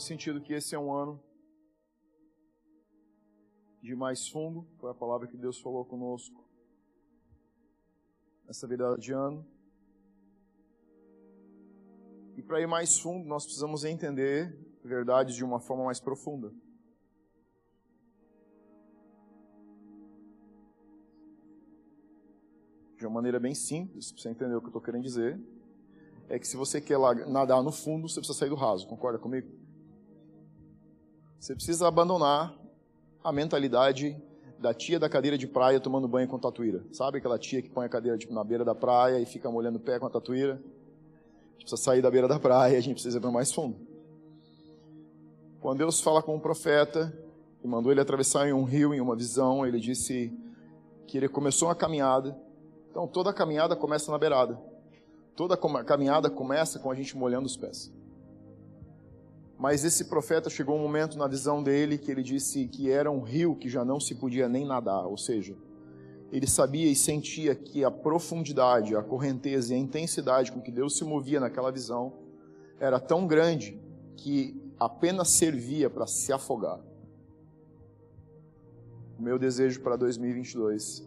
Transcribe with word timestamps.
sentido 0.00 0.40
que 0.40 0.52
esse 0.52 0.74
é 0.74 0.78
um 0.78 0.92
ano 0.92 1.22
de 3.82 3.94
mais 3.94 4.28
fundo, 4.28 4.66
foi 4.78 4.90
a 4.90 4.94
palavra 4.94 5.26
que 5.26 5.36
Deus 5.36 5.58
falou 5.60 5.84
conosco 5.84 6.44
nessa 8.46 8.66
virada 8.66 8.98
de 8.98 9.12
ano. 9.12 9.46
E 12.36 12.42
para 12.42 12.60
ir 12.60 12.66
mais 12.66 12.98
fundo, 12.98 13.26
nós 13.26 13.44
precisamos 13.44 13.84
entender 13.84 14.58
verdades 14.84 15.34
de 15.34 15.44
uma 15.44 15.60
forma 15.60 15.84
mais 15.84 16.00
profunda. 16.00 16.52
De 22.96 23.06
uma 23.06 23.14
maneira 23.14 23.38
bem 23.38 23.54
simples, 23.54 24.10
para 24.12 24.22
você 24.22 24.28
entender 24.30 24.54
o 24.54 24.60
que 24.60 24.66
eu 24.66 24.70
estou 24.70 24.82
querendo 24.82 25.02
dizer, 25.02 25.40
é 26.28 26.38
que 26.38 26.46
se 26.46 26.56
você 26.56 26.80
quer 26.80 26.98
nadar 27.28 27.62
no 27.62 27.72
fundo, 27.72 28.08
você 28.08 28.20
precisa 28.20 28.38
sair 28.38 28.50
do 28.50 28.54
raso. 28.54 28.86
Concorda 28.86 29.18
comigo? 29.18 29.59
Você 31.40 31.54
precisa 31.54 31.88
abandonar 31.88 32.54
a 33.24 33.32
mentalidade 33.32 34.14
da 34.58 34.74
tia 34.74 35.00
da 35.00 35.08
cadeira 35.08 35.38
de 35.38 35.46
praia 35.46 35.80
tomando 35.80 36.06
banho 36.06 36.28
com 36.28 36.38
tatuíra. 36.38 36.84
Sabe 36.92 37.16
aquela 37.16 37.38
tia 37.38 37.62
que 37.62 37.70
põe 37.70 37.86
a 37.86 37.88
cadeira 37.88 38.18
tipo, 38.18 38.34
na 38.34 38.44
beira 38.44 38.62
da 38.62 38.74
praia 38.74 39.18
e 39.18 39.24
fica 39.24 39.50
molhando 39.50 39.78
o 39.78 39.80
pé 39.80 39.98
com 39.98 40.04
a 40.04 40.10
tatuíra? 40.10 40.52
A 40.52 41.52
gente 41.52 41.62
precisa 41.62 41.78
sair 41.78 42.02
da 42.02 42.10
beira 42.10 42.28
da 42.28 42.38
praia, 42.38 42.76
a 42.76 42.80
gente 42.80 42.92
precisa 42.92 43.16
ir 43.16 43.20
para 43.22 43.30
mais 43.30 43.50
fundo. 43.50 43.74
Quando 45.62 45.78
Deus 45.78 46.02
fala 46.02 46.22
com 46.22 46.36
um 46.36 46.38
profeta 46.38 47.10
e 47.64 47.66
mandou 47.66 47.90
ele 47.90 48.02
atravessar 48.02 48.46
em 48.46 48.52
um 48.52 48.64
rio, 48.64 48.92
em 48.92 49.00
uma 49.00 49.16
visão, 49.16 49.66
ele 49.66 49.80
disse 49.80 50.30
que 51.06 51.16
ele 51.16 51.28
começou 51.28 51.68
uma 51.68 51.74
caminhada. 51.74 52.38
Então 52.90 53.08
toda 53.08 53.30
a 53.30 53.32
caminhada 53.32 53.74
começa 53.74 54.12
na 54.12 54.18
beirada. 54.18 54.60
Toda 55.34 55.54
a 55.54 55.84
caminhada 55.84 56.28
começa 56.28 56.78
com 56.78 56.90
a 56.90 56.94
gente 56.94 57.16
molhando 57.16 57.46
os 57.46 57.56
pés. 57.56 57.90
Mas 59.60 59.84
esse 59.84 60.06
profeta 60.06 60.48
chegou 60.48 60.74
um 60.74 60.80
momento 60.80 61.18
na 61.18 61.28
visão 61.28 61.62
dele 61.62 61.98
que 61.98 62.10
ele 62.10 62.22
disse 62.22 62.66
que 62.66 62.90
era 62.90 63.10
um 63.10 63.20
rio 63.20 63.54
que 63.54 63.68
já 63.68 63.84
não 63.84 64.00
se 64.00 64.14
podia 64.14 64.48
nem 64.48 64.64
nadar, 64.64 65.06
ou 65.06 65.18
seja, 65.18 65.54
ele 66.32 66.46
sabia 66.46 66.90
e 66.90 66.96
sentia 66.96 67.54
que 67.54 67.84
a 67.84 67.90
profundidade, 67.90 68.96
a 68.96 69.02
correnteza 69.02 69.74
e 69.74 69.76
a 69.76 69.78
intensidade 69.78 70.50
com 70.50 70.62
que 70.62 70.70
Deus 70.72 70.96
se 70.96 71.04
movia 71.04 71.38
naquela 71.38 71.70
visão 71.70 72.14
era 72.78 72.98
tão 72.98 73.26
grande 73.26 73.78
que 74.16 74.58
apenas 74.78 75.28
servia 75.28 75.90
para 75.90 76.06
se 76.06 76.32
afogar. 76.32 76.80
O 79.18 79.22
meu 79.22 79.38
desejo 79.38 79.82
para 79.82 79.94
2022 79.96 81.06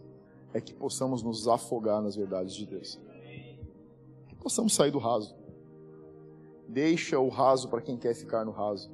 é 0.52 0.60
que 0.60 0.72
possamos 0.72 1.24
nos 1.24 1.48
afogar 1.48 2.00
nas 2.00 2.14
verdades 2.14 2.54
de 2.54 2.66
Deus. 2.66 3.00
Que 4.28 4.36
possamos 4.36 4.76
sair 4.76 4.92
do 4.92 4.98
raso. 4.98 5.34
Deixa 6.74 7.20
o 7.20 7.28
raso 7.28 7.68
para 7.68 7.80
quem 7.80 7.96
quer 7.96 8.14
ficar 8.14 8.44
no 8.44 8.50
raso. 8.50 8.90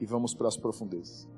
E 0.00 0.04
vamos 0.04 0.34
para 0.34 0.48
as 0.48 0.56
profundezas. 0.56 1.28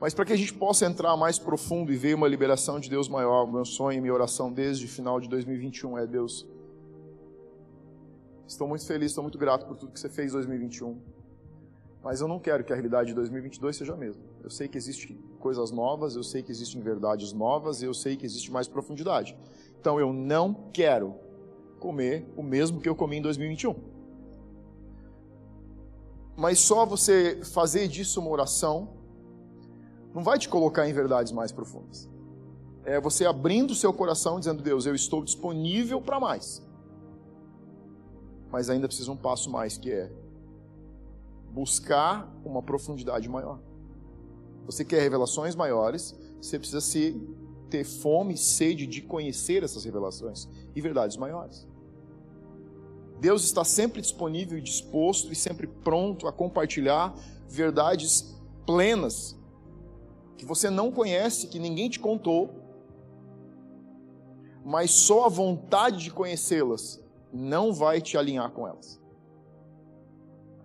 Mas 0.00 0.14
para 0.14 0.24
que 0.24 0.32
a 0.32 0.36
gente 0.36 0.54
possa 0.54 0.86
entrar 0.86 1.14
mais 1.18 1.38
profundo 1.38 1.92
e 1.92 1.96
ver 1.98 2.14
uma 2.14 2.26
liberação 2.26 2.80
de 2.80 2.88
Deus 2.88 3.10
maior, 3.10 3.46
meu 3.46 3.66
sonho 3.66 3.98
e 3.98 4.00
minha 4.00 4.14
oração 4.14 4.50
desde 4.50 4.86
o 4.86 4.88
final 4.88 5.20
de 5.20 5.28
2021 5.28 5.98
é 5.98 6.06
Deus. 6.06 6.48
Estou 8.46 8.66
muito 8.66 8.86
feliz, 8.86 9.10
estou 9.10 9.22
muito 9.22 9.36
grato 9.36 9.66
por 9.66 9.76
tudo 9.76 9.92
que 9.92 10.00
você 10.00 10.08
fez 10.08 10.30
em 10.30 10.34
2021. 10.36 10.98
Mas 12.02 12.22
eu 12.22 12.28
não 12.28 12.38
quero 12.38 12.64
que 12.64 12.72
a 12.72 12.76
realidade 12.76 13.08
de 13.08 13.14
2022 13.16 13.76
seja 13.76 13.92
a 13.92 13.96
mesma. 13.98 14.22
Eu 14.42 14.48
sei 14.48 14.66
que 14.66 14.78
existem 14.78 15.18
coisas 15.38 15.70
novas, 15.70 16.16
eu 16.16 16.22
sei 16.22 16.42
que 16.42 16.50
existem 16.50 16.80
verdades 16.80 17.34
novas, 17.34 17.82
eu 17.82 17.92
sei 17.92 18.16
que 18.16 18.24
existe 18.24 18.50
mais 18.50 18.66
profundidade. 18.66 19.36
Então 19.78 20.00
eu 20.00 20.10
não 20.10 20.70
quero 20.72 21.27
comer 21.78 22.26
o 22.36 22.42
mesmo 22.42 22.80
que 22.80 22.88
eu 22.88 22.94
comi 22.94 23.16
em 23.16 23.22
2021. 23.22 23.74
Mas 26.36 26.60
só 26.60 26.86
você 26.86 27.40
fazer 27.44 27.88
disso 27.88 28.20
uma 28.20 28.30
oração 28.30 28.90
não 30.14 30.22
vai 30.22 30.38
te 30.38 30.48
colocar 30.48 30.88
em 30.88 30.92
verdades 30.92 31.32
mais 31.32 31.50
profundas. 31.50 32.08
É 32.84 33.00
você 33.00 33.26
abrindo 33.26 33.72
o 33.72 33.74
seu 33.74 33.92
coração 33.92 34.38
dizendo: 34.38 34.62
Deus, 34.62 34.86
eu 34.86 34.94
estou 34.94 35.22
disponível 35.22 36.00
para 36.00 36.20
mais. 36.20 36.62
Mas 38.50 38.70
ainda 38.70 38.86
precisa 38.86 39.12
um 39.12 39.16
passo 39.16 39.50
mais, 39.50 39.76
que 39.76 39.90
é 39.90 40.10
buscar 41.50 42.32
uma 42.44 42.62
profundidade 42.62 43.28
maior. 43.28 43.60
Você 44.64 44.84
quer 44.84 45.00
revelações 45.00 45.54
maiores, 45.54 46.16
você 46.40 46.58
precisa 46.58 46.80
se 46.80 47.20
ter 47.68 47.84
fome 47.84 48.34
e 48.34 48.38
sede 48.38 48.86
de 48.86 49.02
conhecer 49.02 49.62
essas 49.62 49.84
revelações 49.84 50.48
e 50.74 50.80
verdades 50.80 51.16
maiores. 51.16 51.66
Deus 53.20 53.44
está 53.44 53.64
sempre 53.64 54.00
disponível 54.00 54.58
e 54.58 54.62
disposto 54.62 55.32
e 55.32 55.34
sempre 55.34 55.66
pronto 55.66 56.26
a 56.28 56.32
compartilhar 56.32 57.14
verdades 57.48 58.34
plenas 58.66 59.36
que 60.36 60.44
você 60.44 60.70
não 60.70 60.92
conhece, 60.92 61.48
que 61.48 61.58
ninguém 61.58 61.90
te 61.90 61.98
contou, 61.98 62.50
mas 64.64 64.90
só 64.92 65.26
a 65.26 65.28
vontade 65.28 66.04
de 66.04 66.10
conhecê-las 66.12 67.02
não 67.32 67.72
vai 67.72 68.00
te 68.00 68.16
alinhar 68.16 68.50
com 68.52 68.66
elas. 68.66 69.00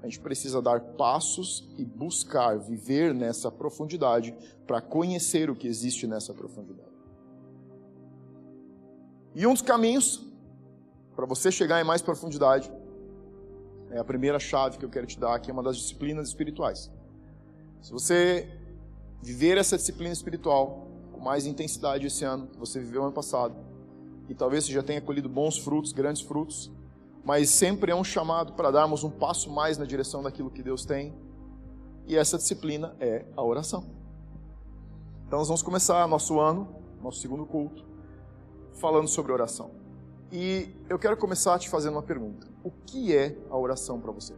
A 0.04 0.06
gente 0.06 0.20
precisa 0.20 0.62
dar 0.62 0.82
passos 0.82 1.68
e 1.78 1.86
buscar 1.86 2.60
viver 2.60 3.14
nessa 3.14 3.50
profundidade 3.50 4.36
para 4.68 4.82
conhecer 4.82 5.50
o 5.50 5.56
que 5.56 5.68
existe 5.68 6.06
nessa 6.06 6.34
profundidade. 6.34 6.92
E 9.34 9.48
um 9.48 9.54
dos 9.54 9.62
caminhos 9.62 10.33
para 11.16 11.26
você 11.26 11.52
chegar 11.52 11.80
em 11.80 11.84
mais 11.84 12.02
profundidade, 12.02 12.72
é 13.92 14.00
a 14.00 14.04
primeira 14.04 14.40
chave 14.40 14.78
que 14.78 14.86
eu 14.86 14.90
quero 14.90 15.06
te 15.06 15.20
dar, 15.20 15.40
que 15.40 15.50
é 15.50 15.54
uma 15.54 15.62
das 15.62 15.78
disciplinas 15.78 16.28
espirituais. 16.30 16.92
Se 17.82 17.92
você 17.92 18.50
viver 19.22 19.58
essa 19.58 19.78
disciplina 19.78 20.12
espiritual 20.12 20.88
com 21.12 21.20
mais 21.20 21.46
intensidade 21.46 22.08
esse 22.08 22.26
ano, 22.26 22.48
que 22.48 22.58
você 22.58 22.80
viveu 22.80 23.04
ano 23.04 23.14
passado, 23.14 23.54
e 24.28 24.34
talvez 24.34 24.66
você 24.66 24.72
já 24.72 24.82
tenha 24.82 25.02
colhido 25.02 25.30
bons 25.30 25.58
frutos, 25.58 25.92
grandes 25.94 26.22
frutos, 26.22 26.72
mas 27.24 27.50
sempre 27.50 27.92
é 27.92 27.96
um 27.96 28.04
chamado 28.04 28.54
para 28.54 28.72
darmos 28.72 29.04
um 29.04 29.10
passo 29.10 29.50
mais 29.52 29.78
na 29.78 29.86
direção 29.86 30.24
daquilo 30.24 30.50
que 30.50 30.64
Deus 30.64 30.86
tem, 30.86 31.14
e 32.08 32.18
essa 32.18 32.38
disciplina 32.38 32.96
é 33.00 33.26
a 33.38 33.44
oração. 33.44 33.86
Então 35.28 35.40
nós 35.40 35.48
vamos 35.48 35.62
começar 35.62 36.08
nosso 36.08 36.40
ano, 36.40 36.76
nosso 37.02 37.20
segundo 37.20 37.46
culto, 37.46 37.86
falando 38.74 39.08
sobre 39.08 39.32
oração. 39.32 39.83
E 40.36 40.76
eu 40.90 40.98
quero 40.98 41.16
começar 41.16 41.60
te 41.60 41.70
fazendo 41.70 41.94
uma 41.94 42.02
pergunta: 42.02 42.48
O 42.64 42.72
que 42.72 43.16
é 43.16 43.38
a 43.52 43.56
oração 43.56 44.02
para 44.02 44.12
você? 44.12 44.34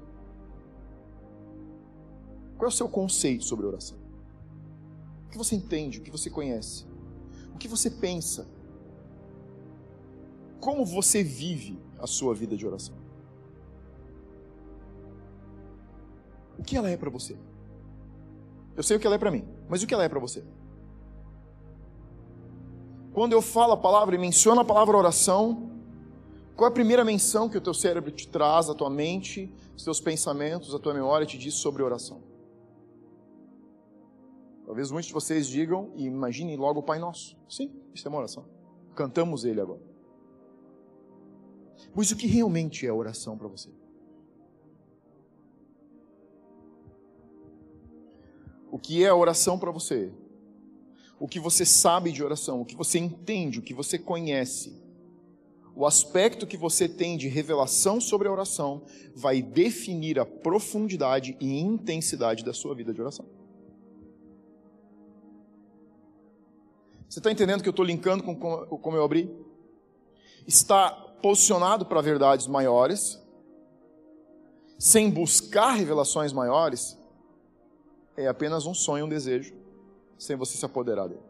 Qual 2.57 2.65
é 2.65 2.67
o 2.67 2.75
seu 2.75 2.89
conceito 2.89 3.45
sobre 3.45 3.65
oração? 3.65 3.97
O 5.25 5.29
que 5.29 5.37
você 5.37 5.55
entende? 5.55 5.99
O 5.99 6.01
que 6.01 6.11
você 6.11 6.29
conhece? 6.29 6.85
O 7.53 7.57
que 7.57 7.69
você 7.69 7.89
pensa? 7.89 8.45
Como 10.59 10.85
você 10.85 11.23
vive 11.23 11.79
a 11.97 12.05
sua 12.05 12.35
vida 12.35 12.57
de 12.57 12.67
oração? 12.67 12.95
O 16.59 16.63
que 16.63 16.75
ela 16.75 16.89
é 16.89 16.97
para 16.97 17.09
você? 17.09 17.37
Eu 18.75 18.83
sei 18.83 18.97
o 18.97 18.99
que 18.99 19.07
ela 19.07 19.15
é 19.15 19.19
para 19.19 19.31
mim, 19.31 19.47
mas 19.69 19.81
o 19.81 19.87
que 19.87 19.93
ela 19.93 20.03
é 20.03 20.09
para 20.09 20.19
você? 20.19 20.43
Quando 23.13 23.31
eu 23.31 23.41
falo 23.41 23.71
a 23.71 23.77
palavra 23.77 24.13
e 24.13 24.17
menciono 24.17 24.59
a 24.59 24.65
palavra 24.65 24.97
oração, 24.97 25.74
qual 26.55 26.69
é 26.69 26.71
a 26.71 26.73
primeira 26.73 27.03
menção 27.03 27.49
que 27.49 27.57
o 27.57 27.61
teu 27.61 27.73
cérebro 27.73 28.11
te 28.11 28.27
traz, 28.27 28.69
a 28.69 28.73
tua 28.73 28.89
mente, 28.89 29.53
os 29.75 29.83
teus 29.83 29.99
pensamentos, 29.99 30.73
a 30.73 30.79
tua 30.79 30.93
memória 30.93 31.25
te 31.25 31.37
diz 31.37 31.55
sobre 31.55 31.83
oração? 31.83 32.23
Talvez 34.65 34.89
muitos 34.89 35.07
de 35.07 35.13
vocês 35.13 35.47
digam 35.47 35.91
e 35.95 36.05
imaginem 36.05 36.55
logo 36.55 36.79
o 36.79 36.83
Pai 36.83 36.97
Nosso. 36.97 37.37
Sim, 37.49 37.71
isso 37.93 38.07
é 38.07 38.09
uma 38.09 38.19
oração. 38.19 38.45
Cantamos 38.95 39.43
ele 39.43 39.59
agora. 39.59 39.81
Mas 41.93 42.09
o 42.11 42.15
que 42.15 42.25
realmente 42.25 42.87
é 42.87 42.91
oração 42.91 43.37
para 43.37 43.47
você? 43.47 43.69
O 48.71 48.79
que 48.79 49.03
é 49.03 49.13
oração 49.13 49.59
para 49.59 49.71
você? 49.71 50.11
O 51.19 51.27
que 51.27 51.39
você 51.39 51.65
sabe 51.65 52.11
de 52.11 52.23
oração? 52.23 52.61
O 52.61 52.65
que 52.65 52.75
você 52.75 52.97
entende? 52.97 53.59
O 53.59 53.61
que 53.61 53.73
você 53.73 53.99
conhece? 53.99 54.84
O 55.75 55.85
aspecto 55.85 56.47
que 56.47 56.55
você 56.55 56.87
tem 56.87 57.17
de 57.17 57.27
revelação 57.27 57.99
sobre 57.99 58.29
a 58.29 58.31
oração 58.31 58.83
vai 59.13 59.41
definir 59.41 60.17
a 60.17 60.25
profundidade 60.25 61.35
e 61.39 61.59
intensidade 61.59 62.45
da 62.45 62.53
sua 62.53 62.73
vida 62.73 62.93
de 62.93 63.01
oração. 63.01 63.25
Você 67.09 67.19
está 67.19 67.29
entendendo 67.29 67.61
que 67.61 67.67
eu 67.67 67.71
estou 67.71 67.85
linkando 67.85 68.23
com 68.23 68.35
como 68.35 68.95
eu 68.95 69.03
abri? 69.03 69.29
Está 70.47 70.89
posicionado 71.21 71.85
para 71.85 72.01
verdades 72.01 72.47
maiores, 72.47 73.21
sem 74.79 75.09
buscar 75.09 75.73
revelações 75.73 76.31
maiores, 76.31 76.97
é 78.15 78.27
apenas 78.27 78.65
um 78.65 78.73
sonho, 78.73 79.05
um 79.05 79.09
desejo, 79.09 79.53
sem 80.17 80.35
você 80.37 80.57
se 80.57 80.65
apoderar 80.65 81.09
dele. 81.09 81.23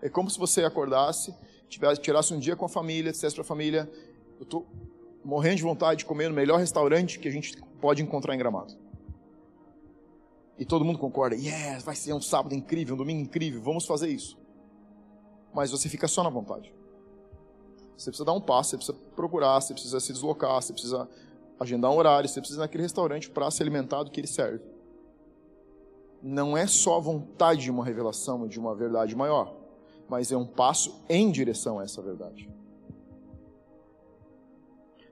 É 0.00 0.08
como 0.08 0.30
se 0.30 0.38
você 0.38 0.62
acordasse 0.64 1.34
tivesse, 1.68 2.00
tirasse 2.00 2.32
um 2.32 2.38
dia 2.38 2.56
com 2.56 2.64
a 2.64 2.68
família, 2.68 3.12
dissesse 3.12 3.34
para 3.34 3.42
a 3.42 3.46
família, 3.46 3.90
eu 4.38 4.44
estou 4.44 4.66
morrendo 5.24 5.56
de 5.56 5.62
vontade 5.62 5.98
de 5.98 6.04
comer 6.04 6.28
no 6.28 6.34
melhor 6.34 6.58
restaurante 6.58 7.18
que 7.18 7.28
a 7.28 7.30
gente 7.30 7.56
pode 7.80 8.02
encontrar 8.02 8.34
em 8.34 8.38
Gramado. 8.38 8.74
E 10.58 10.64
todo 10.64 10.84
mundo 10.84 10.98
concorda, 10.98 11.36
yes, 11.36 11.82
vai 11.82 11.94
ser 11.94 12.12
um 12.14 12.20
sábado 12.20 12.54
incrível, 12.54 12.94
um 12.94 12.98
domingo 12.98 13.20
incrível, 13.20 13.60
vamos 13.60 13.84
fazer 13.86 14.08
isso. 14.08 14.38
Mas 15.52 15.70
você 15.70 15.88
fica 15.88 16.08
só 16.08 16.22
na 16.22 16.30
vontade. 16.30 16.72
Você 17.96 18.10
precisa 18.10 18.24
dar 18.24 18.32
um 18.32 18.40
passo, 18.40 18.70
você 18.70 18.76
precisa 18.76 18.98
procurar, 19.14 19.60
você 19.60 19.72
precisa 19.72 20.00
se 20.00 20.12
deslocar, 20.12 20.62
você 20.62 20.72
precisa 20.72 21.08
agendar 21.58 21.90
um 21.90 21.96
horário, 21.96 22.28
você 22.28 22.40
precisa 22.40 22.60
ir 22.60 22.62
naquele 22.62 22.82
restaurante 22.82 23.30
para 23.30 23.50
se 23.50 23.62
alimentar 23.62 24.02
do 24.02 24.10
que 24.10 24.20
ele 24.20 24.26
serve. 24.26 24.62
Não 26.22 26.56
é 26.56 26.66
só 26.66 26.96
a 26.96 27.00
vontade 27.00 27.62
de 27.62 27.70
uma 27.70 27.84
revelação 27.84 28.46
de 28.46 28.58
uma 28.58 28.74
verdade 28.74 29.14
maior, 29.14 29.54
mas 30.08 30.30
é 30.30 30.36
um 30.36 30.46
passo 30.46 31.02
em 31.08 31.30
direção 31.30 31.78
a 31.78 31.84
essa 31.84 32.00
verdade. 32.00 32.48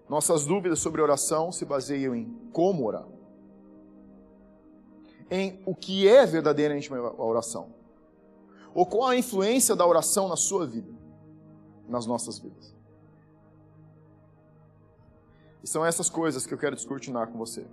Nossas 0.08 0.44
dúvidas 0.44 0.78
sobre 0.78 1.00
oração 1.00 1.50
se 1.50 1.64
baseiam 1.64 2.14
em 2.14 2.26
como 2.52 2.86
orar, 2.86 3.06
em 5.30 5.60
o 5.64 5.74
que 5.74 6.06
é 6.06 6.26
verdadeiramente 6.26 6.92
a 6.92 7.22
oração, 7.22 7.74
ou 8.74 8.84
qual 8.84 9.08
a 9.08 9.16
influência 9.16 9.74
da 9.74 9.86
oração 9.86 10.28
na 10.28 10.36
sua 10.36 10.66
vida, 10.66 10.92
nas 11.88 12.06
nossas 12.06 12.38
vidas. 12.38 12.74
E 15.62 15.66
são 15.66 15.84
essas 15.84 16.10
coisas 16.10 16.46
que 16.46 16.52
eu 16.52 16.58
quero 16.58 16.76
descortinar 16.76 17.28
com 17.28 17.38
você. 17.38 17.66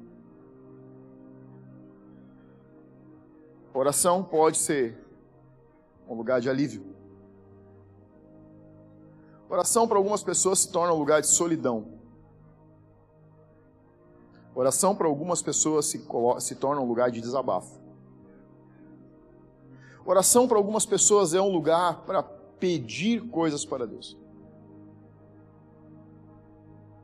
Oração 3.74 4.24
pode 4.24 4.58
ser 4.58 4.98
um 6.08 6.14
lugar 6.14 6.40
de 6.40 6.50
alívio. 6.50 6.91
Oração 9.52 9.86
para 9.86 9.98
algumas 9.98 10.24
pessoas 10.24 10.60
se 10.60 10.70
torna 10.70 10.94
um 10.94 10.98
lugar 10.98 11.20
de 11.20 11.28
solidão. 11.28 11.86
Oração 14.56 14.96
para 14.96 15.06
algumas 15.08 15.42
pessoas 15.42 15.88
se, 15.88 16.02
se 16.40 16.56
torna 16.56 16.82
um 16.82 16.88
lugar 16.88 17.12
de 17.12 17.20
desabafo. 17.20 17.78
Oração 20.06 20.48
para 20.48 20.58
algumas 20.58 20.86
pessoas 20.86 21.34
é 21.34 21.42
um 21.42 21.52
lugar 21.52 22.06
para 22.06 22.24
pedir 22.24 23.28
coisas 23.28 23.66
para 23.66 23.86
Deus. 23.86 24.18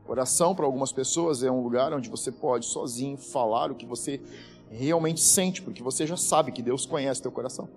Oração 0.08 0.56
para 0.56 0.66
algumas 0.66 0.94
pessoas 0.94 1.44
é 1.44 1.52
um 1.52 1.62
lugar 1.62 1.92
onde 1.92 2.10
você 2.10 2.32
pode 2.32 2.66
sozinho 2.66 3.18
falar 3.18 3.74
o 3.74 3.76
que 3.76 3.86
você 3.86 4.22
realmente 4.70 5.20
sente, 5.20 5.62
porque 5.62 5.84
você 5.84 6.08
já 6.08 6.16
sabe 6.16 6.54
que 6.54 6.62
Deus 6.62 6.86
conhece 6.86 7.22
teu 7.22 7.32
coração. 7.32 7.68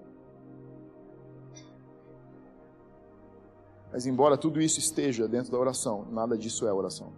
Mas 3.92 4.06
embora 4.06 4.36
tudo 4.36 4.60
isso 4.60 4.78
esteja 4.78 5.26
dentro 5.26 5.50
da 5.50 5.58
oração, 5.58 6.06
nada 6.10 6.38
disso 6.38 6.66
é 6.66 6.72
oração. 6.72 7.12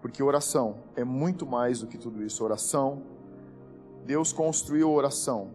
Porque 0.00 0.22
oração 0.22 0.76
é 0.94 1.02
muito 1.02 1.44
mais 1.44 1.80
do 1.80 1.86
que 1.86 1.98
tudo 1.98 2.22
isso. 2.22 2.44
Oração, 2.44 3.02
Deus 4.04 4.32
construiu 4.32 4.88
a 4.88 4.92
oração, 4.92 5.50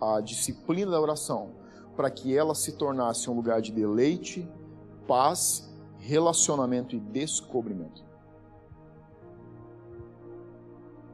a 0.00 0.20
disciplina 0.20 0.90
da 0.90 1.00
oração, 1.00 1.52
para 1.96 2.10
que 2.10 2.36
ela 2.36 2.54
se 2.54 2.72
tornasse 2.72 3.30
um 3.30 3.34
lugar 3.34 3.60
de 3.60 3.72
deleite, 3.72 4.48
paz, 5.06 5.72
relacionamento 5.98 6.94
e 6.96 7.00
descobrimento. 7.00 8.04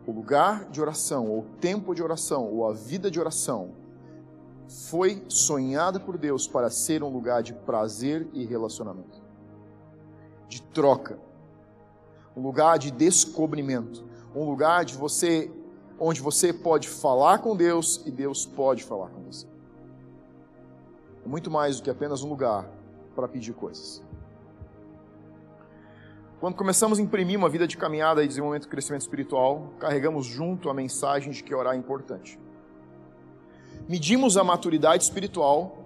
O 0.07 0.13
lugar 0.13 0.69
de 0.71 0.81
oração, 0.81 1.31
ou 1.31 1.41
o 1.41 1.47
tempo 1.61 1.95
de 1.95 2.03
oração, 2.03 2.51
ou 2.53 2.67
a 2.67 2.73
vida 2.73 3.11
de 3.11 3.19
oração, 3.19 3.73
foi 4.69 5.25
sonhada 5.29 6.01
por 6.01 6.17
Deus 6.19 6.47
para 6.47 6.71
ser 6.71 7.03
um 7.03 7.09
lugar 7.09 7.43
de 7.43 7.53
prazer 7.53 8.29
e 8.33 8.45
relacionamento, 8.45 9.23
de 10.49 10.63
troca 10.63 11.19
um 12.37 12.43
lugar 12.43 12.79
de 12.79 12.91
descobrimento, 12.91 14.05
um 14.35 14.45
lugar 14.45 14.85
de 14.85 14.97
você 14.97 15.51
onde 15.99 16.21
você 16.21 16.53
pode 16.53 16.89
falar 16.89 17.39
com 17.39 17.57
Deus 17.57 18.03
e 18.05 18.11
Deus 18.11 18.45
pode 18.45 18.83
falar 18.83 19.09
com 19.11 19.23
você. 19.23 19.47
É 21.25 21.29
muito 21.29 21.51
mais 21.51 21.77
do 21.77 21.85
que 21.85 21.91
apenas 21.91 22.23
um 22.23 22.29
lugar 22.29 22.69
para 23.15 23.29
pedir 23.29 23.55
coisas. 23.55 24.03
Quando 26.41 26.57
começamos 26.57 26.99
a 26.99 27.03
imprimir 27.03 27.39
uma 27.39 27.49
vida 27.49 27.67
de 27.67 27.77
caminhada 27.77 28.23
e 28.23 28.29
desenvolvimento 28.29 28.67
e 28.67 28.69
crescimento 28.69 29.03
espiritual, 29.03 29.73
carregamos 29.79 30.27
junto 30.27 30.69
a 30.69 30.75
mensagem 30.75 31.33
de 31.33 31.43
que 31.43 31.55
orar 31.55 31.75
é 31.75 31.77
importante. 31.79 32.39
Medimos 33.89 34.37
a 34.37 34.45
maturidade 34.45 35.03
espiritual 35.03 35.85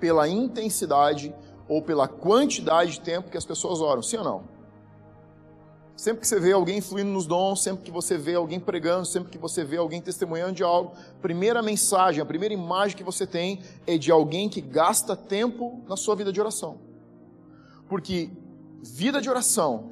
pela 0.00 0.28
intensidade 0.28 1.34
ou 1.68 1.82
pela 1.82 2.08
quantidade 2.08 2.92
de 2.92 3.00
tempo 3.00 3.30
que 3.30 3.36
as 3.36 3.44
pessoas 3.44 3.80
oram, 3.80 4.02
sim 4.02 4.16
ou 4.16 4.24
não? 4.24 4.58
Sempre 5.94 6.20
que 6.20 6.28
você 6.28 6.38
vê 6.38 6.52
alguém 6.52 6.80
fluindo 6.80 7.10
nos 7.10 7.26
dons, 7.26 7.60
sempre 7.60 7.82
que 7.82 7.90
você 7.90 8.16
vê 8.16 8.36
alguém 8.36 8.60
pregando, 8.60 9.04
sempre 9.04 9.30
que 9.30 9.36
você 9.36 9.64
vê 9.64 9.76
alguém 9.76 10.00
testemunhando 10.00 10.52
de 10.52 10.62
algo, 10.62 10.92
a 10.94 11.20
primeira 11.20 11.60
mensagem, 11.60 12.22
a 12.22 12.24
primeira 12.24 12.54
imagem 12.54 12.96
que 12.96 13.02
você 13.02 13.26
tem 13.26 13.60
é 13.84 13.98
de 13.98 14.12
alguém 14.12 14.48
que 14.48 14.60
gasta 14.60 15.16
tempo 15.16 15.82
na 15.88 15.96
sua 15.96 16.14
vida 16.14 16.32
de 16.32 16.40
oração. 16.40 16.78
Porque 17.88 18.30
vida 18.80 19.20
de 19.20 19.28
oração 19.28 19.90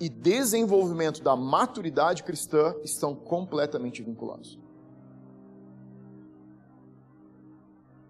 e 0.00 0.08
desenvolvimento 0.08 1.22
da 1.22 1.36
maturidade 1.36 2.22
cristã 2.22 2.74
estão 2.82 3.14
completamente 3.14 4.02
vinculados. 4.02 4.58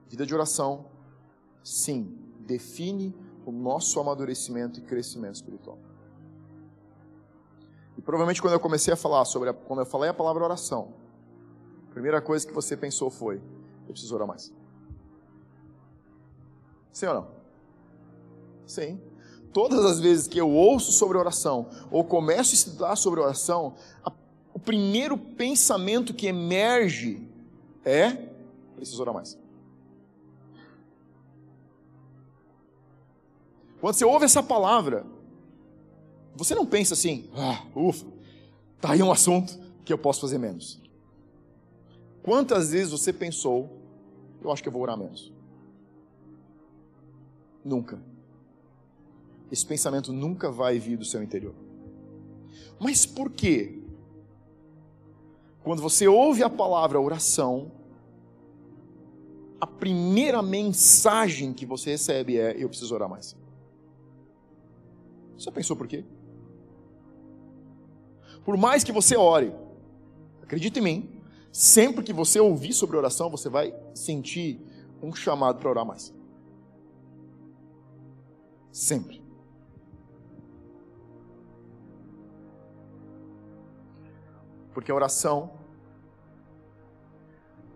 Vida 0.08 0.24
de 0.24 0.34
oração, 0.34 0.86
sim, 1.62 2.16
define 2.40 3.14
o 3.44 3.52
nosso 3.52 4.00
amadurecimento 4.00 4.78
e 4.78 4.82
crescimento 4.82 5.36
espiritual. 5.36 5.78
E 7.96 8.00
provavelmente 8.00 8.40
quando 8.40 8.54
eu 8.54 8.60
comecei 8.60 8.94
a 8.94 8.96
falar 8.96 9.24
sobre, 9.24 9.50
a, 9.50 9.54
quando 9.54 9.80
eu 9.80 9.86
falei 9.86 10.08
a 10.08 10.14
palavra 10.14 10.44
oração, 10.44 10.94
a 11.88 11.90
primeira 11.90 12.20
coisa 12.22 12.46
que 12.46 12.52
você 12.52 12.76
pensou 12.76 13.10
foi: 13.10 13.36
eu 13.86 13.92
preciso 13.92 14.14
orar 14.14 14.26
mais. 14.26 14.52
Sim 16.92 17.06
ou 17.06 17.14
não? 17.14 17.28
Sim. 18.66 19.00
Todas 19.52 19.84
as 19.84 19.98
vezes 19.98 20.28
que 20.28 20.38
eu 20.38 20.50
ouço 20.50 20.92
sobre 20.92 21.18
oração, 21.18 21.68
ou 21.90 22.04
começo 22.04 22.52
a 22.52 22.54
estudar 22.54 22.96
sobre 22.96 23.20
oração, 23.20 23.74
a, 24.04 24.12
o 24.54 24.58
primeiro 24.58 25.18
pensamento 25.18 26.14
que 26.14 26.26
emerge 26.26 27.26
é: 27.84 28.30
preciso 28.76 29.02
orar 29.02 29.14
mais. 29.14 29.38
Quando 33.80 33.94
você 33.94 34.04
ouve 34.04 34.24
essa 34.24 34.42
palavra, 34.42 35.06
você 36.34 36.54
não 36.54 36.66
pensa 36.66 36.94
assim, 36.94 37.28
ah, 37.34 37.64
ufa, 37.74 38.06
tá 38.80 38.92
aí 38.92 39.02
um 39.02 39.10
assunto 39.10 39.58
que 39.84 39.92
eu 39.92 39.98
posso 39.98 40.20
fazer 40.20 40.38
menos. 40.38 40.80
Quantas 42.22 42.70
vezes 42.70 42.90
você 42.92 43.12
pensou, 43.12 43.70
eu 44.42 44.50
acho 44.50 44.62
que 44.62 44.68
eu 44.68 44.72
vou 44.72 44.82
orar 44.82 44.96
menos? 44.96 45.32
Nunca. 47.64 48.00
Esse 49.50 49.64
pensamento 49.64 50.12
nunca 50.12 50.50
vai 50.50 50.78
vir 50.78 50.96
do 50.96 51.04
seu 51.04 51.22
interior. 51.22 51.54
Mas 52.78 53.06
por 53.06 53.30
quê? 53.30 53.78
Quando 55.62 55.82
você 55.82 56.06
ouve 56.06 56.42
a 56.42 56.50
palavra 56.50 57.00
oração, 57.00 57.72
a 59.60 59.66
primeira 59.66 60.42
mensagem 60.42 61.52
que 61.52 61.66
você 61.66 61.90
recebe 61.90 62.38
é: 62.38 62.54
eu 62.62 62.68
preciso 62.68 62.94
orar 62.94 63.08
mais. 63.08 63.36
Você 65.38 65.50
pensou 65.52 65.76
por 65.76 65.86
quê? 65.86 66.04
Por 68.44 68.56
mais 68.56 68.82
que 68.82 68.90
você 68.90 69.16
ore, 69.16 69.54
acredite 70.42 70.80
em 70.80 70.82
mim, 70.82 71.22
sempre 71.52 72.02
que 72.02 72.12
você 72.12 72.40
ouvir 72.40 72.72
sobre 72.72 72.96
oração, 72.96 73.30
você 73.30 73.48
vai 73.48 73.74
sentir 73.94 74.60
um 75.00 75.14
chamado 75.14 75.58
para 75.58 75.70
orar 75.70 75.86
mais. 75.86 76.12
Sempre. 78.72 79.22
Porque 84.74 84.90
a 84.90 84.94
oração 84.94 85.52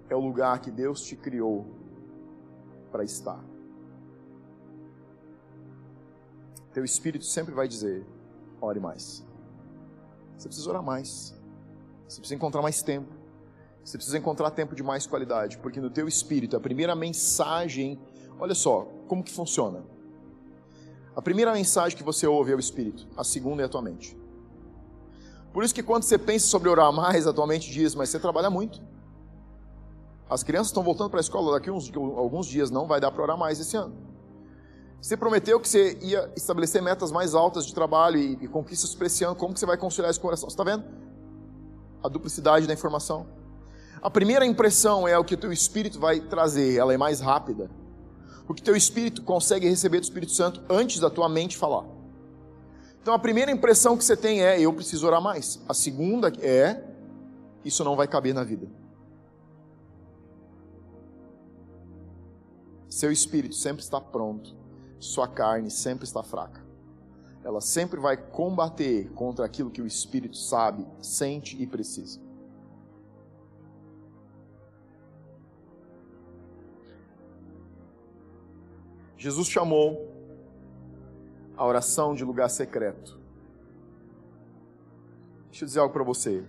é 0.09 0.17
o 0.17 0.21
lugar 0.21 0.61
que 0.61 0.71
Deus 0.71 1.03
te 1.03 1.17
criou 1.17 1.67
para 2.91 3.05
estar. 3.05 3.52
Teu 6.73 6.85
espírito 6.85 7.25
sempre 7.25 7.55
vai 7.55 7.69
dizer: 7.69 8.07
ore 8.61 8.81
mais. 8.81 9.25
Você 10.37 10.49
precisa 10.49 10.71
orar 10.71 10.83
mais. 10.83 11.35
Você 12.09 12.19
precisa 12.19 12.35
encontrar 12.35 12.63
mais 12.63 12.83
tempo. 12.83 13.13
Você 13.85 13.97
precisa 13.97 14.17
encontrar 14.17 14.51
tempo 14.51 14.77
de 14.77 14.83
mais 14.83 15.07
qualidade, 15.07 15.59
porque 15.59 15.81
no 15.81 15.91
teu 15.91 16.07
espírito 16.07 16.57
a 16.57 16.61
primeira 16.61 16.95
mensagem, 16.95 18.01
olha 18.39 18.55
só, 18.55 18.87
como 19.09 19.25
que 19.25 19.33
funciona? 19.33 19.83
A 21.17 21.21
primeira 21.21 21.53
mensagem 21.53 21.99
que 21.99 22.05
você 22.05 22.27
ouve 22.27 22.53
é 22.53 22.55
o 22.55 22.61
espírito, 22.61 23.07
a 23.17 23.25
segunda 23.25 23.63
é 23.63 23.67
a 23.67 23.69
tua 23.69 23.83
mente. 23.83 24.17
Por 25.53 25.65
isso 25.65 25.75
que 25.75 25.83
quando 25.83 26.05
você 26.05 26.17
pensa 26.17 26.47
sobre 26.47 26.69
orar 26.69 26.93
mais, 26.93 27.27
a 27.27 27.33
tua 27.33 27.47
mente 27.47 27.71
diz, 27.71 27.95
mas 27.95 28.09
você 28.09 28.19
trabalha 28.19 28.49
muito. 28.49 28.81
As 30.31 30.43
crianças 30.43 30.69
estão 30.69 30.83
voltando 30.83 31.11
para 31.11 31.21
a 31.21 31.21
escola 31.21 31.53
daqui 31.53 31.71
uns, 31.71 31.93
alguns 31.95 32.47
dias, 32.47 32.71
não 32.71 32.87
vai 32.87 33.01
dar 33.01 33.11
para 33.11 33.23
orar 33.23 33.37
mais 33.37 33.61
esse 33.61 33.77
ano. 33.77 33.95
Você 35.03 35.17
prometeu 35.17 35.59
que 35.59 35.69
você 35.69 35.99
ia 36.01 36.31
estabelecer 36.37 36.81
metas 36.81 37.11
mais 37.11 37.35
altas 37.35 37.67
de 37.67 37.75
trabalho 37.75 38.19
e, 38.19 38.39
e 38.41 38.47
conquistas 38.47 38.95
para 38.95 39.09
esse 39.09 39.25
ano. 39.25 39.35
Como 39.35 39.53
que 39.53 39.59
você 39.59 39.67
vai 39.67 39.77
conciliar 39.77 40.09
esse 40.09 40.21
coração? 40.21 40.49
Você 40.49 40.55
está 40.55 40.63
vendo? 40.63 40.85
A 42.01 42.09
duplicidade 42.09 42.69
da 42.69 42.73
informação. 42.73 43.27
A 44.01 44.09
primeira 44.09 44.47
impressão 44.47 45.09
é 45.09 45.19
o 45.19 45.25
que 45.25 45.35
o 45.35 45.37
teu 45.37 45.53
espírito 45.53 45.99
vai 45.99 46.21
trazer. 46.21 46.77
Ela 46.77 46.95
é 46.95 46.97
mais 46.97 47.21
rápida. 47.21 47.69
Porque 48.47 48.63
teu 48.63 48.77
espírito 48.77 49.23
consegue 49.23 49.69
receber 49.69 49.99
do 49.99 50.05
Espírito 50.05 50.31
Santo 50.31 50.63
antes 50.71 51.01
da 51.01 51.11
tua 51.11 51.29
mente 51.29 51.57
falar. 51.57 51.85
Então 53.01 53.13
a 53.13 53.19
primeira 53.19 53.51
impressão 53.51 53.97
que 53.97 54.05
você 54.05 54.17
tem 54.17 54.45
é: 54.45 54.61
eu 54.61 54.73
preciso 54.73 55.05
orar 55.05 55.21
mais. 55.21 55.61
A 55.69 55.75
segunda 55.75 56.33
é: 56.41 56.81
isso 57.65 57.83
não 57.83 57.97
vai 57.97 58.07
caber 58.07 58.33
na 58.33 58.45
vida. 58.45 58.69
Seu 62.89 63.11
espírito 63.11 63.57
sempre 63.57 63.83
está 63.83 64.01
pronto 64.01 64.62
sua 65.03 65.27
carne 65.27 65.69
sempre 65.69 66.05
está 66.05 66.23
fraca. 66.23 66.65
Ela 67.43 67.61
sempre 67.61 67.99
vai 67.99 68.17
combater 68.17 69.11
contra 69.15 69.45
aquilo 69.45 69.69
que 69.69 69.83
o 69.83 69.87
espírito 69.87 70.37
sabe, 70.37 70.87
sente 71.01 71.61
e 71.61 71.67
precisa. 71.67 72.21
Jesus 79.19 79.49
chamou 79.49 80.09
a 81.57 81.67
oração 81.67 82.15
de 82.15 82.25
lugar 82.25 82.49
secreto. 82.49 83.19
Deixa 85.49 85.65
eu 85.65 85.67
dizer 85.67 85.81
algo 85.81 85.93
para 85.93 86.05
você. 86.05 86.45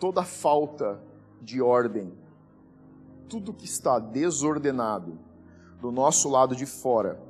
Toda 0.00 0.24
falta 0.24 1.00
de 1.40 1.62
ordem, 1.62 2.12
tudo 3.28 3.54
que 3.54 3.66
está 3.66 4.00
desordenado, 4.00 5.27
do 5.80 5.92
nosso 5.92 6.28
lado 6.28 6.56
de 6.56 6.66
fora 6.66 7.20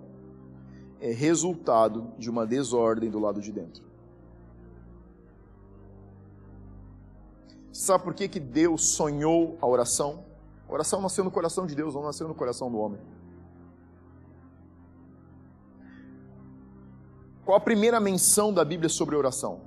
é 1.00 1.12
resultado 1.12 2.12
de 2.18 2.28
uma 2.28 2.46
desordem 2.46 3.10
do 3.10 3.18
lado 3.18 3.40
de 3.40 3.52
dentro. 3.52 3.84
Sabe 7.72 8.02
por 8.02 8.14
que, 8.14 8.28
que 8.28 8.40
Deus 8.40 8.88
sonhou 8.88 9.56
a 9.60 9.66
oração? 9.66 10.24
A 10.68 10.72
oração 10.72 11.00
nasceu 11.00 11.22
no 11.22 11.30
coração 11.30 11.66
de 11.66 11.74
Deus, 11.74 11.94
não 11.94 12.02
nasceu 12.02 12.26
no 12.26 12.34
coração 12.34 12.70
do 12.70 12.78
homem. 12.78 13.00
Qual 17.44 17.56
a 17.56 17.60
primeira 17.60 18.00
menção 18.00 18.52
da 18.52 18.64
Bíblia 18.64 18.88
sobre 18.88 19.14
oração? 19.14 19.60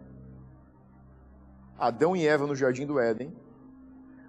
Adão 1.79 2.15
e 2.15 2.27
Eva 2.27 2.45
no 2.45 2.55
jardim 2.55 2.85
do 2.85 2.99
Éden. 2.99 3.33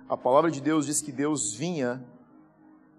A 0.08 0.16
palavra 0.16 0.50
de 0.50 0.60
Deus 0.60 0.86
diz 0.86 1.02
que 1.02 1.12
Deus 1.12 1.52
vinha 1.52 2.02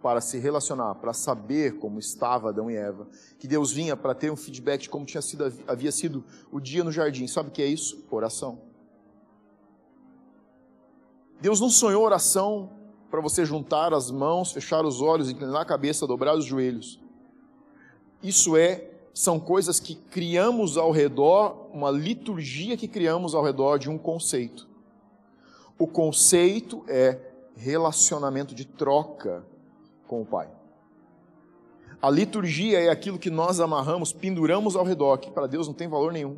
para 0.03 0.19
se 0.19 0.37
relacionar, 0.37 0.95
para 0.95 1.13
saber 1.13 1.77
como 1.79 1.97
estava 1.97 2.49
Adão 2.49 2.69
e 2.69 2.75
Eva, 2.75 3.07
que 3.39 3.47
Deus 3.47 3.71
vinha 3.71 3.95
para 3.95 4.13
ter 4.13 4.29
um 4.29 4.35
feedback 4.35 4.81
de 4.81 4.89
como 4.89 5.05
tinha 5.05 5.21
sido, 5.21 5.45
havia 5.65 5.93
sido 5.93 6.25
o 6.51 6.59
dia 6.59 6.83
no 6.83 6.91
jardim. 6.91 7.25
Sabe 7.25 7.47
o 7.47 7.51
que 7.53 7.61
é 7.61 7.65
isso? 7.65 8.05
Oração. 8.11 8.59
Deus 11.39 11.61
não 11.61 11.69
sonhou 11.69 12.03
oração 12.03 12.69
para 13.09 13.21
você 13.21 13.45
juntar 13.45 13.93
as 13.93 14.11
mãos, 14.11 14.51
fechar 14.51 14.85
os 14.85 15.01
olhos, 15.01 15.29
inclinar 15.29 15.61
a 15.61 15.65
cabeça, 15.65 16.05
dobrar 16.05 16.35
os 16.35 16.43
joelhos. 16.43 16.99
Isso 18.21 18.57
é 18.57 18.89
são 19.13 19.39
coisas 19.39 19.79
que 19.79 19.95
criamos 19.95 20.75
ao 20.75 20.91
redor, 20.91 21.69
uma 21.71 21.91
liturgia 21.91 22.75
que 22.75 22.89
criamos 22.89 23.33
ao 23.33 23.43
redor 23.43 23.77
de 23.77 23.89
um 23.89 23.97
conceito. 23.97 24.67
O 25.79 25.87
conceito 25.87 26.83
é 26.89 27.19
relacionamento 27.55 28.53
de 28.53 28.65
troca 28.65 29.45
com 30.07 30.21
o 30.21 30.25
Pai. 30.25 30.49
A 32.01 32.09
liturgia 32.09 32.81
é 32.81 32.89
aquilo 32.89 33.17
que 33.17 33.29
nós 33.29 33.59
amarramos, 33.59 34.11
penduramos 34.11 34.75
ao 34.75 34.83
redor, 34.83 35.17
que 35.17 35.31
para 35.31 35.47
Deus 35.47 35.67
não 35.67 35.73
tem 35.73 35.87
valor 35.87 36.11
nenhum. 36.11 36.37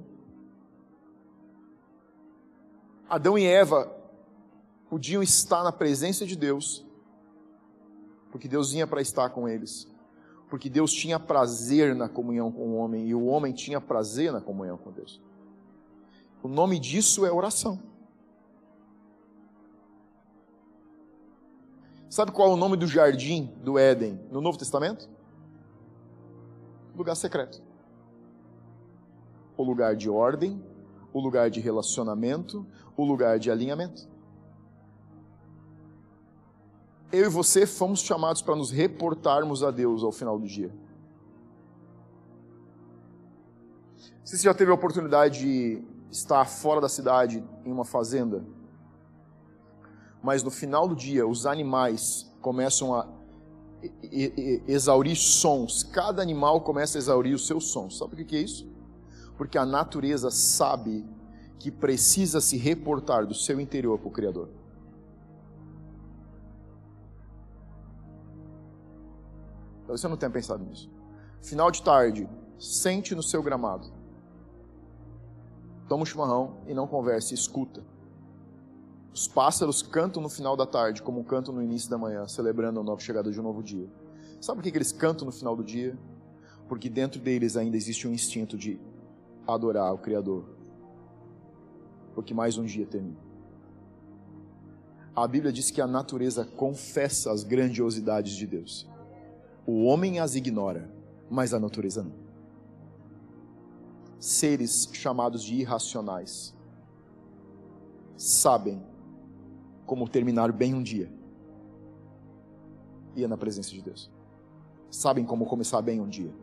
Adão 3.10 3.38
e 3.38 3.46
Eva 3.46 3.92
podiam 4.90 5.24
estar 5.24 5.64
na 5.64 5.72
presença 5.72 6.26
de 6.26 6.36
Deus, 6.36 6.86
porque 8.32 8.48
Deus 8.48 8.72
vinha 8.72 8.86
para 8.86 9.02
estar 9.02 9.30
com 9.30 9.48
eles, 9.48 9.88
porque 10.50 10.70
Deus 10.70 10.92
tinha 10.92 11.20
prazer 11.20 11.96
na 11.96 12.08
comunhão 12.08 12.52
com 12.52 12.70
o 12.70 12.76
homem 12.76 13.08
e 13.08 13.16
o 13.16 13.26
homem 13.26 13.52
tinha 13.54 13.82
prazer 13.82 14.32
na 14.32 14.42
comunhão 14.42 14.78
com 14.78 14.92
Deus. 14.92 15.22
O 16.44 16.48
nome 16.48 16.80
disso 16.80 17.26
é 17.26 17.32
oração. 17.32 17.80
Sabe 22.16 22.32
qual 22.32 22.50
é 22.50 22.54
o 22.54 22.56
nome 22.56 22.78
do 22.78 22.88
jardim 22.88 23.54
do 23.62 23.78
Éden 23.78 24.18
no 24.32 24.40
Novo 24.40 24.58
Testamento? 24.58 25.10
Lugar 26.96 27.14
secreto. 27.14 27.62
O 29.58 29.64
lugar 29.66 29.98
de 29.98 30.10
ordem, 30.10 30.64
o 31.12 31.20
lugar 31.20 31.50
de 31.50 31.60
relacionamento, 31.60 32.66
o 32.96 33.04
lugar 33.04 33.38
de 33.38 33.52
alinhamento. 33.52 34.08
Eu 37.12 37.26
e 37.26 37.30
você 37.30 37.68
fomos 37.68 38.00
chamados 38.00 38.42
para 38.42 38.56
nos 38.56 38.72
reportarmos 38.72 39.62
a 39.62 39.70
Deus 39.70 40.02
ao 40.02 40.14
final 40.14 40.40
do 40.40 40.48
dia. 40.48 40.74
Se 44.24 44.38
você 44.38 44.44
já 44.46 44.54
teve 44.54 44.72
a 44.72 44.74
oportunidade 44.74 45.40
de 45.40 45.84
estar 46.10 46.46
fora 46.46 46.80
da 46.80 46.88
cidade, 46.88 47.44
em 47.66 47.72
uma 47.74 47.84
fazenda, 47.84 48.42
mas 50.26 50.42
no 50.42 50.50
final 50.50 50.88
do 50.88 50.96
dia 50.96 51.28
os 51.28 51.46
animais 51.46 52.28
começam 52.42 52.96
a 52.96 53.08
exaurir 54.68 55.16
sons, 55.16 55.84
cada 55.84 56.20
animal 56.20 56.62
começa 56.62 56.98
a 56.98 57.00
exaurir 57.00 57.36
os 57.36 57.46
seus 57.46 57.66
sons. 57.66 58.00
Sabe 58.00 58.20
o 58.20 58.26
que 58.26 58.36
é 58.36 58.42
isso? 58.42 58.68
Porque 59.38 59.56
a 59.56 59.64
natureza 59.64 60.32
sabe 60.32 61.06
que 61.60 61.70
precisa 61.70 62.42
se 62.42 62.58
reportar 62.58 63.28
do 63.28 63.36
seu 63.36 63.60
interior 63.60 64.00
para 64.00 64.08
o 64.08 64.12
Criador. 64.12 64.50
Talvez 69.82 70.02
você 70.02 70.08
não 70.08 70.18
tenha 70.18 70.32
pensado 70.32 70.64
nisso. 70.64 70.90
Final 71.44 71.70
de 71.70 71.84
tarde, 71.84 72.28
sente 72.58 73.14
no 73.14 73.22
seu 73.22 73.44
gramado. 73.44 73.94
Toma 75.88 76.02
um 76.02 76.06
chimarrão 76.06 76.58
e 76.66 76.74
não 76.74 76.88
converse, 76.88 77.36
escuta. 77.36 77.84
Os 79.16 79.30
pássaros 79.30 79.82
cantam 79.82 80.22
no 80.22 80.28
final 80.28 80.58
da 80.58 80.66
tarde, 80.66 81.02
como 81.02 81.24
cantam 81.24 81.56
no 81.56 81.64
início 81.64 81.90
da 81.90 81.98
manhã, 81.98 82.28
celebrando 82.28 82.82
a 82.82 82.84
nova 82.84 83.00
chegada 83.00 83.32
de 83.32 83.40
um 83.40 83.44
novo 83.44 83.64
dia. 83.64 83.88
Sabe 84.42 84.58
por 84.62 84.70
que 84.70 84.78
eles 84.78 84.92
cantam 84.92 85.26
no 85.26 85.32
final 85.32 85.56
do 85.56 85.64
dia? 85.64 85.98
Porque 86.68 86.90
dentro 86.90 87.22
deles 87.22 87.56
ainda 87.56 87.78
existe 87.78 88.06
um 88.10 88.12
instinto 88.12 88.58
de 88.58 88.78
adorar 89.48 89.94
o 89.94 89.98
Criador. 89.98 90.44
Porque 92.14 92.34
mais 92.34 92.58
um 92.58 92.66
dia 92.66 92.86
termina. 92.86 93.16
A 95.16 95.26
Bíblia 95.26 95.54
diz 95.54 95.72
que 95.72 95.80
a 95.80 95.88
natureza 95.88 96.44
confessa 96.44 97.32
as 97.32 97.42
grandiosidades 97.42 98.34
de 98.34 98.46
Deus. 98.46 98.86
O 99.66 99.86
homem 99.86 100.20
as 100.20 100.36
ignora, 100.36 100.92
mas 101.30 101.54
a 101.54 101.60
natureza 101.60 102.04
não. 102.04 102.12
Seres 104.20 104.90
chamados 104.92 105.42
de 105.42 105.56
irracionais 105.56 106.54
sabem 108.18 108.84
como 109.86 110.10
terminar 110.10 110.52
bem 110.52 110.74
um 110.74 110.82
dia. 110.82 111.12
Ia 113.16 113.28
na 113.28 113.38
presença 113.38 113.72
de 113.72 113.82
Deus. 113.82 114.12
Sabem 114.90 115.26
como 115.26 115.46
começar 115.46 115.82
bem 115.82 116.00
um 116.00 116.08
dia. 116.08 116.34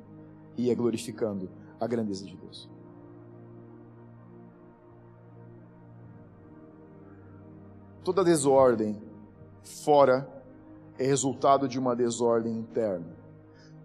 Ia 0.57 0.75
glorificando 0.75 1.51
a 1.81 1.87
grandeza 1.87 2.25
de 2.25 2.37
Deus. 2.37 2.69
Toda 8.05 8.25
desordem 8.25 9.01
fora 9.63 10.29
é 10.99 11.07
resultado 11.07 11.69
de 11.69 11.79
uma 11.79 11.95
desordem 11.95 12.59
interna. 12.59 13.17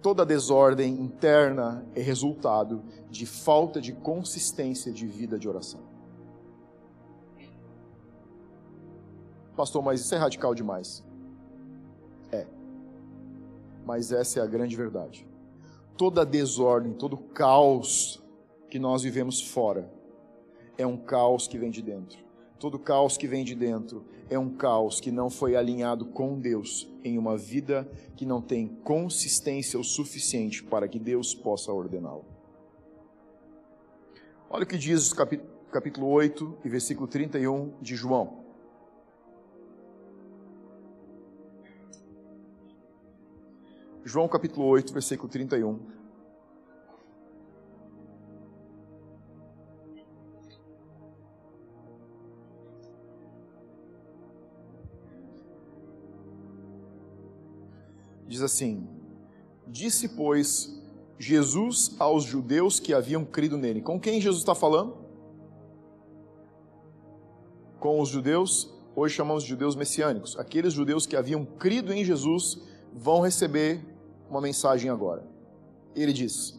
Toda 0.02 0.26
desordem 0.26 1.00
interna 1.00 1.86
é 1.96 2.02
resultado 2.02 2.84
de 3.10 3.26
falta 3.26 3.80
de 3.80 3.94
consistência 3.94 4.92
de 4.92 5.08
vida 5.08 5.38
de 5.38 5.48
oração. 5.48 5.82
Pastor, 9.58 9.82
mas 9.82 10.02
isso 10.02 10.14
é 10.14 10.20
radical 10.20 10.54
demais. 10.54 11.04
É. 12.32 12.46
Mas 13.84 14.12
essa 14.12 14.40
é 14.40 14.44
a 14.44 14.46
grande 14.46 14.76
verdade. 14.76 15.28
Toda 15.98 16.24
desordem, 16.24 16.94
todo 16.94 17.18
caos 17.18 18.24
que 18.70 18.78
nós 18.78 19.02
vivemos 19.02 19.42
fora 19.42 19.92
é 20.78 20.86
um 20.86 20.96
caos 20.96 21.48
que 21.48 21.58
vem 21.58 21.72
de 21.72 21.82
dentro. 21.82 22.20
Todo 22.60 22.78
caos 22.78 23.18
que 23.18 23.28
vem 23.28 23.44
de 23.44 23.56
dentro 23.56 24.06
é 24.30 24.38
um 24.38 24.50
caos 24.50 25.00
que 25.00 25.10
não 25.10 25.28
foi 25.28 25.56
alinhado 25.56 26.06
com 26.06 26.40
Deus 26.40 26.88
em 27.04 27.18
uma 27.18 27.36
vida 27.36 27.90
que 28.16 28.28
não 28.28 28.42
tem 28.42 28.68
consistência 28.68 29.80
o 29.80 29.84
suficiente 29.84 30.64
para 30.64 30.88
que 30.88 31.00
Deus 31.00 31.34
possa 31.34 31.74
ordená-lo. 31.74 32.26
Olha 34.52 34.66
o 34.66 34.68
que 34.68 34.78
diz 34.78 35.14
capítulo 35.72 36.08
8 36.10 36.60
e 36.64 36.70
versículo 36.70 37.08
31 37.08 37.74
de 37.82 37.96
João. 37.96 38.37
João 44.08 44.26
capítulo 44.26 44.66
8, 44.68 44.94
versículo 44.94 45.28
31. 45.28 45.78
Diz 58.26 58.42
assim: 58.42 58.88
Disse, 59.68 60.08
pois, 60.08 60.82
Jesus 61.20 61.94
aos 62.00 62.24
judeus 62.24 62.80
que 62.80 62.94
haviam 62.94 63.26
crido 63.26 63.58
nele. 63.58 63.82
Com 63.82 64.00
quem 64.00 64.22
Jesus 64.22 64.42
está 64.42 64.56
falando? 64.56 64.96
Com 67.78 68.00
os 68.00 68.08
judeus, 68.08 68.74
hoje 68.96 69.16
chamamos 69.16 69.44
de 69.44 69.50
judeus 69.50 69.76
messiânicos. 69.76 70.40
Aqueles 70.40 70.72
judeus 70.72 71.06
que 71.06 71.18
haviam 71.18 71.44
crido 71.44 71.92
em 71.92 72.06
Jesus 72.06 72.62
vão 72.94 73.20
receber 73.20 73.97
uma 74.30 74.42
mensagem 74.42 74.90
agora. 74.90 75.24
Ele 75.96 76.14
diz: 76.14 76.58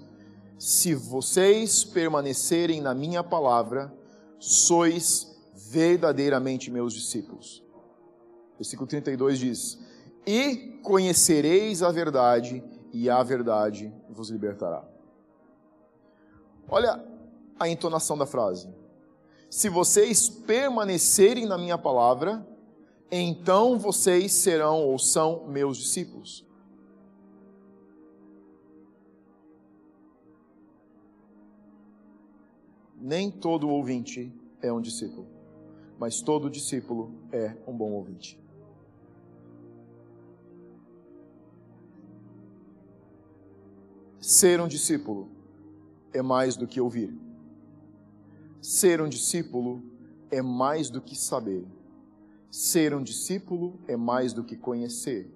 Se 0.58 0.94
vocês 0.94 1.84
permanecerem 1.84 2.80
na 2.80 2.94
minha 2.94 3.22
palavra, 3.22 3.92
sois 4.38 5.36
verdadeiramente 5.54 6.70
meus 6.70 6.92
discípulos. 6.92 7.62
Versículo 8.56 8.86
32 8.86 9.38
diz: 9.38 9.78
E 10.26 10.80
conhecereis 10.82 11.82
a 11.82 11.90
verdade, 11.90 12.62
e 12.92 13.08
a 13.08 13.22
verdade 13.22 13.92
vos 14.08 14.30
libertará. 14.30 14.84
Olha 16.68 17.04
a 17.58 17.68
entonação 17.68 18.16
da 18.16 18.26
frase. 18.26 18.68
Se 19.50 19.68
vocês 19.68 20.28
permanecerem 20.28 21.46
na 21.46 21.56
minha 21.56 21.78
palavra, 21.78 22.46
então 23.10 23.78
vocês 23.78 24.32
serão 24.32 24.82
ou 24.82 24.98
são 24.98 25.46
meus 25.46 25.78
discípulos. 25.78 26.47
Nem 33.00 33.30
todo 33.30 33.68
ouvinte 33.68 34.32
é 34.60 34.72
um 34.72 34.80
discípulo, 34.80 35.26
mas 35.98 36.20
todo 36.20 36.50
discípulo 36.50 37.12
é 37.30 37.56
um 37.66 37.76
bom 37.76 37.92
ouvinte. 37.92 38.40
Ser 44.20 44.60
um 44.60 44.66
discípulo 44.66 45.30
é 46.12 46.20
mais 46.20 46.56
do 46.56 46.66
que 46.66 46.80
ouvir. 46.80 47.16
Ser 48.60 49.00
um 49.00 49.08
discípulo 49.08 49.82
é 50.30 50.42
mais 50.42 50.90
do 50.90 51.00
que 51.00 51.16
saber. 51.16 51.64
Ser 52.50 52.94
um 52.94 53.02
discípulo 53.02 53.78
é 53.86 53.96
mais 53.96 54.32
do 54.32 54.42
que 54.42 54.56
conhecer. 54.56 55.30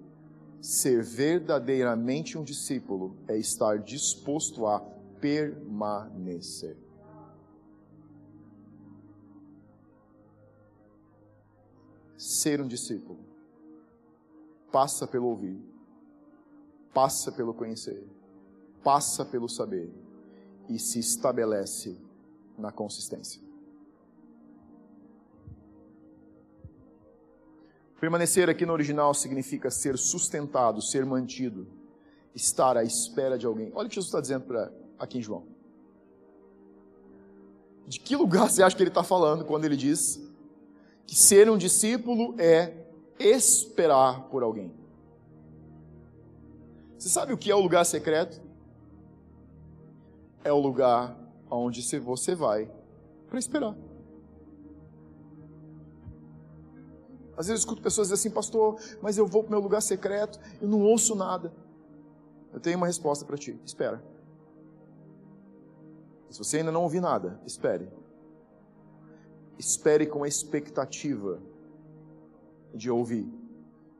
Ser 0.61 1.01
verdadeiramente 1.01 2.37
um 2.37 2.43
discípulo 2.43 3.15
é 3.27 3.37
estar 3.37 3.79
disposto 3.79 4.67
a 4.67 4.79
permanecer. 5.21 6.77
Ser 12.33 12.59
um 12.59 12.67
discípulo 12.67 13.19
passa 14.71 15.05
pelo 15.05 15.27
ouvir, 15.27 15.61
passa 16.91 17.31
pelo 17.31 17.53
conhecer, 17.53 18.03
passa 18.83 19.23
pelo 19.23 19.47
saber 19.47 19.93
e 20.67 20.79
se 20.79 20.97
estabelece 20.97 21.95
na 22.57 22.71
consistência. 22.71 23.39
Permanecer 27.99 28.49
aqui 28.49 28.65
no 28.65 28.73
original 28.73 29.13
significa 29.13 29.69
ser 29.69 29.95
sustentado, 29.95 30.81
ser 30.81 31.05
mantido, 31.05 31.67
estar 32.33 32.77
à 32.77 32.83
espera 32.83 33.37
de 33.37 33.45
alguém. 33.45 33.71
Olha 33.75 33.85
o 33.85 33.89
que 33.89 33.95
Jesus 33.95 34.07
está 34.07 34.19
dizendo 34.19 34.45
para 34.45 34.73
aqui 34.97 35.19
em 35.19 35.21
João. 35.21 35.45
De 37.85 37.99
que 37.99 38.15
lugar 38.15 38.49
você 38.49 38.63
acha 38.63 38.75
que 38.75 38.81
ele 38.81 38.89
está 38.89 39.03
falando 39.03 39.45
quando 39.45 39.65
ele 39.65 39.77
diz 39.77 40.32
que 41.05 41.15
ser 41.15 41.49
um 41.49 41.57
discípulo 41.57 42.35
é 42.39 42.73
esperar 43.19 44.23
por 44.29 44.43
alguém? 44.43 44.73
Você 46.97 47.09
sabe 47.09 47.33
o 47.33 47.37
que 47.37 47.51
é 47.51 47.55
o 47.55 47.59
lugar 47.59 47.85
secreto? 47.85 48.41
É 50.43 50.51
o 50.51 50.59
lugar 50.59 51.17
onde 51.49 51.81
você 51.99 52.33
vai 52.33 52.69
para 53.27 53.39
esperar. 53.39 53.75
Às 57.35 57.47
vezes 57.47 57.49
eu 57.49 57.55
escuto 57.55 57.81
pessoas 57.81 58.07
dizer 58.07 58.15
assim, 58.15 58.29
pastor, 58.29 58.79
mas 59.01 59.17
eu 59.17 59.25
vou 59.25 59.43
para 59.43 59.49
o 59.49 59.51
meu 59.51 59.59
lugar 59.59 59.81
secreto 59.81 60.39
e 60.61 60.65
não 60.65 60.81
ouço 60.81 61.15
nada. 61.15 61.51
Eu 62.53 62.59
tenho 62.59 62.77
uma 62.77 62.85
resposta 62.85 63.25
para 63.25 63.37
ti. 63.37 63.59
Espera. 63.65 64.03
Se 66.29 66.37
você 66.37 66.57
ainda 66.57 66.71
não 66.71 66.83
ouviu 66.83 67.01
nada, 67.01 67.39
espere. 67.45 67.91
Espere 69.57 70.05
com 70.05 70.23
a 70.23 70.27
expectativa 70.27 71.41
de 72.73 72.89
ouvir. 72.89 73.27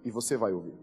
E 0.04 0.12
você 0.12 0.36
vai 0.36 0.52
ouvir. 0.52 0.74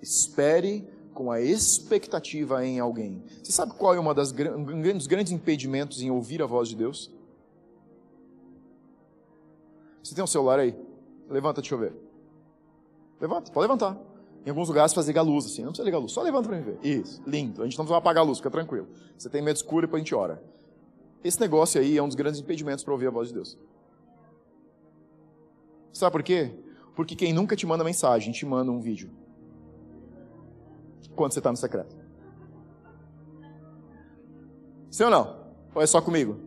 Espere 0.00 0.88
com 1.12 1.30
a 1.30 1.40
expectativa 1.40 2.64
em 2.64 2.78
alguém. 2.78 3.22
Você 3.42 3.52
sabe 3.52 3.74
qual 3.74 3.94
é 3.94 4.00
uma 4.00 4.14
das, 4.14 4.32
um 4.32 4.92
dos 4.96 5.06
grandes 5.06 5.32
impedimentos 5.32 6.00
em 6.00 6.10
ouvir 6.10 6.40
a 6.42 6.46
voz 6.46 6.68
de 6.68 6.76
Deus? 6.76 7.12
Você 10.02 10.14
tem 10.14 10.24
um 10.24 10.26
celular 10.26 10.58
aí? 10.58 10.74
Levanta, 11.28 11.60
deixa 11.60 11.74
eu 11.74 11.78
ver. 11.78 11.92
Levanta, 13.20 13.52
pode 13.52 13.64
levantar. 13.64 14.00
Em 14.44 14.48
alguns 14.48 14.68
lugares 14.68 14.94
faz 14.94 15.06
ligar 15.06 15.20
a 15.20 15.24
luz, 15.24 15.44
assim. 15.44 15.62
Não 15.62 15.68
precisa 15.68 15.84
ligar 15.84 15.98
a 15.98 16.00
luz, 16.00 16.12
só 16.12 16.22
levanta 16.22 16.48
para 16.48 16.56
mim 16.56 16.62
ver. 16.62 16.78
Isso, 16.82 17.22
lindo. 17.26 17.60
A 17.60 17.64
gente 17.66 17.76
não 17.76 17.84
precisa 17.84 17.98
apagar 17.98 18.24
a 18.24 18.26
luz, 18.26 18.38
fica 18.38 18.50
tranquilo. 18.50 18.88
Você 19.18 19.28
tem 19.28 19.42
medo 19.42 19.56
escuro 19.56 19.84
e 19.84 19.86
depois 19.86 20.00
a 20.00 20.04
gente 20.04 20.14
ora. 20.14 20.42
Esse 21.22 21.40
negócio 21.40 21.80
aí 21.80 21.96
é 21.96 22.02
um 22.02 22.06
dos 22.06 22.16
grandes 22.16 22.40
impedimentos 22.40 22.82
para 22.82 22.92
ouvir 22.92 23.06
a 23.06 23.10
voz 23.10 23.28
de 23.28 23.34
Deus. 23.34 23.58
Sabe 25.92 26.12
por 26.12 26.22
quê? 26.22 26.52
Porque 26.94 27.14
quem 27.14 27.32
nunca 27.32 27.54
te 27.54 27.66
manda 27.66 27.84
mensagem, 27.84 28.32
te 28.32 28.46
manda 28.46 28.70
um 28.70 28.80
vídeo. 28.80 29.10
Quando 31.14 31.32
você 31.32 31.40
está 31.40 31.50
no 31.50 31.56
secreto. 31.56 31.94
Sim 34.90 35.04
ou 35.04 35.10
não? 35.10 35.40
Ou 35.74 35.82
é 35.82 35.86
só 35.86 36.00
comigo? 36.00 36.38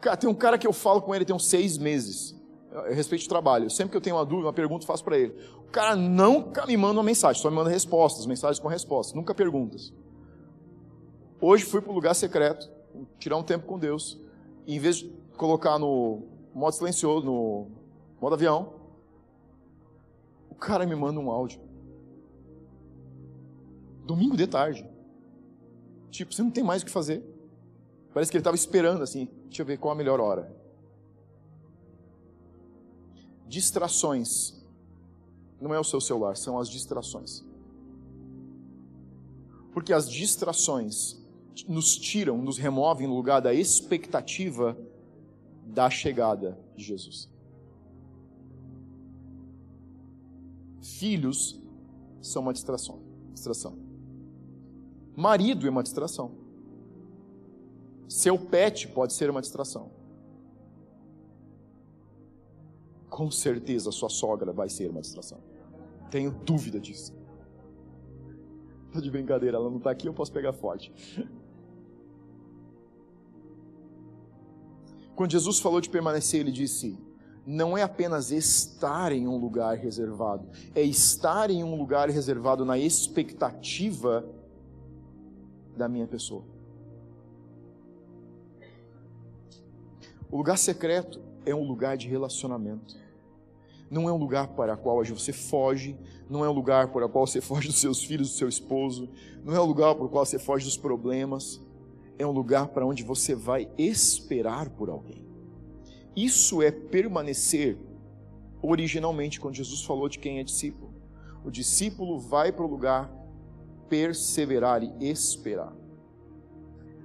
Cara, 0.00 0.16
tem 0.16 0.28
um 0.28 0.34
cara 0.34 0.56
que 0.56 0.66
eu 0.66 0.72
falo 0.72 1.02
com 1.02 1.14
ele 1.14 1.24
tem 1.24 1.34
uns 1.34 1.46
seis 1.46 1.78
meses. 1.78 2.38
Eu 2.72 2.94
respeito 2.94 3.24
o 3.24 3.28
trabalho. 3.28 3.68
Sempre 3.70 3.92
que 3.92 3.96
eu 3.96 4.00
tenho 4.00 4.16
uma 4.16 4.24
dúvida, 4.24 4.46
uma 4.46 4.52
pergunta, 4.52 4.86
faço 4.86 5.04
para 5.04 5.18
ele. 5.18 5.34
O 5.58 5.70
cara 5.70 5.96
nunca 5.96 6.66
me 6.66 6.76
manda 6.76 6.94
uma 6.94 7.02
mensagem, 7.02 7.40
só 7.40 7.50
me 7.50 7.56
manda 7.56 7.70
respostas, 7.70 8.26
mensagens 8.26 8.58
com 8.58 8.68
respostas, 8.68 9.14
nunca 9.14 9.34
perguntas. 9.34 9.92
Hoje 11.42 11.64
fui 11.64 11.80
para 11.80 11.90
o 11.90 11.94
lugar 11.94 12.14
secreto, 12.14 12.70
tirar 13.18 13.38
um 13.38 13.42
tempo 13.42 13.66
com 13.66 13.78
Deus, 13.78 14.20
e 14.66 14.76
em 14.76 14.78
vez 14.78 14.96
de 14.96 15.08
colocar 15.38 15.78
no 15.78 16.22
modo 16.54 16.74
silencioso, 16.74 17.24
no 17.24 17.68
modo 18.20 18.34
avião, 18.34 18.74
o 20.50 20.54
cara 20.54 20.84
me 20.84 20.94
manda 20.94 21.18
um 21.18 21.30
áudio. 21.30 21.58
Domingo 24.04 24.36
de 24.36 24.46
tarde. 24.46 24.86
Tipo, 26.10 26.34
você 26.34 26.42
não 26.42 26.50
tem 26.50 26.62
mais 26.62 26.82
o 26.82 26.84
que 26.84 26.90
fazer. 26.90 27.24
Parece 28.12 28.30
que 28.30 28.36
ele 28.36 28.40
estava 28.40 28.56
esperando 28.56 29.02
assim, 29.02 29.26
deixa 29.44 29.62
eu 29.62 29.66
ver 29.66 29.78
qual 29.78 29.92
a 29.92 29.96
melhor 29.96 30.20
hora. 30.20 30.54
Distrações. 33.46 34.60
Não 35.58 35.72
é 35.72 35.80
o 35.80 35.84
seu 35.84 36.00
celular, 36.00 36.36
são 36.36 36.58
as 36.58 36.68
distrações. 36.68 37.42
Porque 39.72 39.92
as 39.92 40.10
distrações 40.10 41.19
nos 41.68 41.96
tiram, 41.96 42.38
nos 42.38 42.58
removem 42.58 43.06
no 43.06 43.14
lugar 43.14 43.40
da 43.40 43.52
expectativa 43.52 44.76
da 45.66 45.88
chegada 45.88 46.58
de 46.76 46.84
Jesus. 46.84 47.28
Filhos 50.82 51.60
são 52.20 52.42
uma 52.42 52.52
distração. 52.52 53.00
distração. 53.32 53.78
Marido 55.16 55.66
é 55.66 55.70
uma 55.70 55.82
distração. 55.82 56.32
Seu 58.08 58.38
pet 58.38 58.88
pode 58.88 59.12
ser 59.12 59.30
uma 59.30 59.40
distração. 59.40 59.90
Com 63.08 63.30
certeza 63.30 63.90
sua 63.92 64.08
sogra 64.08 64.52
vai 64.52 64.68
ser 64.68 64.90
uma 64.90 65.00
distração. 65.00 65.38
Tenho 66.10 66.30
dúvida 66.30 66.80
disso. 66.80 67.14
Tô 68.92 69.00
de 69.00 69.10
brincadeira, 69.10 69.56
ela 69.56 69.70
não 69.70 69.78
está 69.78 69.90
aqui, 69.90 70.08
eu 70.08 70.14
posso 70.14 70.32
pegar 70.32 70.52
forte. 70.52 70.92
Quando 75.20 75.32
Jesus 75.32 75.58
falou 75.60 75.82
de 75.82 75.90
permanecer, 75.90 76.40
ele 76.40 76.50
disse: 76.50 76.98
não 77.46 77.76
é 77.76 77.82
apenas 77.82 78.30
estar 78.30 79.12
em 79.12 79.28
um 79.28 79.36
lugar 79.36 79.76
reservado, 79.76 80.48
é 80.74 80.80
estar 80.80 81.50
em 81.50 81.62
um 81.62 81.76
lugar 81.76 82.08
reservado 82.08 82.64
na 82.64 82.78
expectativa 82.78 84.24
da 85.76 85.86
minha 85.90 86.06
pessoa. 86.06 86.42
O 90.30 90.38
lugar 90.38 90.56
secreto 90.56 91.20
é 91.44 91.54
um 91.54 91.64
lugar 91.64 91.98
de 91.98 92.08
relacionamento. 92.08 92.96
não 93.90 94.08
é 94.08 94.12
um 94.14 94.16
lugar 94.16 94.48
para 94.48 94.72
o 94.72 94.78
qual 94.78 95.04
você 95.04 95.34
foge, 95.34 95.98
não 96.30 96.46
é 96.46 96.48
um 96.48 96.54
lugar 96.54 96.88
para 96.92 97.04
o 97.04 97.10
qual 97.10 97.26
você 97.26 97.42
foge 97.42 97.68
dos 97.68 97.78
seus 97.78 98.02
filhos, 98.02 98.30
do 98.30 98.34
seu 98.36 98.48
esposo, 98.48 99.06
não 99.44 99.54
é 99.54 99.60
um 99.60 99.66
lugar 99.66 99.94
para 99.94 100.06
o 100.06 100.08
qual 100.08 100.24
você 100.24 100.38
foge 100.38 100.64
dos 100.64 100.78
problemas, 100.78 101.60
é 102.20 102.26
um 102.26 102.32
lugar 102.32 102.68
para 102.68 102.84
onde 102.84 103.02
você 103.02 103.34
vai 103.34 103.68
esperar 103.78 104.68
por 104.68 104.90
alguém. 104.90 105.24
Isso 106.14 106.60
é 106.60 106.70
permanecer 106.70 107.78
originalmente 108.60 109.40
quando 109.40 109.54
Jesus 109.54 109.82
falou 109.82 110.06
de 110.08 110.18
quem 110.18 110.38
é 110.38 110.44
discípulo. 110.44 110.92
O 111.42 111.50
discípulo 111.50 112.18
vai 112.18 112.52
para 112.52 112.64
o 112.64 112.68
lugar 112.68 113.10
perseverar 113.88 114.82
e 114.82 115.08
esperar. 115.08 115.72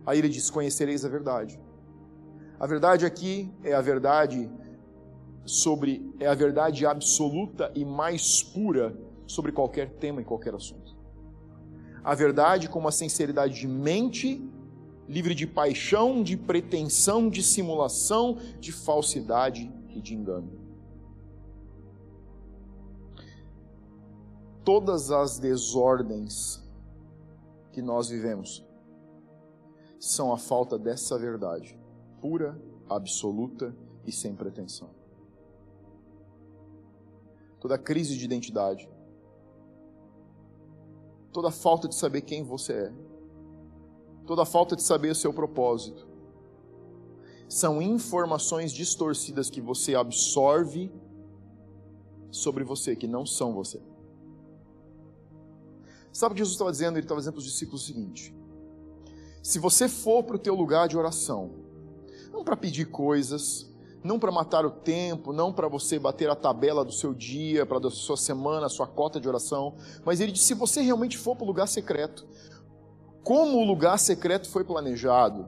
Aí 0.06 0.20
ele 0.20 0.28
diz: 0.28 0.50
Conhecereis 0.50 1.06
a 1.06 1.10
verdade. 1.10 1.58
A 2.60 2.68
verdade 2.68 3.06
aqui 3.06 3.50
é 3.64 3.74
a 3.74 3.82
verdade 3.82 4.52
sobre 5.46 6.14
é 6.20 6.28
a 6.28 6.36
verdade 6.36 6.86
absoluta 6.86 7.72
e 7.74 7.86
mais 7.86 8.44
pura 8.44 8.98
sobre 9.26 9.52
qualquer 9.52 9.92
tema 9.92 10.22
e 10.22 10.26
qualquer 10.26 10.54
assunto. 10.54 10.94
A 12.04 12.14
verdade 12.14 12.68
com 12.68 12.80
uma 12.80 12.92
sinceridade 12.92 13.60
de 13.60 13.68
mente, 13.68 14.48
livre 15.08 15.36
de 15.36 15.46
paixão, 15.46 16.24
de 16.24 16.36
pretensão, 16.36 17.30
de 17.30 17.44
simulação, 17.44 18.38
de 18.60 18.72
falsidade 18.72 19.72
e 19.90 20.02
de 20.02 20.16
engano. 20.16 20.52
Todas 24.64 25.12
as 25.12 25.38
desordens 25.38 26.64
que 27.72 27.82
nós 27.82 28.10
vivemos 28.10 28.66
são 30.00 30.34
a 30.34 30.38
falta 30.38 30.78
dessa 30.78 31.18
verdade, 31.20 31.78
pura, 32.20 32.60
absoluta 32.90 33.76
e 34.06 34.12
sem 34.12 34.36
pretensão. 34.36 34.90
Toda 37.60 37.78
crise 37.78 38.18
de 38.18 38.26
identidade, 38.26 38.90
toda 41.32 41.52
falta 41.52 41.88
de 41.88 41.96
saber 41.96 42.22
quem 42.22 42.44
você 42.44 42.74
é, 42.74 42.94
toda 44.26 44.46
falta 44.46 44.76
de 44.76 44.82
saber 44.82 45.12
o 45.12 45.16
seu 45.16 45.34
propósito, 45.34 46.08
são 47.48 47.82
informações 47.82 48.74
distorcidas 48.74 49.50
que 49.50 49.62
você 49.62 49.96
absorve 49.96 50.92
sobre 52.32 52.64
você, 52.64 52.96
que 52.96 53.08
não 53.08 53.26
são 53.26 53.54
você. 53.54 53.82
Sabe 56.12 56.32
o 56.32 56.36
que 56.36 56.40
Jesus 56.40 56.54
estava 56.54 56.72
dizendo? 56.72 56.98
Ele 56.98 57.06
estava 57.06 57.20
dizendo 57.20 57.34
para 57.34 57.40
os 57.40 57.46
discípulos 57.46 57.84
o 57.84 57.86
seguinte: 57.86 58.34
se 59.44 59.60
você 59.60 59.88
for 59.88 60.24
para 60.24 60.38
o 60.38 60.40
teu 60.40 60.56
lugar 60.56 60.88
de 60.88 60.98
oração, 60.98 61.52
não 62.32 62.44
para 62.44 62.58
pedir 62.58 62.86
coisas, 62.86 63.70
não 64.06 64.20
para 64.20 64.32
matar 64.32 64.66
o 64.66 64.72
tempo, 64.72 65.34
não 65.34 65.52
para 65.52 65.68
você 65.68 65.98
bater 65.98 66.30
a 66.30 66.36
tabela 66.36 66.86
do 66.86 66.92
seu 66.92 67.14
dia, 67.14 67.66
para 67.66 67.80
da 67.80 67.90
sua 67.90 68.16
semana, 68.16 68.68
a 68.68 68.70
sua 68.70 68.86
cota 68.86 69.20
de 69.20 69.28
oração, 69.28 69.76
mas 70.06 70.20
ele 70.22 70.32
disse: 70.32 70.46
se 70.46 70.54
você 70.54 70.82
realmente 70.82 71.18
for 71.18 71.36
para 71.36 71.44
o 71.44 71.48
lugar 71.48 71.68
secreto, 71.68 72.26
como 73.26 73.58
o 73.58 73.66
lugar 73.66 73.98
secreto 73.98 74.48
foi 74.48 74.64
planejado, 74.64 75.48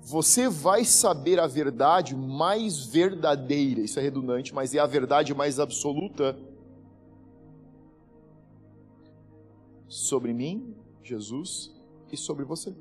você 0.00 0.48
vai 0.48 0.86
saber 0.86 1.38
a 1.38 1.46
verdade 1.46 2.16
mais 2.16 2.86
verdadeira, 2.86 3.82
isso 3.82 4.00
é 4.00 4.02
redundante, 4.02 4.54
mas 4.54 4.74
é 4.74 4.78
a 4.78 4.86
verdade 4.86 5.34
mais 5.34 5.60
absoluta 5.60 6.34
sobre 9.86 10.32
mim, 10.32 10.74
Jesus, 11.02 11.74
e 12.10 12.16
sobre 12.16 12.46
você. 12.46 12.74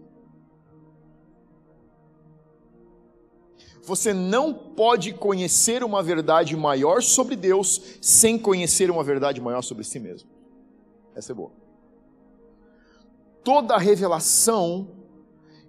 Você 3.83 4.13
não 4.13 4.53
pode 4.53 5.13
conhecer 5.13 5.83
uma 5.83 6.01
verdade 6.01 6.55
maior 6.55 7.03
sobre 7.03 7.35
Deus 7.35 7.97
sem 8.01 8.39
conhecer 8.39 8.89
uma 8.89 9.03
verdade 9.03 9.41
maior 9.41 9.61
sobre 9.61 9.83
si 9.83 9.99
mesmo. 9.99 10.29
Essa 11.13 11.33
é 11.33 11.35
boa. 11.35 11.64
Toda 13.45 13.75
a 13.75 13.79
revelação 13.79 14.89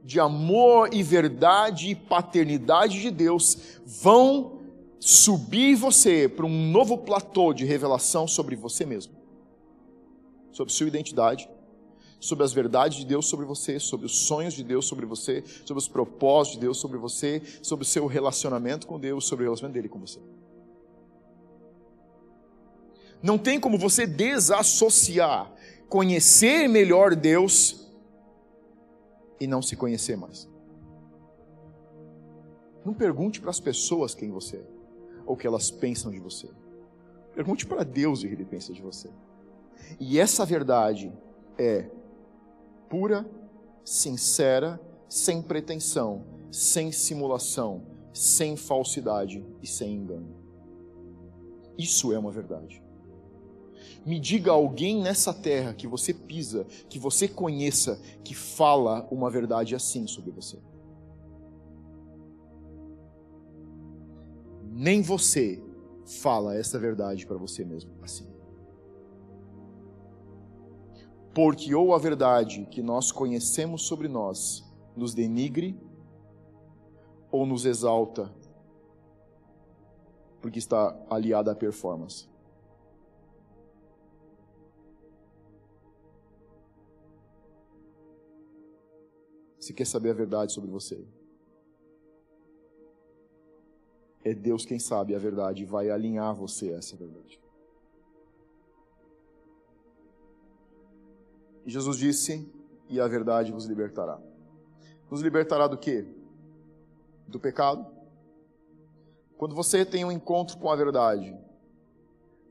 de 0.02 0.18
amor 0.18 0.92
e 0.92 1.02
verdade 1.04 1.90
e 1.90 1.94
paternidade 1.94 3.00
de 3.00 3.12
Deus 3.12 3.78
vão 3.84 4.62
subir 4.98 5.76
você 5.76 6.28
para 6.28 6.46
um 6.46 6.70
novo 6.72 6.98
platô 6.98 7.52
de 7.52 7.64
revelação 7.64 8.26
sobre 8.26 8.56
você 8.56 8.84
mesmo 8.84 9.16
sobre 10.56 10.72
sua 10.72 10.88
identidade, 10.88 11.50
sobre 12.18 12.42
as 12.42 12.52
verdades 12.54 12.96
de 12.96 13.04
Deus 13.04 13.26
sobre 13.26 13.44
você, 13.44 13.78
sobre 13.78 14.06
os 14.06 14.20
sonhos 14.20 14.54
de 14.54 14.64
Deus 14.64 14.86
sobre 14.86 15.04
você, 15.04 15.44
sobre 15.66 15.78
os 15.78 15.86
propósitos 15.86 16.58
de 16.58 16.64
Deus 16.64 16.78
sobre 16.78 16.96
você, 16.96 17.42
sobre 17.60 17.82
o 17.82 17.86
seu 17.86 18.06
relacionamento 18.06 18.86
com 18.86 18.98
Deus, 18.98 19.26
sobre 19.26 19.44
o 19.44 19.48
relacionamento 19.48 19.74
dele 19.74 19.88
com 19.90 20.00
você. 20.00 20.18
Não 23.22 23.36
tem 23.36 23.60
como 23.60 23.76
você 23.76 24.06
desassociar 24.06 25.52
conhecer 25.88 26.68
melhor 26.68 27.14
Deus 27.14 27.87
e 29.40 29.46
não 29.46 29.62
se 29.62 29.77
conhecer 29.77 30.16
mais. 30.16 30.49
Não 32.85 32.94
pergunte 32.94 33.40
para 33.40 33.51
as 33.51 33.61
pessoas 33.61 34.14
quem 34.14 34.31
você 34.31 34.57
é, 34.57 34.66
ou 35.25 35.35
o 35.35 35.37
que 35.37 35.46
elas 35.46 35.70
pensam 35.70 36.11
de 36.11 36.20
você. 36.20 36.49
Pergunte 37.35 37.66
para 37.66 37.85
Deus 37.85 38.22
o 38.22 38.29
que 38.29 38.33
ele 38.33 38.44
pensa 38.44 38.72
de 38.72 38.81
você. 38.81 39.11
E 39.99 40.18
essa 40.18 40.44
verdade 40.44 41.12
é 41.59 41.90
pura, 42.88 43.29
sincera, 43.85 44.81
sem 45.09 45.42
pretensão, 45.42 46.25
sem 46.51 46.92
simulação, 46.92 47.83
sem 48.12 48.57
falsidade 48.57 49.44
e 49.62 49.66
sem 49.66 49.94
engano. 49.94 50.35
Isso 51.77 52.12
é 52.12 52.18
uma 52.18 52.31
verdade. 52.31 52.83
Me 54.06 54.20
diga 54.20 54.52
alguém 54.52 55.02
nessa 55.02 55.34
terra 55.34 55.74
que 55.74 55.86
você 55.86 56.14
pisa, 56.14 56.64
que 56.88 56.98
você 56.98 57.26
conheça, 57.26 58.00
que 58.22 58.34
fala 58.34 59.06
uma 59.10 59.28
verdade 59.28 59.74
assim 59.74 60.06
sobre 60.06 60.30
você. 60.30 60.58
Nem 64.70 65.02
você 65.02 65.60
fala 66.04 66.56
essa 66.56 66.78
verdade 66.78 67.26
para 67.26 67.36
você 67.36 67.64
mesmo 67.64 67.90
assim 68.02 68.36
porque 71.36 71.74
ou 71.74 71.94
a 71.94 71.98
verdade 71.98 72.64
que 72.70 72.80
nós 72.80 73.12
conhecemos 73.12 73.82
sobre 73.82 74.08
nós 74.08 74.64
nos 74.96 75.12
denigre 75.12 75.78
ou 77.30 77.44
nos 77.44 77.66
exalta, 77.66 78.32
porque 80.40 80.58
está 80.58 80.98
aliada 81.10 81.52
à 81.52 81.54
performance. 81.54 82.26
Se 89.66 89.74
quer 89.74 89.85
saber 89.85 90.11
a 90.11 90.14
verdade 90.14 90.52
sobre 90.52 90.70
você, 90.70 91.05
é 94.22 94.33
Deus 94.33 94.64
quem 94.64 94.79
sabe 94.79 95.12
a 95.12 95.18
verdade 95.18 95.64
e 95.64 95.66
vai 95.66 95.90
alinhar 95.90 96.33
você 96.37 96.72
a 96.72 96.76
essa 96.76 96.96
verdade. 96.96 97.40
Jesus 101.66 101.96
disse: 101.96 102.48
E 102.88 103.00
a 103.00 103.09
verdade 103.09 103.50
vos 103.50 103.64
libertará. 103.64 104.20
Nos 105.11 105.20
libertará 105.20 105.66
do 105.66 105.76
quê? 105.76 106.07
Do 107.26 107.40
pecado. 107.40 107.85
Quando 109.37 109.52
você 109.52 109.85
tem 109.85 110.05
um 110.05 110.12
encontro 110.12 110.59
com 110.59 110.70
a 110.70 110.76
verdade, 110.76 111.37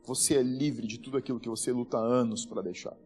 você 0.04 0.36
é 0.36 0.43
livre 0.43 0.86
de 0.86 0.99
tudo 0.99 1.15
aquilo 1.15 1.39
que 1.39 1.47
você 1.47 1.71
luta 1.71 1.97
anos 1.97 2.45
para 2.45 2.62
deixar. 2.62 2.97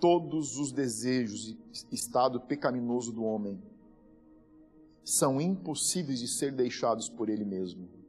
Todos 0.00 0.58
os 0.58 0.72
desejos 0.72 1.48
e 1.50 1.56
estado 1.92 2.40
pecaminoso 2.40 3.12
do 3.12 3.22
homem 3.22 3.62
são 5.04 5.40
impossíveis 5.40 6.18
de 6.18 6.28
ser 6.28 6.52
deixados 6.52 7.08
por 7.08 7.28
ele 7.28 7.44
mesmo 7.44 8.00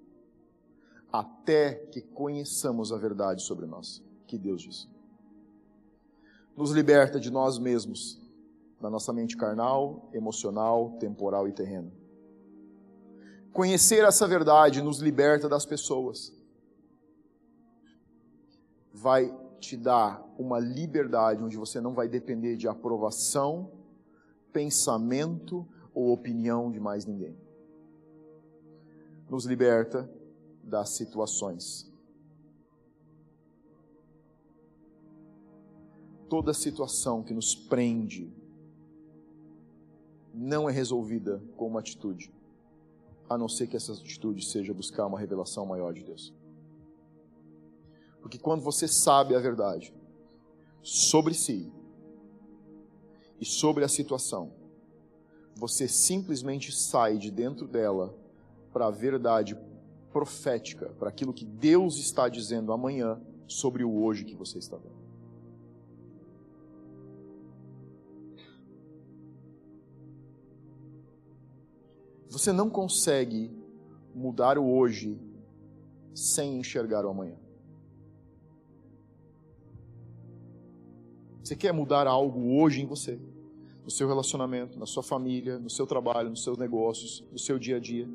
até 1.12 1.76
que 1.76 2.02
conheçamos 2.02 2.92
a 2.92 2.98
verdade 2.98 3.42
sobre 3.42 3.66
nós, 3.66 4.02
que 4.26 4.38
Deus 4.38 4.62
diz. 4.62 4.88
Nos 6.56 6.72
liberta 6.72 7.20
de 7.20 7.30
nós 7.30 7.60
mesmos, 7.60 8.20
da 8.80 8.90
nossa 8.90 9.12
mente 9.12 9.36
carnal, 9.36 10.10
emocional, 10.14 10.92
temporal 11.00 11.48
e 11.48 11.52
terrena. 11.52 11.92
Conhecer 13.52 14.06
essa 14.06 14.28
verdade 14.28 14.82
nos 14.82 15.00
liberta 15.00 15.50
das 15.50 15.66
pessoas. 15.66 16.34
Vai 18.94 19.34
te 19.62 19.78
dar 19.78 20.28
uma 20.38 20.60
liberdade 20.60 21.44
onde 21.44 21.56
você 21.56 21.80
não 21.80 21.94
vai 21.94 22.10
depender 22.10 22.58
de 22.58 22.68
aprovação, 22.68 23.72
pensamento 24.52 25.66
ou 25.94 26.12
opinião 26.12 26.72
de 26.72 26.80
mais 26.80 27.06
ninguém. 27.06 27.38
Nos 29.30 29.46
liberta 29.46 30.12
das 30.64 30.90
situações. 30.90 31.90
Toda 36.28 36.54
situação 36.54 37.24
que 37.24 37.34
nos 37.34 37.54
prende 37.54 38.34
não 40.34 40.70
é 40.70 40.72
resolvida 40.72 41.44
com 41.56 41.68
uma 41.68 41.82
atitude, 41.82 42.34
a 43.30 43.38
não 43.38 43.48
ser 43.48 43.68
que 43.68 43.76
essa 43.76 43.94
atitude 43.94 44.46
seja 44.46 44.74
buscar 44.74 45.06
uma 45.06 45.20
revelação 45.20 45.66
maior 45.66 45.94
de 45.94 46.04
Deus. 46.04 46.34
Porque 48.22 48.38
quando 48.38 48.62
você 48.62 48.88
sabe 48.88 49.36
a 49.36 49.40
verdade 49.40 49.94
sobre 50.82 51.34
si 51.34 51.72
e 53.40 53.46
sobre 53.46 53.84
a 53.84 53.88
situação, 53.88 54.54
você 55.56 55.88
simplesmente 55.88 56.72
sai 56.72 57.18
de 57.18 57.30
dentro 57.32 57.68
dela 57.68 58.16
para 58.72 58.88
a 58.88 58.92
verdade 58.92 59.58
profética, 60.12 60.90
para 61.00 61.10
aquilo 61.10 61.34
que 61.34 61.46
Deus 61.46 61.98
está 61.98 62.30
dizendo 62.30 62.72
amanhã 62.72 63.20
sobre 63.48 63.84
o 63.84 64.02
hoje 64.02 64.24
que 64.24 64.36
você 64.36 64.58
está 64.60 64.78
vendo. 64.78 65.02
Você 72.30 72.54
não 72.54 72.70
consegue 72.70 73.52
mudar 74.16 74.58
o 74.58 74.66
hoje 74.66 75.20
sem 76.14 76.58
enxergar 76.58 77.06
o 77.06 77.10
amanhã. 77.10 77.36
Você 81.44 81.56
quer 81.56 81.74
mudar 81.74 82.08
algo 82.08 82.60
hoje 82.60 82.82
em 82.82 82.86
você, 82.86 83.20
no 83.84 83.90
seu 83.90 84.08
relacionamento, 84.08 84.78
na 84.78 84.86
sua 84.86 85.02
família, 85.02 85.58
no 85.58 85.70
seu 85.70 85.88
trabalho, 85.88 86.30
nos 86.30 86.44
seus 86.44 86.58
negócios, 86.58 87.24
no 87.32 87.40
seu 87.40 87.58
dia 87.58 87.78
a 87.78 87.80
dia. 87.80 88.08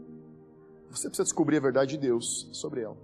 Você 0.91 1.09
precisa 1.09 1.25
descobrir 1.25 1.57
a 1.57 1.61
verdade 1.61 1.93
de 1.93 1.99
Deus 1.99 2.49
sobre 2.53 2.83
ela. 2.83 2.97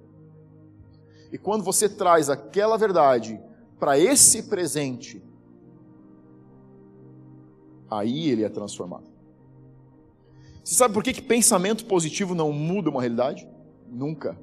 E 1.32 1.38
quando 1.38 1.64
você 1.64 1.88
traz 1.88 2.30
aquela 2.30 2.76
verdade 2.76 3.40
para 3.78 3.98
esse 3.98 4.44
presente, 4.44 5.22
aí 7.90 8.30
ele 8.30 8.44
é 8.44 8.48
transformado. 8.48 9.10
Você 10.62 10.74
sabe 10.74 10.94
por 10.94 11.02
que, 11.02 11.12
que 11.12 11.22
pensamento 11.22 11.84
positivo 11.86 12.34
não 12.34 12.52
muda 12.52 12.88
uma 12.88 13.00
realidade? 13.00 13.48
Nunca. 13.88 14.38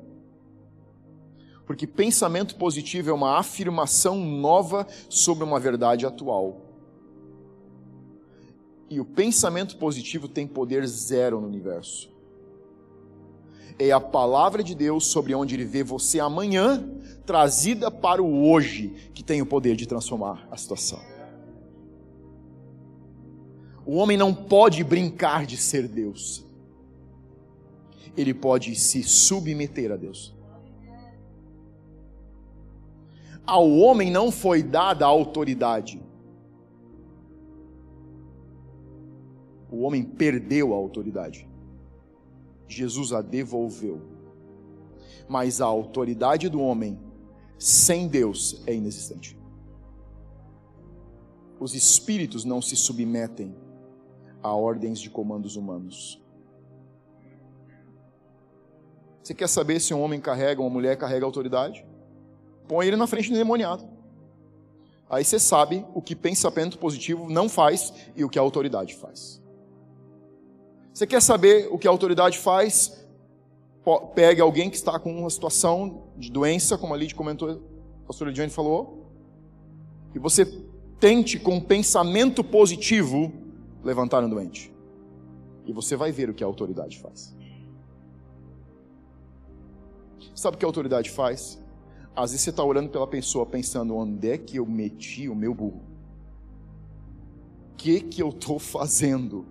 Porque 1.69 1.86
pensamento 1.86 2.55
positivo 2.55 3.12
é 3.12 3.13
uma 3.13 3.38
afirmação 3.38 4.17
nova 4.17 4.88
sobre 5.08 5.43
uma 5.43 5.60
verdade 5.60 6.03
atual. 6.03 6.65
E 8.89 8.99
o 8.99 9.05
pensamento 9.05 9.77
positivo 9.77 10.27
tem 10.27 10.47
poder 10.47 10.88
zero 10.88 11.39
no 11.39 11.45
universo. 11.45 12.12
É 13.77 13.91
a 13.91 13.99
palavra 13.99 14.63
de 14.63 14.73
Deus 14.73 15.05
sobre 15.05 15.36
onde 15.36 15.53
Ele 15.53 15.63
vê 15.63 15.84
você 15.84 16.19
amanhã, 16.19 16.84
trazida 17.23 17.91
para 17.91 18.19
o 18.19 18.49
hoje, 18.49 19.12
que 19.13 19.21
tem 19.21 19.39
o 19.39 19.45
poder 19.45 19.75
de 19.75 19.86
transformar 19.86 20.47
a 20.49 20.58
situação. 20.58 20.99
O 23.86 23.93
homem 23.97 24.17
não 24.17 24.34
pode 24.34 24.84
brincar 24.84 25.45
de 25.45 25.55
ser 25.55 25.88
Deus. 25.88 26.43
Ele 28.17 28.34
pode 28.34 28.73
se 28.73 29.03
submeter 29.03 29.91
a 29.91 29.95
Deus. 29.95 30.38
Ao 33.49 33.67
homem 33.67 34.12
não 34.12 34.31
foi 34.31 34.62
dada 34.62 35.05
a 35.05 35.07
autoridade. 35.07 35.99
O 39.71 39.81
homem 39.81 40.03
perdeu 40.03 40.71
a 40.71 40.77
autoridade. 40.77 41.49
Jesus 42.67 43.12
a 43.12 43.23
devolveu. 43.23 44.03
Mas 45.27 45.62
a 45.62 45.65
autoridade 45.65 46.47
do 46.47 46.62
homem 46.62 46.99
sem 47.57 48.07
Deus 48.07 48.62
é 48.67 48.75
inexistente. 48.75 49.35
Os 51.59 51.73
espíritos 51.73 52.45
não 52.45 52.62
se 52.62 52.75
submetem 52.75 53.55
a 54.43 54.53
ordens 54.53 54.99
de 54.99 55.09
comandos 55.09 55.55
humanos. 55.55 56.21
Você 59.23 59.33
quer 59.33 59.49
saber 59.49 59.79
se 59.79 59.91
um 59.91 60.01
homem 60.01 60.21
carrega, 60.21 60.62
uma 60.62 60.69
mulher 60.69 60.95
carrega 60.99 61.25
autoridade? 61.25 61.88
Põe 62.69 62.86
ele 62.86 62.95
na 62.95 63.08
frente 63.08 63.32
do 63.32 63.36
demoniado. 63.36 63.84
Aí 65.10 65.25
você 65.25 65.39
sabe 65.39 65.84
o 65.95 66.03
que 66.03 66.15
pensamento 66.15 66.77
positivo 66.77 67.27
não 67.27 67.49
faz 67.49 67.91
e 68.15 68.23
o 68.23 68.29
que 68.29 68.38
a 68.38 68.43
autoridade 68.43 68.95
faz. 68.95 69.41
Você 70.93 71.08
quer 71.08 71.19
saber 71.19 71.67
o 71.71 71.79
que 71.79 71.88
a 71.88 71.91
autoridade 71.91 72.38
faz? 72.38 73.03
Pegue 74.13 74.39
alguém 74.39 74.69
que 74.69 74.75
está 74.75 74.99
com 74.99 75.12
uma 75.12 75.32
situação 75.32 76.10
de 76.15 76.32
doença, 76.32 76.77
como 76.77 76.93
a 76.93 76.97
Lid 76.97 77.15
comentou, 77.15 77.49
a 78.03 78.08
pastora 78.08 78.32
Johnny 78.32 78.51
falou, 78.51 79.12
e 80.13 80.19
você 80.19 80.45
tente 80.99 81.39
com 81.39 81.60
pensamento 81.60 82.43
positivo 82.43 83.34
levantar 83.84 84.23
um 84.23 84.29
doente. 84.29 84.71
E 85.65 85.73
você 85.73 85.95
vai 85.95 86.12
ver 86.12 86.29
o 86.29 86.36
que 86.36 86.43
a 86.43 86.47
autoridade 86.47 86.99
faz. 86.99 87.36
Sabe 90.36 90.55
o 90.55 90.60
que 90.60 90.65
a 90.65 90.67
autoridade 90.67 91.10
faz? 91.10 91.60
Às 92.15 92.32
vezes 92.32 92.43
você 92.43 92.50
está 92.50 92.63
orando 92.63 92.89
pela 92.89 93.08
pessoa 93.08 93.45
pensando: 93.45 93.95
onde 93.95 94.30
é 94.30 94.38
que 94.38 94.58
eu 94.58 94.65
meti 94.65 95.30
o 95.30 95.36
meu 95.36 95.54
burro? 95.54 95.82
O 97.74 97.76
que, 97.78 98.02
que 98.02 98.22
eu 98.22 98.30
estou 98.30 98.60
fazendo? 98.60 99.45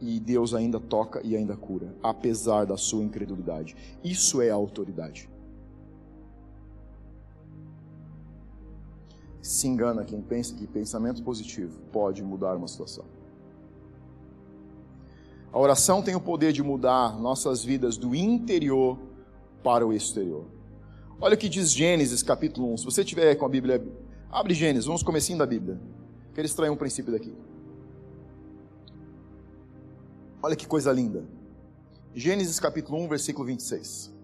E 0.00 0.20
Deus 0.20 0.52
ainda 0.54 0.78
toca 0.78 1.20
e 1.24 1.34
ainda 1.34 1.56
cura, 1.56 1.94
apesar 2.02 2.66
da 2.66 2.76
sua 2.76 3.02
incredulidade. 3.02 3.76
Isso 4.04 4.42
é 4.42 4.50
autoridade. 4.50 5.28
Se 9.40 9.68
engana 9.68 10.04
quem 10.04 10.20
pensa 10.20 10.54
que 10.54 10.66
pensamento 10.66 11.22
positivo 11.22 11.80
pode 11.92 12.22
mudar 12.22 12.56
uma 12.56 12.68
situação. 12.68 13.15
A 15.52 15.58
oração 15.58 16.02
tem 16.02 16.14
o 16.14 16.20
poder 16.20 16.52
de 16.52 16.62
mudar 16.62 17.18
nossas 17.18 17.64
vidas 17.64 17.96
do 17.96 18.14
interior 18.14 18.98
para 19.62 19.86
o 19.86 19.92
exterior. 19.92 20.46
Olha 21.20 21.34
o 21.34 21.38
que 21.38 21.48
diz 21.48 21.70
Gênesis 21.72 22.22
capítulo 22.22 22.72
1. 22.74 22.78
Se 22.78 22.84
você 22.84 23.04
tiver 23.04 23.34
com 23.36 23.46
a 23.46 23.48
Bíblia, 23.48 23.82
abre 24.30 24.54
Gênesis, 24.54 24.86
vamos 24.86 25.02
comecinho 25.02 25.38
da 25.38 25.46
Bíblia. 25.46 25.80
Quero 26.34 26.46
extrair 26.46 26.70
um 26.70 26.76
princípio 26.76 27.12
daqui. 27.12 27.34
Olha 30.42 30.54
que 30.54 30.66
coisa 30.66 30.92
linda. 30.92 31.24
Gênesis 32.14 32.60
capítulo 32.60 32.98
1, 32.98 33.08
versículo 33.08 33.46
26. 33.46 34.15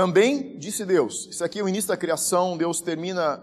Também 0.00 0.56
disse 0.56 0.86
Deus. 0.86 1.28
Isso 1.30 1.44
aqui 1.44 1.58
é 1.58 1.62
o 1.62 1.68
início 1.68 1.88
da 1.88 1.96
criação. 1.96 2.56
Deus 2.56 2.80
termina 2.80 3.36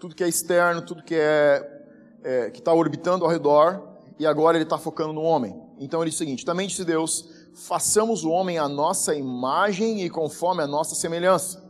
tudo 0.00 0.16
que 0.16 0.24
é 0.24 0.28
externo, 0.28 0.82
tudo 0.82 1.00
que 1.00 1.14
é, 1.14 1.84
é 2.24 2.50
que 2.50 2.58
está 2.58 2.74
orbitando 2.74 3.24
ao 3.24 3.30
redor, 3.30 4.00
e 4.18 4.26
agora 4.26 4.56
ele 4.56 4.64
está 4.64 4.76
focando 4.76 5.12
no 5.12 5.22
homem. 5.22 5.56
Então 5.78 6.02
ele 6.02 6.10
disse 6.10 6.24
o 6.24 6.26
seguinte: 6.26 6.44
Também 6.44 6.66
disse 6.66 6.84
Deus: 6.84 7.28
façamos 7.54 8.24
o 8.24 8.30
homem 8.30 8.58
à 8.58 8.68
nossa 8.68 9.14
imagem 9.14 10.02
e 10.02 10.10
conforme 10.10 10.60
a 10.60 10.66
nossa 10.66 10.96
semelhança. 10.96 11.62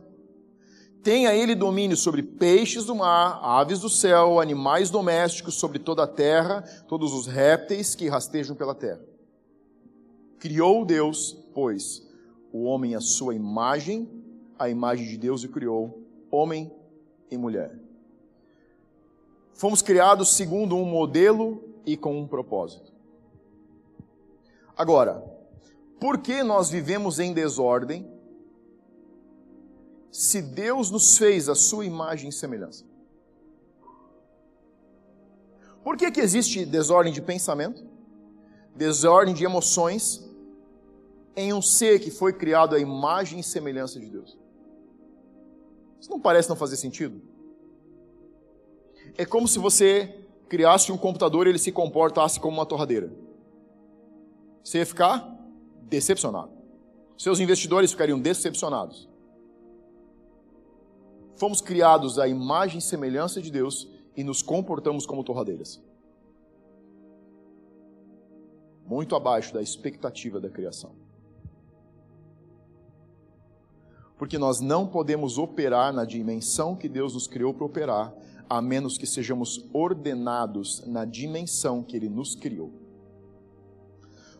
Tenha 1.03 1.35
ele 1.35 1.53
domínio 1.53 1.95
sobre 1.95 2.23
peixes 2.23 2.85
do 2.85 2.95
mar, 2.95 3.39
aves 3.43 3.81
do 3.81 3.89
céu, 3.89 4.39
animais 4.39 4.89
domésticos, 4.89 5.53
sobre 5.59 5.77
toda 5.77 6.05
a 6.05 6.07
terra, 6.07 6.63
todos 6.87 7.13
os 7.13 7.27
répteis 7.27 7.93
que 7.93 8.09
rastejam 8.09 8.55
pela 8.55 8.73
terra. 8.73 9.05
Criou 10.39 10.83
Deus, 10.83 11.37
pois, 11.53 12.01
o 12.51 12.63
homem 12.63 12.95
à 12.95 12.99
sua 12.99 13.35
imagem, 13.35 14.22
a 14.63 14.69
imagem 14.69 15.05
de 15.05 15.17
Deus 15.17 15.43
o 15.43 15.49
criou, 15.49 16.01
homem 16.31 16.73
e 17.29 17.37
mulher. 17.37 17.77
Fomos 19.53 19.81
criados 19.81 20.29
segundo 20.29 20.77
um 20.77 20.85
modelo 20.85 21.63
e 21.85 21.97
com 21.97 22.17
um 22.17 22.25
propósito. 22.25 22.93
Agora, 24.75 25.21
por 25.99 26.17
que 26.19 26.43
nós 26.43 26.69
vivemos 26.69 27.19
em 27.19 27.33
desordem 27.33 28.09
se 30.09 30.41
Deus 30.41 30.89
nos 30.89 31.17
fez 31.17 31.49
a 31.49 31.55
sua 31.55 31.85
imagem 31.85 32.29
e 32.29 32.33
semelhança? 32.33 32.85
Por 35.83 35.97
que, 35.97 36.09
que 36.09 36.21
existe 36.21 36.65
desordem 36.65 37.11
de 37.11 37.21
pensamento, 37.21 37.85
desordem 38.73 39.33
de 39.33 39.43
emoções, 39.43 40.23
em 41.35 41.51
um 41.51 41.61
ser 41.61 41.99
que 41.99 42.11
foi 42.11 42.31
criado 42.31 42.75
à 42.75 42.79
imagem 42.79 43.39
e 43.39 43.43
semelhança 43.43 43.99
de 43.99 44.09
Deus. 44.09 44.37
Isso 46.03 46.11
não 46.11 46.19
parece 46.19 46.49
não 46.49 46.55
fazer 46.57 46.75
sentido? 46.75 47.21
É 49.17 49.25
como 49.25 49.47
se 49.47 49.57
você 49.57 50.25
criasse 50.49 50.91
um 50.91 50.97
computador 50.97 51.47
e 51.47 51.51
ele 51.51 51.57
se 51.57 51.71
comportasse 51.71 52.41
como 52.41 52.57
uma 52.57 52.65
torradeira. 52.65 53.09
Você 54.61 54.79
ia 54.79 54.85
ficar 54.85 55.33
decepcionado. 55.83 56.51
Seus 57.17 57.39
investidores 57.39 57.91
ficariam 57.91 58.19
decepcionados. 58.19 59.07
Fomos 61.37 61.61
criados 61.61 62.19
à 62.19 62.27
imagem 62.27 62.79
e 62.79 62.81
semelhança 62.81 63.41
de 63.41 63.49
Deus 63.49 63.87
e 64.13 64.25
nos 64.25 64.41
comportamos 64.41 65.05
como 65.05 65.23
torradeiras. 65.23 65.81
muito 68.85 69.15
abaixo 69.15 69.53
da 69.53 69.61
expectativa 69.61 70.41
da 70.41 70.49
criação. 70.49 71.02
Porque 74.23 74.37
nós 74.37 74.61
não 74.61 74.87
podemos 74.87 75.37
operar 75.37 75.91
na 75.91 76.05
dimensão 76.05 76.77
que 76.77 76.87
Deus 76.87 77.13
nos 77.13 77.27
criou 77.27 77.53
para 77.53 77.65
operar, 77.65 78.13
a 78.49 78.61
menos 78.61 78.97
que 78.97 79.05
sejamos 79.05 79.65
ordenados 79.73 80.81
na 80.87 81.03
dimensão 81.03 81.83
que 81.83 81.97
Ele 81.97 82.07
nos 82.07 82.33
criou. 82.33 82.71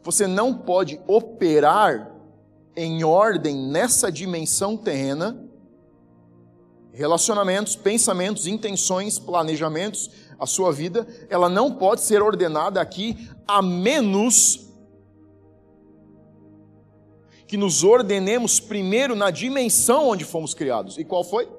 Você 0.01 0.25
não 0.25 0.53
pode 0.57 1.01
operar 1.05 2.15
em 2.77 3.03
ordem 3.03 3.57
nessa 3.57 4.09
dimensão 4.09 4.77
terrena, 4.77 5.37
relacionamentos, 6.93 7.75
pensamentos, 7.75 8.47
intenções, 8.47 9.19
planejamentos, 9.19 10.09
a 10.39 10.45
sua 10.45 10.71
vida, 10.71 11.05
ela 11.29 11.49
não 11.49 11.73
pode 11.73 12.03
ser 12.03 12.21
ordenada 12.21 12.79
aqui 12.79 13.29
a 13.45 13.61
menos 13.61 14.72
que 17.47 17.57
nos 17.57 17.83
ordenemos 17.83 18.59
primeiro 18.59 19.15
na 19.15 19.29
dimensão 19.29 20.09
onde 20.09 20.23
fomos 20.23 20.53
criados. 20.53 20.97
E 20.97 21.03
qual 21.03 21.23
foi? 21.23 21.49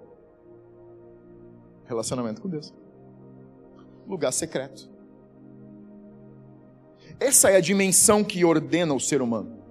Relacionamento 1.85 2.41
com 2.41 2.49
Deus. 2.49 2.73
Lugar 4.07 4.33
secreto. 4.33 4.91
Essa 7.21 7.51
é 7.51 7.57
a 7.57 7.61
dimensão 7.61 8.25
que 8.25 8.45
ordena 8.45 8.95
o 8.95 9.01
ser 9.01 9.23
humano. 9.23 9.63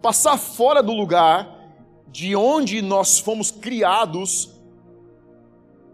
Passar 0.00 0.38
fora 0.38 0.82
do 0.82 0.92
lugar 0.92 1.56
de 2.08 2.36
onde 2.36 2.80
nós 2.80 3.18
fomos 3.18 3.50
criados 3.50 4.54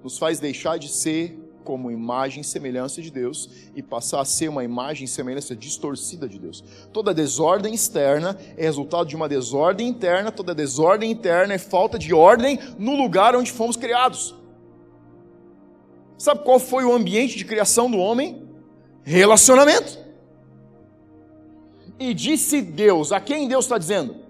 nos 0.03 0.19
faz 0.19 0.39
deixar 0.39 0.79
de 0.79 0.89
ser 0.89 1.44
como 1.65 1.91
imagem 1.91 2.43
e 2.43 2.45
semelhança 2.45 3.01
de 3.01 3.11
Deus 3.11 3.49
e 3.75 3.83
passar 3.83 4.21
a 4.21 4.25
ser 4.25 4.49
uma 4.49 4.63
imagem 4.63 5.07
e 5.07 5.09
semelhança 5.09 5.57
distorcida 5.57 6.29
de 6.29 6.39
Deus. 6.39 6.63
Toda 6.93 7.15
desordem 7.15 7.75
externa 7.75 8.39
é 8.57 8.63
resultado 8.63 9.09
de 9.09 9.17
uma 9.17 9.29
desordem 9.29 9.89
interna, 9.89 10.31
toda 10.31 10.55
desordem 10.55 11.11
interna 11.11 11.55
é 11.55 11.59
falta 11.59 11.99
de 11.99 12.13
ordem 12.15 12.59
no 12.79 12.95
lugar 12.95 13.35
onde 13.35 13.51
fomos 13.51 13.77
criados. 13.77 14.35
Sabe 16.19 16.45
qual 16.45 16.59
foi 16.59 16.85
o 16.85 16.93
ambiente 16.93 17.37
de 17.37 17.45
criação 17.45 17.91
do 17.91 17.99
homem? 17.99 18.47
Relacionamento. 19.03 19.99
E 21.99 22.13
disse 22.15 22.61
Deus, 22.61 23.13
a 23.13 23.21
quem 23.21 23.49
Deus 23.49 23.65
está 23.65 23.79
dizendo? 23.79 24.24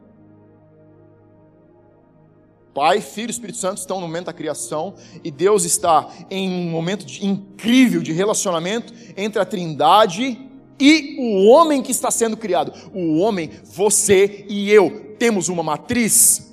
Pai, 2.75 3.01
Filho 3.01 3.29
e 3.29 3.31
Espírito 3.31 3.59
Santo 3.59 3.79
estão 3.79 4.01
no 4.01 4.07
momento 4.09 4.27
da 4.27 4.33
criação 4.33 4.95
e 5.23 5.31
Deus 5.31 5.65
está 5.65 6.09
em 6.29 6.51
um 6.51 6.71
momento 6.71 7.07
de, 7.07 7.25
incrível 7.25 8.03
de 8.03 8.13
relacionamento 8.13 8.93
entre 9.17 9.41
a 9.41 9.45
Trindade 9.45 10.51
e 10.79 11.17
o 11.21 11.47
homem 11.47 11.81
que 11.81 11.93
está 11.93 12.11
sendo 12.11 12.37
criado. 12.37 12.73
O 12.93 13.19
homem, 13.19 13.49
você 13.65 14.45
e 14.49 14.69
eu, 14.73 15.15
temos 15.21 15.49
uma 15.49 15.63
matriz. 15.63 16.53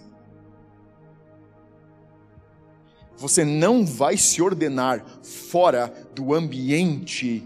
Você 3.17 3.43
não 3.43 3.83
vai 3.83 4.15
se 4.15 4.43
ordenar 4.43 5.03
fora 5.23 5.91
do 6.13 6.35
ambiente 6.35 7.43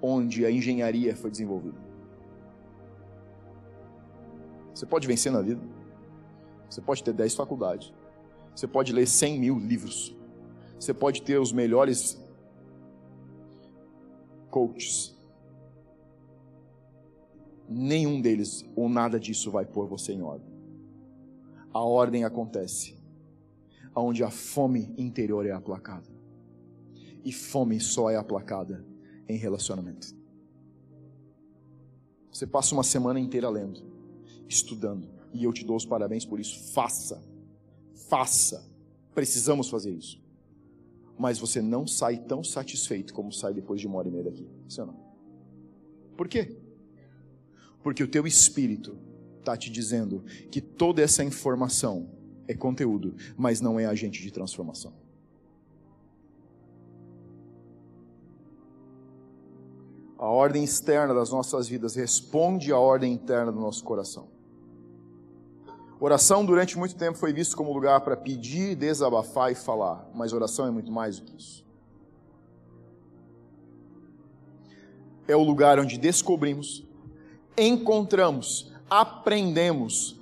onde 0.00 0.46
a 0.46 0.50
engenharia 0.50 1.16
foi 1.16 1.30
desenvolvida. 1.30 1.78
Você 4.72 4.86
pode 4.86 5.06
vencer 5.06 5.32
na 5.32 5.40
vida. 5.40 5.73
Você 6.74 6.80
pode 6.80 7.04
ter 7.04 7.12
10 7.12 7.36
faculdades. 7.36 7.94
Você 8.52 8.66
pode 8.66 8.92
ler 8.92 9.06
100 9.06 9.38
mil 9.38 9.60
livros. 9.60 10.12
Você 10.76 10.92
pode 10.92 11.22
ter 11.22 11.38
os 11.38 11.52
melhores 11.52 12.20
coaches. 14.50 15.16
Nenhum 17.68 18.20
deles 18.20 18.68
ou 18.74 18.88
nada 18.88 19.20
disso 19.20 19.52
vai 19.52 19.64
pôr 19.64 19.86
você 19.86 20.14
em 20.14 20.22
ordem. 20.22 20.52
A 21.72 21.80
ordem 21.80 22.24
acontece 22.24 22.98
onde 23.94 24.24
a 24.24 24.30
fome 24.30 24.92
interior 24.98 25.46
é 25.46 25.52
aplacada. 25.52 26.08
E 27.24 27.32
fome 27.32 27.78
só 27.78 28.10
é 28.10 28.16
aplacada 28.16 28.84
em 29.28 29.36
relacionamento. 29.36 30.08
Você 32.32 32.48
passa 32.48 32.74
uma 32.74 32.82
semana 32.82 33.20
inteira 33.20 33.48
lendo, 33.48 33.80
estudando, 34.48 35.08
e 35.34 35.44
eu 35.44 35.52
te 35.52 35.64
dou 35.64 35.76
os 35.76 35.84
parabéns 35.84 36.24
por 36.24 36.38
isso. 36.38 36.72
Faça. 36.72 37.22
Faça. 38.08 38.64
Precisamos 39.14 39.68
fazer 39.68 39.90
isso. 39.90 40.22
Mas 41.18 41.38
você 41.38 41.60
não 41.60 41.86
sai 41.86 42.16
tão 42.16 42.42
satisfeito 42.42 43.12
como 43.12 43.32
sai 43.32 43.52
depois 43.52 43.80
de 43.80 43.86
uma 43.86 43.98
hora 43.98 44.08
e 44.08 44.10
meia 44.10 44.24
daqui. 44.24 44.48
Sim 44.68 44.82
ou 44.82 44.86
não? 44.86 45.04
Por 46.16 46.28
quê? 46.28 46.56
Porque 47.82 48.02
o 48.02 48.08
teu 48.08 48.26
espírito 48.26 48.96
está 49.40 49.56
te 49.56 49.70
dizendo 49.70 50.24
que 50.50 50.60
toda 50.60 51.02
essa 51.02 51.22
informação 51.22 52.08
é 52.46 52.54
conteúdo, 52.54 53.14
mas 53.36 53.60
não 53.60 53.78
é 53.78 53.86
agente 53.86 54.22
de 54.22 54.30
transformação. 54.30 54.92
A 60.16 60.26
ordem 60.26 60.64
externa 60.64 61.12
das 61.12 61.30
nossas 61.30 61.68
vidas 61.68 61.94
responde 61.96 62.72
à 62.72 62.78
ordem 62.78 63.12
interna 63.12 63.52
do 63.52 63.60
nosso 63.60 63.84
coração. 63.84 64.33
Oração 66.00 66.44
durante 66.44 66.76
muito 66.76 66.96
tempo 66.96 67.16
foi 67.16 67.32
visto 67.32 67.56
como 67.56 67.72
lugar 67.72 68.00
para 68.00 68.16
pedir, 68.16 68.74
desabafar 68.74 69.52
e 69.52 69.54
falar, 69.54 70.08
mas 70.14 70.32
oração 70.32 70.66
é 70.66 70.70
muito 70.70 70.90
mais 70.90 71.18
do 71.18 71.26
que 71.26 71.36
isso. 71.36 71.64
É 75.26 75.34
o 75.34 75.42
lugar 75.42 75.78
onde 75.78 75.96
descobrimos, 75.96 76.84
encontramos, 77.56 78.72
aprendemos 78.90 80.20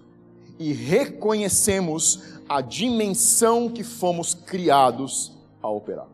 e 0.59 0.73
reconhecemos 0.73 2.39
a 2.49 2.61
dimensão 2.61 3.69
que 3.69 3.83
fomos 3.83 4.35
criados 4.35 5.33
a 5.61 5.69
operar. 5.69 6.09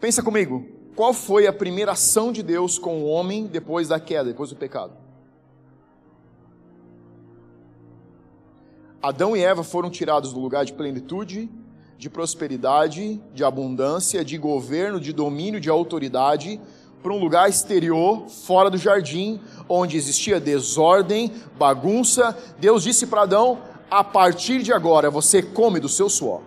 Pensa 0.00 0.22
comigo, 0.22 0.66
qual 0.96 1.12
foi 1.12 1.46
a 1.46 1.52
primeira 1.52 1.92
ação 1.92 2.32
de 2.32 2.42
Deus 2.42 2.78
com 2.78 3.02
o 3.02 3.06
homem 3.06 3.46
depois 3.46 3.88
da 3.88 4.00
queda, 4.00 4.30
depois 4.30 4.50
do 4.50 4.56
pecado? 4.56 5.01
Adão 9.02 9.36
e 9.36 9.42
Eva 9.42 9.64
foram 9.64 9.90
tirados 9.90 10.32
do 10.32 10.38
lugar 10.38 10.64
de 10.64 10.72
plenitude, 10.72 11.50
de 11.98 12.08
prosperidade, 12.08 13.20
de 13.34 13.42
abundância, 13.42 14.24
de 14.24 14.38
governo, 14.38 15.00
de 15.00 15.12
domínio, 15.12 15.60
de 15.60 15.68
autoridade, 15.68 16.60
para 17.02 17.12
um 17.12 17.18
lugar 17.18 17.50
exterior, 17.50 18.28
fora 18.28 18.70
do 18.70 18.78
jardim, 18.78 19.40
onde 19.68 19.96
existia 19.96 20.38
desordem, 20.38 21.32
bagunça. 21.58 22.36
Deus 22.60 22.84
disse 22.84 23.08
para 23.08 23.22
Adão: 23.22 23.58
a 23.90 24.04
partir 24.04 24.62
de 24.62 24.72
agora 24.72 25.10
você 25.10 25.42
come 25.42 25.80
do 25.80 25.88
seu 25.88 26.08
suor. 26.08 26.42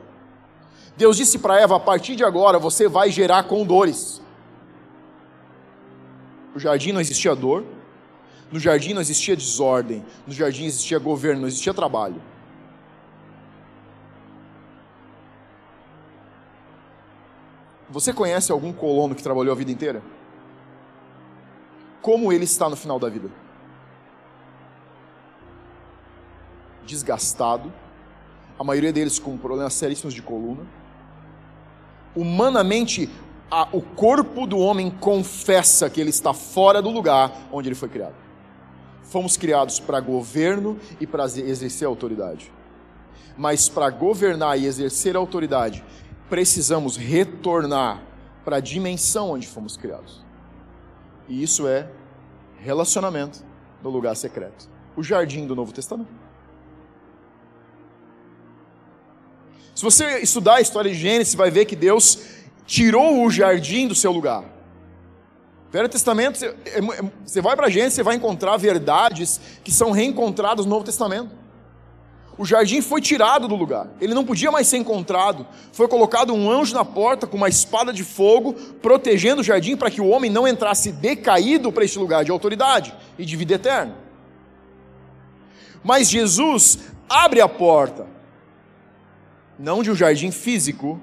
Deus 0.96 1.18
disse 1.18 1.40
para 1.40 1.60
Eva: 1.60 1.76
a 1.76 1.80
partir 1.80 2.16
de 2.16 2.24
agora 2.24 2.58
você 2.58 2.88
vai 2.88 3.12
gerar 3.12 3.44
condores. 3.44 4.22
No 6.54 6.60
jardim 6.60 6.94
não 6.94 7.02
existia 7.02 7.36
dor, 7.36 7.66
no 8.50 8.62
jardim 8.62 8.94
não 8.94 9.02
existia 9.02 9.36
desordem, 9.36 10.06
no 10.26 10.32
jardim 10.32 10.64
existia 10.64 10.98
governo, 10.98 11.42
não 11.42 11.48
existia 11.50 11.74
trabalho. 11.74 12.22
Você 17.96 18.12
conhece 18.12 18.52
algum 18.52 18.74
colono 18.74 19.16
que 19.16 19.24
trabalhou 19.24 19.54
a 19.54 19.56
vida 19.56 19.72
inteira? 19.72 20.04
Como 22.02 22.34
ele 22.34 22.44
está 22.44 22.70
no 22.70 22.76
final 22.76 23.00
da 23.00 23.08
vida? 23.08 23.32
Desgastado, 26.86 27.72
a 28.60 28.66
maioria 28.66 28.92
deles 28.92 29.18
com 29.18 29.38
problemas 29.38 29.76
seríssimos 29.76 30.14
de 30.14 30.22
coluna. 30.22 30.68
Humanamente, 32.14 33.10
a, 33.50 33.70
o 33.72 33.82
corpo 33.82 34.46
do 34.46 34.60
homem 34.60 34.92
confessa 34.92 35.90
que 35.90 36.02
ele 36.02 36.10
está 36.10 36.34
fora 36.34 36.82
do 36.82 36.90
lugar 36.90 37.48
onde 37.50 37.70
ele 37.70 37.76
foi 37.76 37.88
criado. 37.88 38.16
Fomos 39.04 39.38
criados 39.38 39.80
para 39.80 40.02
governo 40.02 40.78
e 41.00 41.08
para 41.08 41.24
exercer 41.24 41.88
autoridade. 41.88 42.52
Mas 43.38 43.70
para 43.70 43.90
governar 43.90 44.60
e 44.60 44.66
exercer 44.66 45.16
autoridade, 45.16 45.82
precisamos 46.30 46.98
retornar 46.98 48.04
para 48.44 48.58
a 48.58 48.60
dimensão 48.60 49.32
onde 49.32 49.48
fomos 49.48 49.78
criados. 49.78 50.24
E 51.28 51.42
isso 51.42 51.68
é 51.68 51.90
relacionamento 52.58 53.44
no 53.82 53.90
lugar 53.90 54.16
secreto 54.16 54.70
o 54.96 55.04
jardim 55.04 55.46
do 55.46 55.56
Novo 55.56 55.74
Testamento. 55.74 56.10
Se 59.74 59.84
você 59.84 60.20
estudar 60.20 60.56
a 60.56 60.62
história 60.62 60.90
de 60.90 60.98
Gênesis, 60.98 61.36
vai 61.36 61.52
ver 61.52 61.66
que 61.66 61.76
Deus 61.76 62.20
tirou 62.66 63.26
o 63.26 63.30
jardim 63.30 63.88
do 63.88 63.96
seu 63.96 64.12
lugar. 64.12 64.44
Velho 65.70 65.90
Testamento, 65.90 66.38
você 66.38 66.48
é 66.48 67.40
é, 67.40 67.42
vai 67.42 67.56
para 67.58 67.70
Gênesis, 67.70 67.96
você 67.96 68.04
vai 68.04 68.16
encontrar 68.16 68.56
verdades 68.56 69.42
que 69.64 69.72
são 69.72 69.92
reencontradas 69.92 70.66
no 70.66 70.70
Novo 70.70 70.86
Testamento. 70.86 71.30
O 72.38 72.46
jardim 72.46 72.82
foi 72.82 73.00
tirado 73.00 73.48
do 73.48 73.56
lugar, 73.56 73.88
ele 74.02 74.14
não 74.14 74.26
podia 74.26 74.52
mais 74.52 74.68
ser 74.68 74.78
encontrado. 74.78 75.48
Foi 75.72 75.88
colocado 75.88 76.34
um 76.34 76.52
anjo 76.52 76.74
na 76.74 76.84
porta 76.84 77.26
com 77.26 77.38
uma 77.38 77.48
espada 77.48 77.94
de 77.94 78.04
fogo, 78.04 78.54
protegendo 78.82 79.42
o 79.42 79.44
jardim 79.44 79.78
para 79.78 79.90
que 79.90 80.02
o 80.02 80.08
homem 80.10 80.30
não 80.30 80.46
entrasse 80.46 80.92
decaído 80.92 81.72
para 81.72 81.86
este 81.86 81.98
lugar 81.98 82.26
de 82.26 82.32
autoridade 82.32 82.94
e 83.18 83.24
de 83.24 83.38
vida 83.38 83.54
eterna. 83.54 83.96
Mas 85.82 86.10
Jesus 86.10 86.80
abre 87.08 87.40
a 87.40 87.48
porta, 87.48 88.06
não 89.58 89.82
de 89.82 89.90
um 89.90 89.96
jardim 89.96 90.32
físico, 90.32 91.00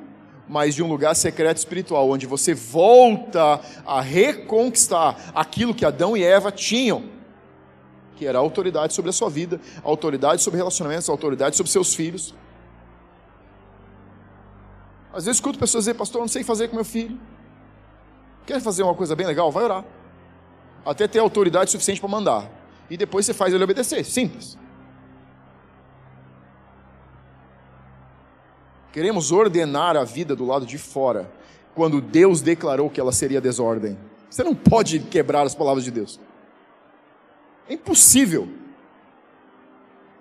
mas 0.46 0.74
de 0.74 0.82
um 0.82 0.88
lugar 0.88 1.14
secreto 1.14 1.56
espiritual, 1.56 2.10
onde 2.10 2.26
você 2.26 2.52
volta 2.52 3.58
a 3.86 4.02
reconquistar 4.02 5.32
aquilo 5.34 5.74
que 5.74 5.86
Adão 5.86 6.14
e 6.14 6.22
Eva 6.22 6.52
tinham 6.52 7.04
que 8.16 8.26
era 8.26 8.38
autoridade 8.38 8.94
sobre 8.94 9.10
a 9.10 9.12
sua 9.12 9.28
vida, 9.28 9.60
autoridade 9.82 10.42
sobre 10.42 10.58
relacionamentos, 10.58 11.08
autoridade 11.08 11.56
sobre 11.56 11.70
seus 11.70 11.94
filhos. 11.94 12.34
Às 15.12 15.26
vezes 15.26 15.38
escuto 15.38 15.58
pessoas 15.58 15.84
dizer, 15.84 15.94
pastor, 15.94 16.20
eu 16.20 16.22
não 16.22 16.28
sei 16.28 16.42
fazer 16.42 16.68
com 16.68 16.76
meu 16.76 16.84
filho. 16.84 17.18
Quer 18.46 18.60
fazer 18.60 18.82
uma 18.82 18.94
coisa 18.94 19.14
bem 19.14 19.26
legal? 19.26 19.50
Vai 19.50 19.64
orar. 19.64 19.84
Até 20.84 21.06
ter 21.06 21.18
autoridade 21.18 21.70
suficiente 21.70 22.00
para 22.00 22.08
mandar. 22.08 22.50
E 22.88 22.96
depois 22.96 23.26
você 23.26 23.34
faz 23.34 23.52
ele 23.52 23.62
obedecer. 23.62 24.04
Simples. 24.04 24.56
Queremos 28.92 29.32
ordenar 29.32 29.96
a 29.96 30.04
vida 30.04 30.36
do 30.36 30.44
lado 30.44 30.66
de 30.66 30.76
fora, 30.76 31.30
quando 31.74 32.00
Deus 32.00 32.42
declarou 32.42 32.90
que 32.90 33.00
ela 33.00 33.12
seria 33.12 33.40
desordem. 33.40 33.96
Você 34.28 34.42
não 34.42 34.54
pode 34.54 34.98
quebrar 35.00 35.46
as 35.46 35.54
palavras 35.54 35.84
de 35.84 35.90
Deus. 35.90 36.20
É 37.68 37.74
impossível. 37.74 38.48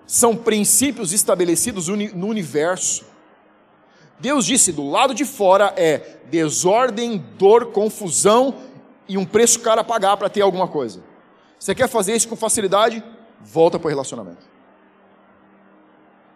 São 0.05 0.35
princípios 0.35 1.13
estabelecidos 1.13 1.87
no 1.87 2.27
universo. 2.27 3.05
Deus 4.19 4.45
disse: 4.45 4.71
do 4.71 4.89
lado 4.89 5.13
de 5.13 5.25
fora 5.25 5.73
é 5.77 6.19
desordem, 6.29 7.17
dor, 7.37 7.67
confusão 7.67 8.55
e 9.07 9.17
um 9.17 9.25
preço 9.25 9.59
caro 9.59 9.81
a 9.81 9.83
pagar 9.83 10.17
para 10.17 10.29
ter 10.29 10.41
alguma 10.41 10.67
coisa. 10.67 11.01
Você 11.57 11.73
quer 11.73 11.87
fazer 11.87 12.15
isso 12.15 12.27
com 12.27 12.35
facilidade? 12.35 13.03
Volta 13.39 13.79
para 13.79 13.87
o 13.87 13.89
relacionamento. 13.89 14.49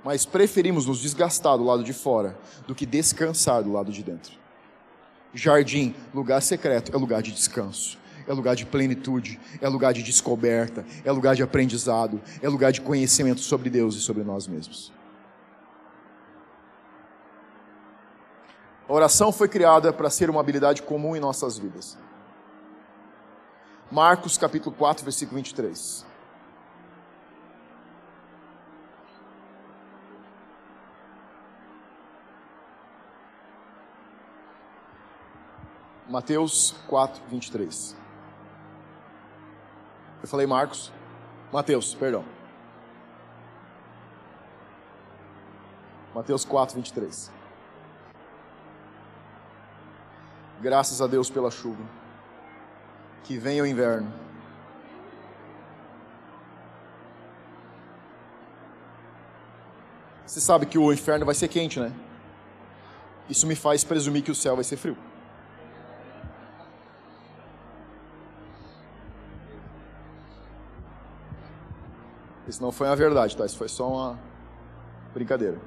Mas 0.04 0.26
preferimos 0.26 0.86
nos 0.86 1.00
desgastar 1.00 1.58
do 1.58 1.64
lado 1.64 1.84
de 1.84 1.94
fora 1.94 2.38
do 2.68 2.76
que 2.76 2.86
descansar 2.86 3.64
do 3.64 3.72
lado 3.72 3.92
de 3.92 4.04
dentro. 4.04 4.34
Jardim, 5.34 5.96
lugar 6.14 6.42
secreto, 6.42 6.96
é 6.96 6.98
lugar 6.98 7.22
de 7.22 7.32
descanso 7.32 7.98
é 8.28 8.34
lugar 8.34 8.56
de 8.56 8.66
plenitude, 8.66 9.40
é 9.62 9.68
lugar 9.68 9.94
de 9.94 10.04
descoberta, 10.04 10.86
é 11.04 11.12
lugar 11.12 11.36
de 11.36 11.44
aprendizado, 11.44 12.22
é 12.42 12.50
lugar 12.50 12.72
de 12.72 12.82
conhecimento 12.82 13.42
sobre 13.42 13.70
Deus 13.70 13.96
e 13.96 14.00
sobre 14.00 14.24
nós 14.24 14.48
mesmos. 14.48 14.92
A 18.88 18.94
oração 18.94 19.32
foi 19.32 19.48
criada 19.48 19.92
para 19.92 20.10
ser 20.10 20.30
uma 20.30 20.40
habilidade 20.40 20.84
comum 20.84 21.16
em 21.16 21.20
nossas 21.20 21.58
vidas. 21.58 21.98
Marcos 23.92 24.38
capítulo 24.38 24.76
4, 24.76 25.04
versículo 25.04 25.38
23. 25.38 26.06
Mateus 36.08 36.76
4, 36.88 37.22
23. 37.30 38.05
Eu 40.22 40.28
falei 40.28 40.48
Marcos. 40.48 40.92
Mateus, 41.52 41.94
perdão. 41.94 42.24
Mateus 46.14 46.46
4, 46.46 46.76
23. 46.76 47.32
Graças 50.62 51.02
a 51.02 51.08
Deus 51.08 51.30
pela 51.30 51.52
chuva. 51.52 51.84
Que 53.24 53.38
venha 53.38 53.64
o 53.64 53.68
inverno. 53.68 54.12
Você 60.26 60.42
sabe 60.42 60.66
que 60.66 60.78
o 60.78 60.92
inferno 60.92 61.26
vai 61.26 61.36
ser 61.36 61.48
quente, 61.48 61.80
né? 61.80 61.94
Isso 63.30 63.46
me 63.48 63.56
faz 63.56 63.84
presumir 63.84 64.24
que 64.24 64.32
o 64.32 64.36
céu 64.36 64.56
vai 64.56 64.64
ser 64.64 64.78
frio. 64.78 64.98
Isso 72.48 72.62
não 72.62 72.72
foi 72.72 72.88
uma 72.88 72.96
verdade, 72.96 73.36
tá? 73.36 73.46
Isso 73.46 73.58
foi 73.58 73.68
só 73.68 73.88
uma 73.88 74.20
brincadeira. 75.14 75.58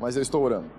Mas 0.00 0.16
eu 0.16 0.22
estou 0.22 0.42
orando. 0.42 0.70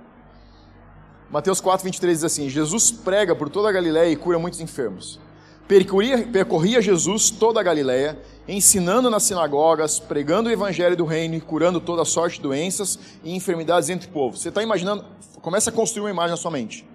Mateus 1.30 1.62
4, 1.62 1.86
23 1.86 2.18
diz 2.18 2.24
assim: 2.24 2.50
Jesus 2.50 2.92
prega 2.92 3.36
por 3.36 3.50
toda 3.50 3.70
a 3.70 3.72
Galiléia 3.72 4.12
e 4.12 4.16
cura 4.16 4.39
muitos 4.39 4.60
enfermos. 4.60 5.20
Percorria, 5.68 6.28
percorria 6.28 6.82
Jesus 6.82 7.30
toda 7.30 7.60
a 7.60 7.64
Galiléia, 7.64 8.20
ensinando 8.48 9.10
nas 9.10 9.24
sinagogas, 9.24 10.00
pregando 10.00 10.50
o 10.50 10.52
evangelho 10.52 10.98
do 10.98 11.06
reino 11.06 11.36
e 11.36 11.39
curando 11.39 11.80
toda 11.80 12.04
sorte 12.04 12.38
de 12.38 12.42
doenças 12.42 13.00
e 13.24 13.34
enfermidades 13.34 13.89
entre 13.89 14.10
o 14.10 14.12
povo. 14.12 14.36
Você 14.36 14.50
está 14.50 14.62
imaginando? 14.62 15.06
Começa 15.42 15.70
a 15.70 15.74
construir 15.74 16.04
uma 16.04 16.10
imagem 16.10 16.32
na 16.32 16.38
sua 16.38 16.52
mente. 16.52 16.86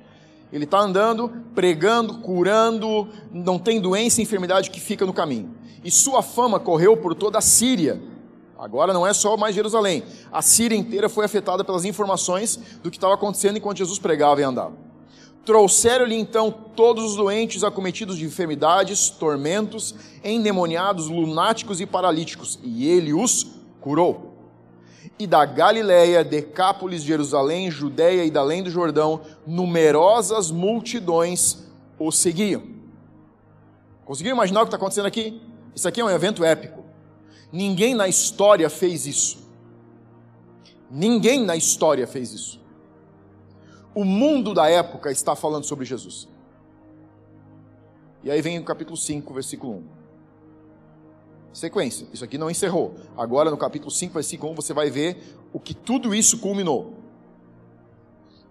Ele 0.52 0.64
está 0.64 0.78
andando, 0.78 1.30
pregando, 1.54 2.18
curando, 2.18 3.08
não 3.32 3.58
tem 3.58 3.80
doença 3.80 4.20
e 4.20 4.24
enfermidade 4.24 4.70
que 4.70 4.80
fica 4.80 5.04
no 5.04 5.12
caminho 5.12 5.54
e 5.86 5.90
sua 5.92 6.20
fama 6.20 6.58
correu 6.58 6.96
por 6.96 7.14
toda 7.14 7.38
a 7.38 7.40
Síria. 7.40 8.02
Agora 8.58 8.92
não 8.92 9.06
é 9.06 9.12
só 9.12 9.36
mais 9.36 9.54
Jerusalém. 9.54 10.02
A 10.32 10.42
Síria 10.42 10.76
inteira 10.76 11.08
foi 11.08 11.24
afetada 11.24 11.62
pelas 11.62 11.84
informações 11.84 12.58
do 12.82 12.90
que 12.90 12.96
estava 12.96 13.14
acontecendo 13.14 13.56
enquanto 13.56 13.78
Jesus 13.78 13.96
pregava 13.96 14.40
e 14.40 14.44
andava. 14.44 14.74
Trouxeram-lhe 15.44 16.16
então 16.16 16.50
todos 16.50 17.04
os 17.04 17.14
doentes 17.14 17.62
acometidos 17.62 18.18
de 18.18 18.24
enfermidades, 18.24 19.10
tormentos, 19.10 19.94
endemoniados, 20.24 21.06
lunáticos 21.06 21.80
e 21.80 21.86
paralíticos, 21.86 22.58
e 22.64 22.88
ele 22.88 23.14
os 23.14 23.46
curou. 23.80 24.25
E 25.18 25.26
da 25.26 25.44
Galiléia, 25.44 26.22
Decápolis, 26.22 27.02
Jerusalém, 27.02 27.70
Judéia 27.70 28.24
e 28.24 28.30
da 28.30 28.40
além 28.40 28.62
do 28.62 28.70
Jordão, 28.70 29.22
numerosas 29.46 30.50
multidões 30.50 31.64
o 31.98 32.12
seguiam. 32.12 32.62
Conseguiu 34.04 34.32
imaginar 34.32 34.60
o 34.60 34.64
que 34.64 34.68
está 34.68 34.76
acontecendo 34.76 35.06
aqui? 35.06 35.40
Isso 35.74 35.88
aqui 35.88 36.00
é 36.00 36.04
um 36.04 36.10
evento 36.10 36.44
épico. 36.44 36.84
Ninguém 37.50 37.94
na 37.94 38.06
história 38.06 38.68
fez 38.68 39.06
isso. 39.06 39.38
Ninguém 40.90 41.44
na 41.44 41.56
história 41.56 42.06
fez 42.06 42.32
isso. 42.32 42.60
O 43.94 44.04
mundo 44.04 44.52
da 44.52 44.68
época 44.68 45.10
está 45.10 45.34
falando 45.34 45.64
sobre 45.64 45.84
Jesus. 45.84 46.28
E 48.22 48.30
aí 48.30 48.42
vem 48.42 48.58
o 48.58 48.64
capítulo 48.64 48.96
5, 48.96 49.32
versículo 49.32 49.76
1. 49.76 49.95
Sequência, 51.56 52.06
isso 52.12 52.22
aqui 52.22 52.36
não 52.36 52.50
encerrou. 52.50 52.96
Agora 53.16 53.50
no 53.50 53.56
capítulo 53.56 53.90
5, 53.90 54.12
versículo 54.12 54.52
1, 54.52 54.56
você 54.56 54.74
vai 54.74 54.90
ver 54.90 55.38
o 55.54 55.58
que 55.58 55.72
tudo 55.72 56.14
isso 56.14 56.38
culminou. 56.38 56.98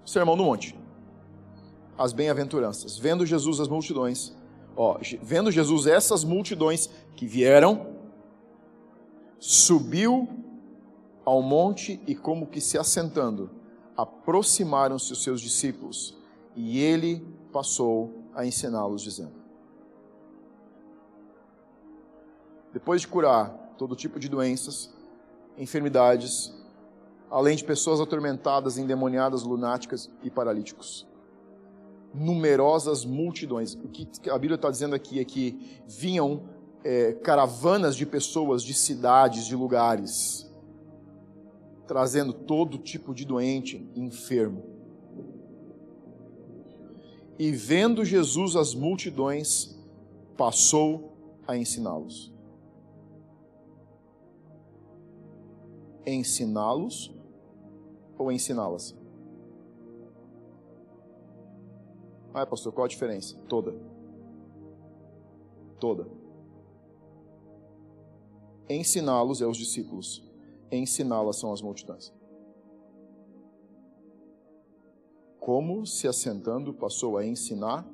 Sermão 0.04 0.36
do 0.36 0.44
Monte. 0.44 0.76
As 1.96 2.12
bem-aventuranças. 2.12 2.98
Vendo 2.98 3.24
Jesus 3.24 3.60
as 3.60 3.68
multidões, 3.68 4.34
Ó, 4.76 4.98
vendo 5.22 5.52
Jesus 5.52 5.86
essas 5.86 6.24
multidões 6.24 6.90
que 7.16 7.28
vieram, 7.28 7.96
subiu 9.38 10.28
ao 11.24 11.44
monte 11.44 12.02
e, 12.08 12.16
como 12.16 12.48
que 12.48 12.60
se 12.60 12.76
assentando, 12.76 13.52
aproximaram-se 13.96 15.14
os 15.14 15.22
seus 15.22 15.40
discípulos 15.40 16.18
e 16.56 16.80
ele 16.80 17.24
passou 17.54 18.26
a 18.34 18.48
ensiná-los, 18.48 19.04
dizendo: 19.04 19.45
Depois 22.76 23.02
de 23.02 23.08
curar 23.08 23.74
todo 23.76 23.96
tipo 23.96 24.20
de 24.20 24.30
doenças, 24.30 24.94
enfermidades, 25.58 26.54
além 27.32 27.56
de 27.56 27.64
pessoas 27.64 28.00
atormentadas, 28.00 28.78
endemoniadas, 28.78 29.42
lunáticas 29.42 30.12
e 30.22 30.30
paralíticos 30.30 31.08
numerosas 32.16 33.04
multidões. 33.04 33.74
O 33.76 33.90
que 33.90 34.08
a 34.30 34.38
Bíblia 34.38 34.56
está 34.56 34.70
dizendo 34.72 34.96
aqui 34.96 35.20
é 35.20 35.26
que 35.26 35.82
vinham 35.86 36.44
é, 36.84 37.14
caravanas 37.14 37.96
de 37.96 38.06
pessoas 38.06 38.64
de 38.64 38.74
cidades, 38.74 39.46
de 39.46 39.56
lugares, 39.56 40.50
trazendo 41.88 42.32
todo 42.32 42.78
tipo 42.78 43.14
de 43.14 43.26
doente, 43.26 43.90
enfermo. 43.96 44.64
E 47.38 47.52
vendo 47.52 48.06
Jesus 48.06 48.56
as 48.56 48.74
multidões, 48.74 49.78
passou 50.38 51.42
a 51.46 51.58
ensiná-los. 51.58 52.35
Ensiná-los 56.06 57.14
ou 58.18 58.32
ensiná-las? 58.32 58.96
Ah, 62.34 62.46
pastor, 62.46 62.74
qual 62.74 62.86
a 62.86 62.90
diferença? 62.90 63.38
Toda. 63.48 63.74
Toda. 65.80 66.08
Ensiná-los 68.70 69.42
é 69.42 69.48
os 69.48 69.58
discípulos. 69.58 70.26
ensiná-las 70.72 71.38
são 71.38 71.54
as 71.54 71.62
multidões. 71.62 72.14
Como 75.40 75.86
se 75.86 76.08
assentando 76.08 76.74
passou 76.74 77.18
a 77.18 77.26
ensiná-los. 77.26 77.86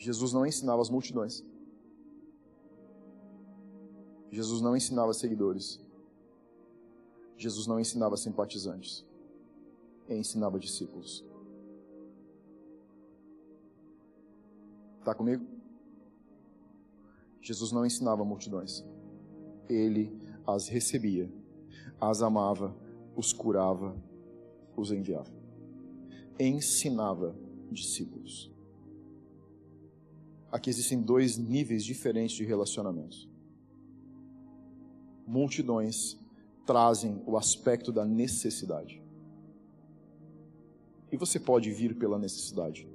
Jesus 0.00 0.32
não 0.32 0.46
ensinava 0.46 0.80
as 0.80 0.88
multidões. 0.88 1.44
Jesus 4.30 4.62
não 4.62 4.74
ensinava 4.74 5.12
seguidores. 5.12 5.78
Jesus 7.36 7.66
não 7.66 7.78
ensinava 7.78 8.16
simpatizantes. 8.16 9.06
Ele 10.08 10.20
ensinava 10.20 10.58
discípulos. 10.58 11.22
Está 15.00 15.14
comigo? 15.14 15.44
Jesus 17.42 17.70
não 17.70 17.84
ensinava 17.84 18.24
multidões. 18.24 18.82
Ele 19.68 20.18
as 20.46 20.66
recebia, 20.68 21.30
as 22.00 22.22
amava, 22.22 22.74
os 23.14 23.34
curava, 23.34 23.94
os 24.74 24.90
enviava. 24.90 25.30
Ensinava 26.38 27.36
discípulos. 27.70 28.50
Aqui 30.50 30.68
existem 30.68 31.00
dois 31.00 31.36
níveis 31.36 31.84
diferentes 31.84 32.36
de 32.36 32.44
relacionamentos. 32.44 33.28
Multidões 35.26 36.18
trazem 36.66 37.22
o 37.24 37.36
aspecto 37.36 37.92
da 37.92 38.04
necessidade. 38.04 39.00
E 41.12 41.16
você 41.16 41.38
pode 41.38 41.70
vir 41.70 41.96
pela 41.96 42.18
necessidade, 42.18 42.88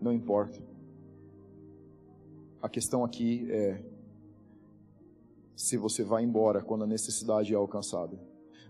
não 0.00 0.12
importa. 0.12 0.60
A 2.62 2.68
questão 2.68 3.04
aqui 3.04 3.50
é 3.50 3.82
se 5.56 5.76
você 5.76 6.02
vai 6.02 6.24
embora 6.24 6.62
quando 6.62 6.84
a 6.84 6.86
necessidade 6.86 7.52
é 7.52 7.56
alcançada 7.56 8.18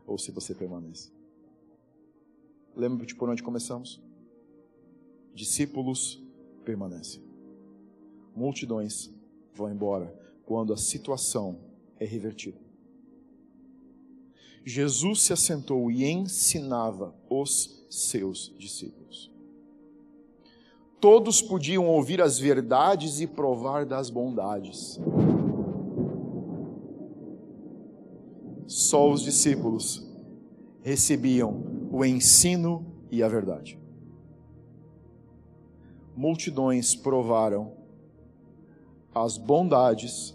ou 0.07 0.19
se 0.19 0.31
você 0.31 0.55
permanece. 0.55 1.13
Lembra 2.75 3.05
de 3.05 3.15
por 3.15 3.29
onde 3.29 3.43
começamos? 3.43 4.03
Discípulos 5.35 6.23
permanecem. 6.65 7.30
Multidões 8.35 9.11
vão 9.55 9.71
embora 9.71 10.15
quando 10.45 10.73
a 10.73 10.77
situação 10.77 11.59
é 11.99 12.05
revertida. 12.05 12.59
Jesus 14.65 15.23
se 15.23 15.33
assentou 15.33 15.91
e 15.91 16.05
ensinava 16.05 17.15
os 17.29 17.87
seus 17.89 18.55
discípulos. 18.59 19.31
Todos 21.01 21.41
podiam 21.41 21.87
ouvir 21.87 22.21
as 22.21 22.39
verdades 22.39 23.21
e 23.21 23.27
provar 23.27 23.87
das 23.87 24.11
bondades. 24.11 25.01
Só 28.67 29.11
os 29.11 29.23
discípulos 29.23 30.07
recebiam 30.83 31.89
o 31.91 32.05
ensino 32.05 32.85
e 33.11 33.23
a 33.23 33.29
verdade. 33.29 33.79
Multidões 36.15 36.95
provaram 36.95 37.80
as 39.15 39.37
bondades 39.37 40.35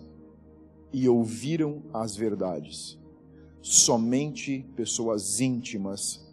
e 0.92 1.08
ouviram 1.10 1.84
as 1.94 2.16
verdades. 2.16 3.00
Somente 3.62 4.66
pessoas 4.76 5.40
íntimas 5.40 6.26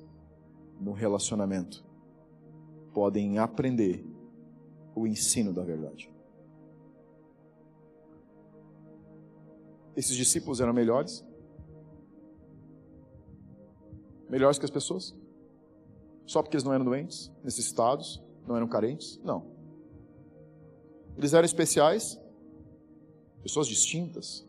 no 0.80 0.92
relacionamento 0.92 1.84
podem 2.92 3.38
aprender 3.38 4.04
o 4.94 5.06
ensino 5.06 5.52
da 5.52 5.62
verdade. 5.62 6.10
Esses 9.96 10.16
discípulos 10.16 10.60
eram 10.60 10.72
melhores? 10.72 11.24
Melhores 14.28 14.58
que 14.58 14.64
as 14.64 14.70
pessoas? 14.70 15.14
Só 16.24 16.42
porque 16.42 16.56
eles 16.56 16.64
não 16.64 16.72
eram 16.72 16.84
doentes, 16.84 17.30
necessitados, 17.44 18.22
não 18.46 18.56
eram 18.56 18.66
carentes? 18.66 19.20
Não. 19.22 19.46
Eles 21.16 21.34
eram 21.34 21.44
especiais, 21.44 22.18
pessoas 23.42 23.66
distintas, 23.66 24.46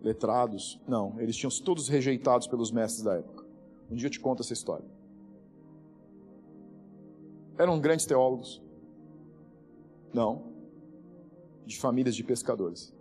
letrados. 0.00 0.80
Não, 0.86 1.20
eles 1.20 1.36
tinham 1.36 1.50
todos 1.50 1.88
rejeitados 1.88 2.46
pelos 2.46 2.70
mestres 2.70 3.02
da 3.02 3.16
época. 3.16 3.44
Um 3.90 3.94
dia 3.94 4.06
eu 4.06 4.10
te 4.10 4.20
conto 4.20 4.42
essa 4.42 4.52
história. 4.52 4.84
Eram 7.58 7.80
grandes 7.80 8.04
teólogos, 8.04 8.62
não. 10.12 10.54
De 11.64 11.78
famílias 11.78 12.14
de 12.14 12.22
pescadores. 12.22 12.94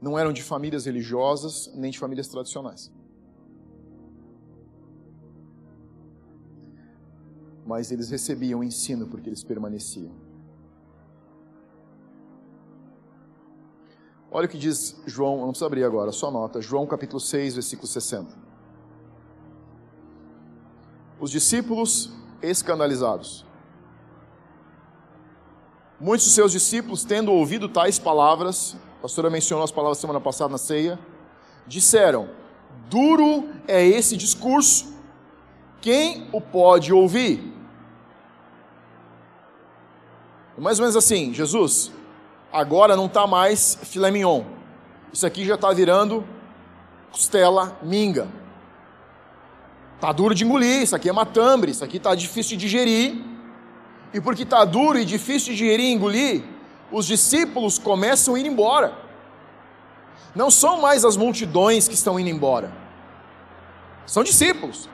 Não 0.00 0.16
eram 0.16 0.32
de 0.32 0.42
famílias 0.42 0.84
religiosas, 0.84 1.72
nem 1.74 1.90
de 1.90 1.98
famílias 1.98 2.28
tradicionais. 2.28 2.92
Mas 7.68 7.92
eles 7.92 8.10
recebiam 8.10 8.64
ensino 8.64 9.06
porque 9.06 9.28
eles 9.28 9.44
permaneciam. 9.44 10.10
Olha 14.30 14.46
o 14.46 14.48
que 14.48 14.58
diz 14.58 15.00
João, 15.06 15.36
não 15.38 15.50
precisa 15.50 15.66
abrir 15.66 15.84
agora, 15.84 16.10
só 16.10 16.30
nota. 16.30 16.60
João 16.60 16.86
capítulo 16.86 17.20
6, 17.20 17.54
versículo 17.54 17.86
60 17.86 18.48
os 21.20 21.30
discípulos 21.30 22.10
escandalizados. 22.42 23.44
Muitos 26.00 26.26
de 26.26 26.32
seus 26.32 26.52
discípulos, 26.52 27.04
tendo 27.04 27.32
ouvido 27.32 27.68
tais 27.68 27.98
palavras, 27.98 28.76
a 28.98 29.02
pastora 29.02 29.28
mencionou 29.28 29.64
as 29.64 29.72
palavras 29.72 29.98
semana 29.98 30.20
passada 30.20 30.50
na 30.50 30.58
ceia, 30.58 30.98
disseram: 31.66 32.28
Duro 32.88 33.48
é 33.66 33.84
esse 33.84 34.16
discurso, 34.16 34.94
quem 35.80 36.28
o 36.32 36.40
pode 36.40 36.92
ouvir? 36.92 37.57
Mais 40.58 40.78
ou 40.78 40.84
menos 40.84 40.96
assim, 40.96 41.32
Jesus, 41.32 41.92
agora 42.52 42.96
não 42.96 43.06
está 43.06 43.26
mais 43.26 43.78
filé 43.82 44.10
mignon, 44.10 44.42
isso 45.12 45.26
aqui 45.26 45.44
já 45.44 45.54
está 45.54 45.72
virando 45.72 46.26
costela 47.10 47.78
minga. 47.82 48.28
Tá 50.00 50.12
duro 50.12 50.34
de 50.34 50.44
engolir, 50.44 50.82
isso 50.82 50.94
aqui 50.94 51.08
é 51.08 51.12
matambre, 51.12 51.72
isso 51.72 51.82
aqui 51.82 51.98
tá 51.98 52.14
difícil 52.14 52.56
de 52.56 52.66
digerir. 52.66 53.16
E 54.12 54.20
porque 54.20 54.44
tá 54.44 54.64
duro 54.64 54.98
e 54.98 55.04
difícil 55.04 55.52
de 55.52 55.58
digerir 55.58 55.86
e 55.86 55.92
engolir, 55.92 56.44
os 56.90 57.06
discípulos 57.06 57.78
começam 57.78 58.34
a 58.34 58.40
ir 58.40 58.46
embora. 58.46 58.92
Não 60.34 60.50
são 60.50 60.80
mais 60.80 61.04
as 61.04 61.16
multidões 61.16 61.88
que 61.88 61.94
estão 61.94 62.18
indo 62.18 62.28
embora. 62.28 62.72
São 64.06 64.22
discípulos. 64.22 64.88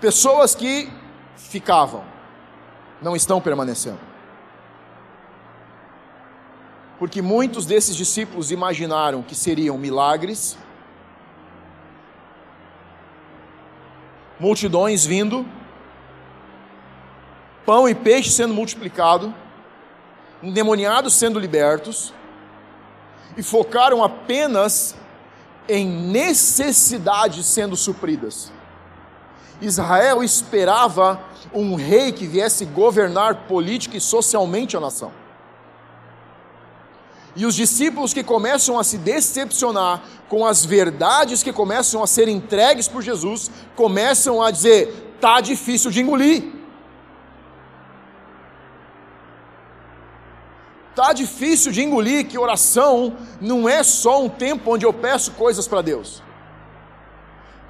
Pessoas 0.00 0.54
que 0.54 0.90
ficavam, 1.36 2.04
não 3.02 3.16
estão 3.16 3.40
permanecendo. 3.40 4.13
Porque 6.98 7.20
muitos 7.20 7.66
desses 7.66 7.96
discípulos 7.96 8.50
imaginaram 8.50 9.22
que 9.22 9.34
seriam 9.34 9.76
milagres, 9.76 10.56
multidões 14.38 15.04
vindo, 15.04 15.46
pão 17.66 17.88
e 17.88 17.94
peixe 17.94 18.30
sendo 18.30 18.54
multiplicado, 18.54 19.34
endemoniados 20.42 21.14
sendo 21.14 21.38
libertos, 21.38 22.12
e 23.36 23.42
focaram 23.42 24.04
apenas 24.04 24.94
em 25.68 25.86
necessidades 25.86 27.46
sendo 27.46 27.76
supridas. 27.76 28.52
Israel 29.60 30.22
esperava 30.22 31.20
um 31.52 31.74
rei 31.74 32.12
que 32.12 32.26
viesse 32.26 32.64
governar 32.64 33.46
política 33.46 33.96
e 33.96 34.00
socialmente 34.00 34.76
a 34.76 34.80
nação. 34.80 35.23
E 37.36 37.44
os 37.44 37.54
discípulos 37.54 38.12
que 38.12 38.22
começam 38.22 38.78
a 38.78 38.84
se 38.84 38.96
decepcionar 38.96 40.02
com 40.28 40.46
as 40.46 40.64
verdades 40.64 41.42
que 41.42 41.52
começam 41.52 42.02
a 42.02 42.06
ser 42.06 42.28
entregues 42.28 42.86
por 42.86 43.02
Jesus, 43.02 43.50
começam 43.74 44.42
a 44.42 44.50
dizer: 44.50 45.16
tá 45.20 45.40
difícil 45.40 45.90
de 45.90 46.00
engolir. 46.00 46.52
Tá 50.94 51.12
difícil 51.12 51.72
de 51.72 51.82
engolir 51.82 52.28
que 52.28 52.38
oração 52.38 53.16
não 53.40 53.68
é 53.68 53.82
só 53.82 54.22
um 54.22 54.28
tempo 54.28 54.72
onde 54.72 54.86
eu 54.86 54.92
peço 54.92 55.32
coisas 55.32 55.66
para 55.66 55.82
Deus. 55.82 56.22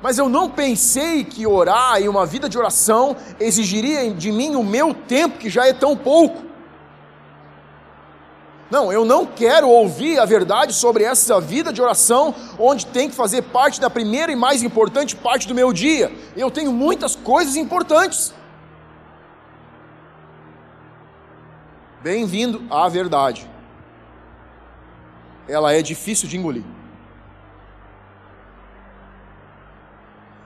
Mas 0.03 0.19
eu 0.19 0.29
não 0.29 0.51
pensei 0.51 1.25
que 1.25 1.47
orar 1.47 1.99
e 2.03 2.07
uma 2.07 2.27
vida 2.27 2.47
de 2.47 2.59
oração 2.59 3.17
exigiria 3.41 4.13
de 4.13 4.31
mim 4.31 4.55
o 4.55 4.63
meu 4.63 4.93
tempo, 4.93 5.39
que 5.39 5.49
já 5.49 5.67
é 5.67 5.73
tão 5.73 5.97
pouco. 5.97 6.44
Não, 8.75 8.93
eu 8.93 9.05
não 9.05 9.25
quero 9.25 9.69
ouvir 9.69 10.19
a 10.19 10.25
verdade 10.25 10.73
sobre 10.73 11.05
essa 11.05 11.41
vida 11.41 11.73
de 11.73 11.81
oração, 11.81 12.35
onde 12.59 12.85
tem 12.85 13.09
que 13.09 13.15
fazer 13.15 13.43
parte 13.43 13.81
da 13.81 13.89
primeira 13.89 14.33
e 14.33 14.35
mais 14.35 14.65
importante 14.65 15.15
parte 15.15 15.47
do 15.47 15.55
meu 15.55 15.73
dia. 15.73 16.11
Eu 16.37 16.51
tenho 16.51 16.73
muitas 16.73 17.15
coisas 17.15 17.55
importantes. 17.55 18.35
Bem-vindo 22.03 22.65
à 22.69 22.89
verdade. 22.89 23.49
Ela 25.47 25.73
é 25.73 25.81
difícil 25.81 26.29
de 26.29 26.37
engolir. 26.37 26.65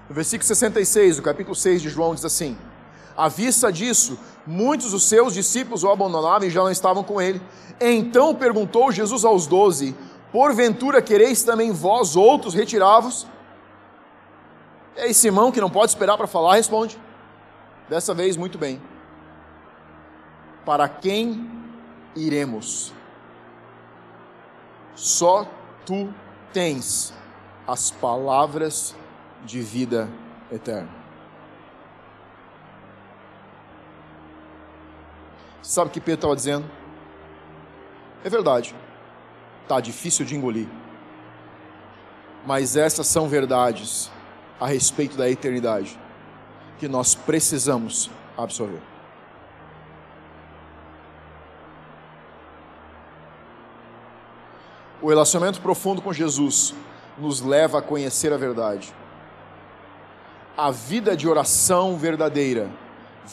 No 0.06 0.14
versículo 0.14 0.46
66, 0.46 1.16
do 1.16 1.22
capítulo 1.22 1.56
6 1.56 1.80
de 1.80 1.88
João, 1.88 2.14
diz 2.14 2.26
assim: 2.26 2.58
À 3.16 3.26
vista 3.26 3.72
disso, 3.72 4.18
muitos 4.48 4.92
dos 4.92 5.04
seus 5.04 5.34
discípulos 5.34 5.84
o 5.84 5.90
abandonaram 5.90 6.46
e 6.46 6.50
já 6.50 6.62
não 6.62 6.70
estavam 6.70 7.04
com 7.04 7.20
ele. 7.20 7.40
Então 7.78 8.34
perguntou 8.34 8.90
Jesus 8.90 9.24
aos 9.24 9.46
doze: 9.46 9.94
Porventura 10.32 11.02
quereis 11.02 11.44
também 11.44 11.70
vós 11.70 12.16
outros 12.16 12.54
retirar-vos? 12.54 13.26
E 14.96 15.00
aí 15.00 15.14
Simão, 15.14 15.52
que 15.52 15.60
não 15.60 15.70
pode 15.70 15.92
esperar 15.92 16.16
para 16.16 16.26
falar, 16.26 16.54
responde: 16.54 16.98
Dessa 17.88 18.14
vez, 18.14 18.36
muito 18.36 18.58
bem. 18.58 18.80
Para 20.64 20.88
quem 20.88 21.48
iremos? 22.16 22.92
Só 24.94 25.46
tu 25.86 26.12
tens 26.52 27.14
as 27.66 27.90
palavras 27.90 28.94
de 29.44 29.60
vida 29.60 30.08
eterna. 30.50 30.97
Sabe 35.62 35.88
o 35.88 35.92
que 35.92 36.00
Pedro 36.00 36.18
estava 36.18 36.36
dizendo? 36.36 36.70
É 38.24 38.28
verdade, 38.28 38.74
está 39.62 39.80
difícil 39.80 40.24
de 40.24 40.34
engolir, 40.34 40.68
mas 42.46 42.76
essas 42.76 43.06
são 43.06 43.28
verdades 43.28 44.10
a 44.60 44.66
respeito 44.66 45.16
da 45.16 45.30
eternidade 45.30 45.98
que 46.78 46.88
nós 46.88 47.14
precisamos 47.14 48.10
absorver. 48.36 48.82
O 55.00 55.08
relacionamento 55.08 55.60
profundo 55.60 56.02
com 56.02 56.12
Jesus 56.12 56.74
nos 57.16 57.40
leva 57.40 57.78
a 57.78 57.82
conhecer 57.82 58.32
a 58.32 58.36
verdade. 58.36 58.92
A 60.56 60.72
vida 60.72 61.16
de 61.16 61.28
oração 61.28 61.96
verdadeira 61.96 62.68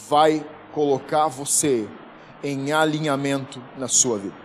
vai 0.08 0.46
colocar 0.72 1.28
você 1.28 1.88
em 2.46 2.72
alinhamento 2.72 3.60
na 3.76 3.88
sua 3.88 4.20
vida. 4.20 4.36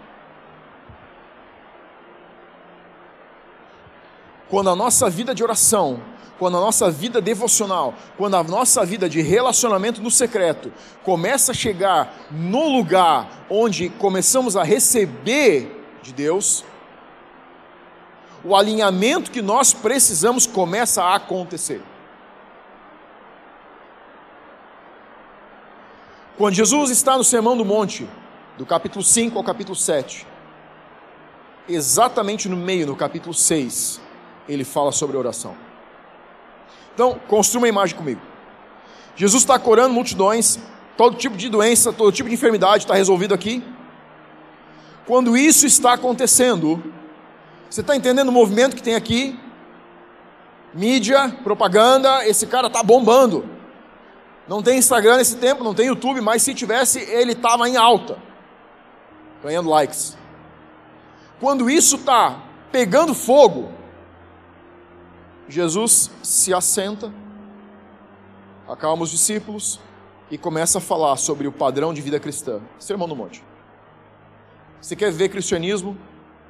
Quando 4.48 4.70
a 4.70 4.74
nossa 4.74 5.11
vida 5.11 5.34
de 5.34 5.44
oração, 5.44 6.03
quando 6.38 6.57
a 6.57 6.61
nossa 6.61 6.90
vida 6.90 7.20
devocional, 7.20 7.94
quando 8.16 8.36
a 8.36 8.42
nossa 8.42 8.86
vida 8.86 9.07
de 9.07 9.20
relacionamento 9.20 10.01
no 10.01 10.11
secreto 10.11 10.72
começa 11.05 11.53
a 11.53 11.55
chegar 11.55 12.26
no 12.30 12.70
lugar 12.70 13.44
onde 13.51 13.90
começamos 13.90 14.57
a 14.57 14.62
receber 14.62 15.84
de 16.03 16.14
Deus, 16.14 16.64
o 18.42 18.57
alinhamento 18.57 19.30
que 19.30 19.42
nós 19.42 19.74
precisamos 19.74 20.46
começa 20.46 21.03
a 21.05 21.16
acontecer. 21.16 21.82
Quando 26.41 26.55
Jesus 26.55 26.88
está 26.88 27.18
no 27.18 27.22
Sermão 27.22 27.55
do 27.55 27.66
Monte, 27.66 28.09
do 28.57 28.64
capítulo 28.64 29.05
5 29.05 29.36
ao 29.36 29.45
capítulo 29.45 29.76
7, 29.76 30.26
exatamente 31.68 32.49
no 32.49 32.57
meio, 32.57 32.86
no 32.86 32.97
capítulo 32.97 33.34
6, 33.34 34.01
ele 34.49 34.64
fala 34.64 34.91
sobre 34.91 35.18
oração. 35.18 35.55
Então, 36.95 37.20
construa 37.28 37.61
uma 37.61 37.68
imagem 37.68 37.95
comigo. 37.95 38.22
Jesus 39.14 39.43
está 39.43 39.59
curando 39.59 39.93
multidões, 39.93 40.59
todo 40.97 41.14
tipo 41.14 41.36
de 41.36 41.51
doença, 41.51 41.93
todo 41.93 42.11
tipo 42.11 42.30
de 42.30 42.36
enfermidade 42.36 42.84
está 42.84 42.95
resolvido 42.95 43.34
aqui. 43.34 43.62
Quando 45.07 45.36
isso 45.36 45.66
está 45.66 45.93
acontecendo, 45.93 46.82
você 47.68 47.82
está 47.82 47.95
entendendo 47.95 48.30
o 48.30 48.32
movimento 48.32 48.76
que 48.76 48.82
tem 48.82 48.95
aqui? 48.95 49.38
Mídia, 50.72 51.36
propaganda, 51.45 52.26
esse 52.26 52.47
cara 52.47 52.68
está 52.68 52.82
bombando. 52.82 53.59
Não 54.51 54.61
tem 54.64 54.78
Instagram 54.78 55.18
nesse 55.18 55.36
tempo, 55.36 55.62
não 55.62 55.72
tem 55.72 55.86
YouTube, 55.86 56.20
mas 56.20 56.42
se 56.42 56.53
tivesse, 56.53 56.98
ele 56.98 57.34
estava 57.34 57.68
em 57.68 57.76
alta, 57.76 58.18
ganhando 59.44 59.70
likes. 59.70 60.18
Quando 61.38 61.70
isso 61.70 61.94
está 61.94 62.42
pegando 62.72 63.14
fogo, 63.14 63.70
Jesus 65.48 66.11
se 66.20 66.53
assenta, 66.53 67.14
acalma 68.68 69.05
os 69.05 69.11
discípulos 69.12 69.78
e 70.28 70.36
começa 70.36 70.78
a 70.78 70.80
falar 70.80 71.16
sobre 71.16 71.46
o 71.46 71.53
padrão 71.53 71.94
de 71.94 72.01
vida 72.01 72.18
cristã. 72.18 72.61
Sermão 72.76 73.07
do 73.07 73.14
Monte. 73.14 73.44
Você 74.80 74.96
quer 74.96 75.12
ver 75.12 75.28
cristianismo? 75.28 75.96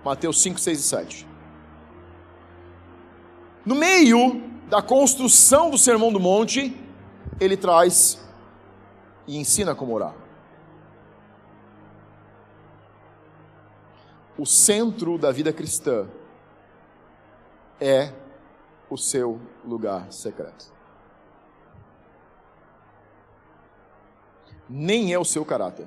Mateus 0.02 0.40
5, 0.40 0.58
6 0.58 0.78
e 0.78 0.82
7. 0.82 1.28
No 3.62 3.74
meio 3.74 4.42
da 4.70 4.80
construção 4.80 5.68
do 5.68 5.76
Sermão 5.76 6.10
do 6.10 6.18
Monte, 6.18 6.74
ele 7.40 7.56
traz 7.56 8.20
e 9.26 9.38
ensina 9.38 9.74
como 9.74 9.94
orar. 9.94 10.14
O 14.36 14.44
centro 14.46 15.18
da 15.18 15.32
vida 15.32 15.52
cristã 15.52 16.06
é 17.80 18.12
o 18.88 18.96
seu 18.96 19.40
lugar 19.64 20.12
secreto. 20.12 20.72
Nem 24.68 25.12
é 25.12 25.18
o 25.18 25.24
seu 25.24 25.44
caráter. 25.44 25.86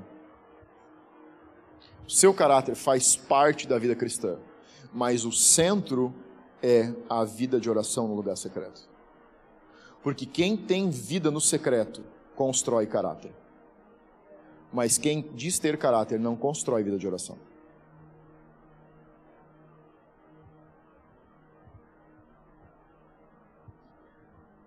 O 2.05 2.11
seu 2.11 2.33
caráter 2.33 2.75
faz 2.75 3.15
parte 3.15 3.67
da 3.67 3.79
vida 3.79 3.95
cristã, 3.95 4.37
mas 4.91 5.23
o 5.23 5.31
centro 5.31 6.13
é 6.61 6.93
a 7.09 7.23
vida 7.23 7.59
de 7.59 7.69
oração 7.69 8.07
no 8.07 8.15
lugar 8.15 8.35
secreto. 8.35 8.92
Porque 10.03 10.25
quem 10.25 10.57
tem 10.57 10.89
vida 10.89 11.31
no 11.31 11.39
secreto 11.39 12.03
constrói 12.35 12.85
caráter. 12.85 13.33
Mas 14.71 14.97
quem 14.97 15.21
diz 15.33 15.57
ter 15.57 15.77
caráter 15.77 16.19
não 16.19 16.35
constrói 16.35 16.83
vida 16.83 16.97
de 16.97 17.07
oração. 17.07 17.37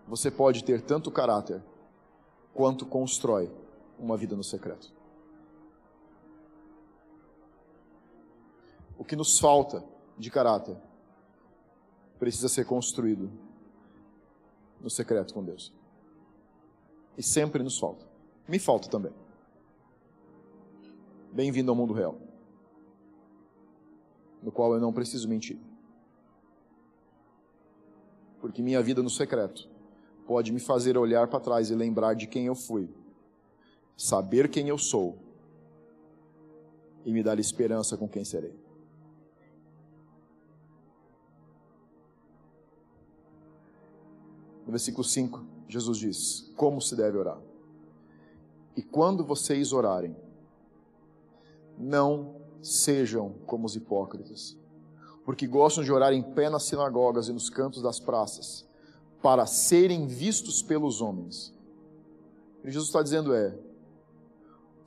Você 0.08 0.30
pode 0.30 0.64
ter 0.64 0.80
tanto 0.80 1.10
caráter 1.10 1.62
quanto 2.54 2.86
constrói 2.86 3.50
uma 3.98 4.16
vida 4.16 4.34
no 4.34 4.44
secreto. 4.44 4.90
O 8.96 9.04
que 9.04 9.16
nos 9.16 9.38
falta 9.38 9.84
de 10.16 10.30
caráter 10.30 10.76
precisa 12.18 12.48
ser 12.48 12.64
construído 12.64 13.30
no 14.86 14.90
secreto 14.90 15.34
com 15.34 15.42
Deus. 15.42 15.72
E 17.18 17.22
sempre 17.22 17.60
nos 17.60 17.76
falta. 17.76 18.06
Me 18.46 18.56
falta 18.56 18.88
também. 18.88 19.12
Bem-vindo 21.32 21.72
ao 21.72 21.76
mundo 21.76 21.92
real, 21.92 22.16
no 24.40 24.52
qual 24.52 24.72
eu 24.74 24.80
não 24.80 24.92
preciso 24.92 25.28
mentir. 25.28 25.58
Porque 28.40 28.62
minha 28.62 28.80
vida 28.80 29.02
no 29.02 29.10
secreto 29.10 29.68
pode 30.24 30.52
me 30.52 30.60
fazer 30.60 30.96
olhar 30.96 31.26
para 31.26 31.40
trás 31.40 31.68
e 31.68 31.74
lembrar 31.74 32.14
de 32.14 32.28
quem 32.28 32.46
eu 32.46 32.54
fui, 32.54 32.88
saber 33.96 34.48
quem 34.48 34.68
eu 34.68 34.78
sou 34.78 35.18
e 37.04 37.12
me 37.12 37.24
dar 37.24 37.40
esperança 37.40 37.96
com 37.96 38.08
quem 38.08 38.24
serei. 38.24 38.54
No 44.66 44.72
versículo 44.72 45.04
5, 45.04 45.44
Jesus 45.68 45.98
diz: 45.98 46.52
Como 46.56 46.82
se 46.82 46.96
deve 46.96 47.16
orar? 47.16 47.38
E 48.76 48.82
quando 48.82 49.24
vocês 49.24 49.72
orarem, 49.72 50.14
não 51.78 52.34
sejam 52.60 53.34
como 53.46 53.64
os 53.64 53.76
hipócritas, 53.76 54.56
porque 55.24 55.46
gostam 55.46 55.84
de 55.84 55.92
orar 55.92 56.12
em 56.12 56.22
pé 56.22 56.50
nas 56.50 56.64
sinagogas 56.64 57.28
e 57.28 57.32
nos 57.32 57.48
cantos 57.48 57.80
das 57.80 58.00
praças, 58.00 58.66
para 59.22 59.46
serem 59.46 60.08
vistos 60.08 60.62
pelos 60.62 61.00
homens. 61.00 61.54
O 62.58 62.62
que 62.62 62.72
Jesus 62.72 62.88
está 62.88 63.02
dizendo 63.02 63.32
é: 63.32 63.56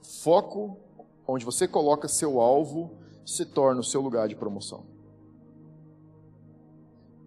foco 0.01 0.77
onde 1.25 1.45
você 1.45 1.67
coloca 1.69 2.07
seu 2.09 2.41
alvo 2.41 2.91
se 3.25 3.45
torna 3.45 3.79
o 3.79 3.83
seu 3.83 4.01
lugar 4.01 4.27
de 4.27 4.35
promoção. 4.35 4.83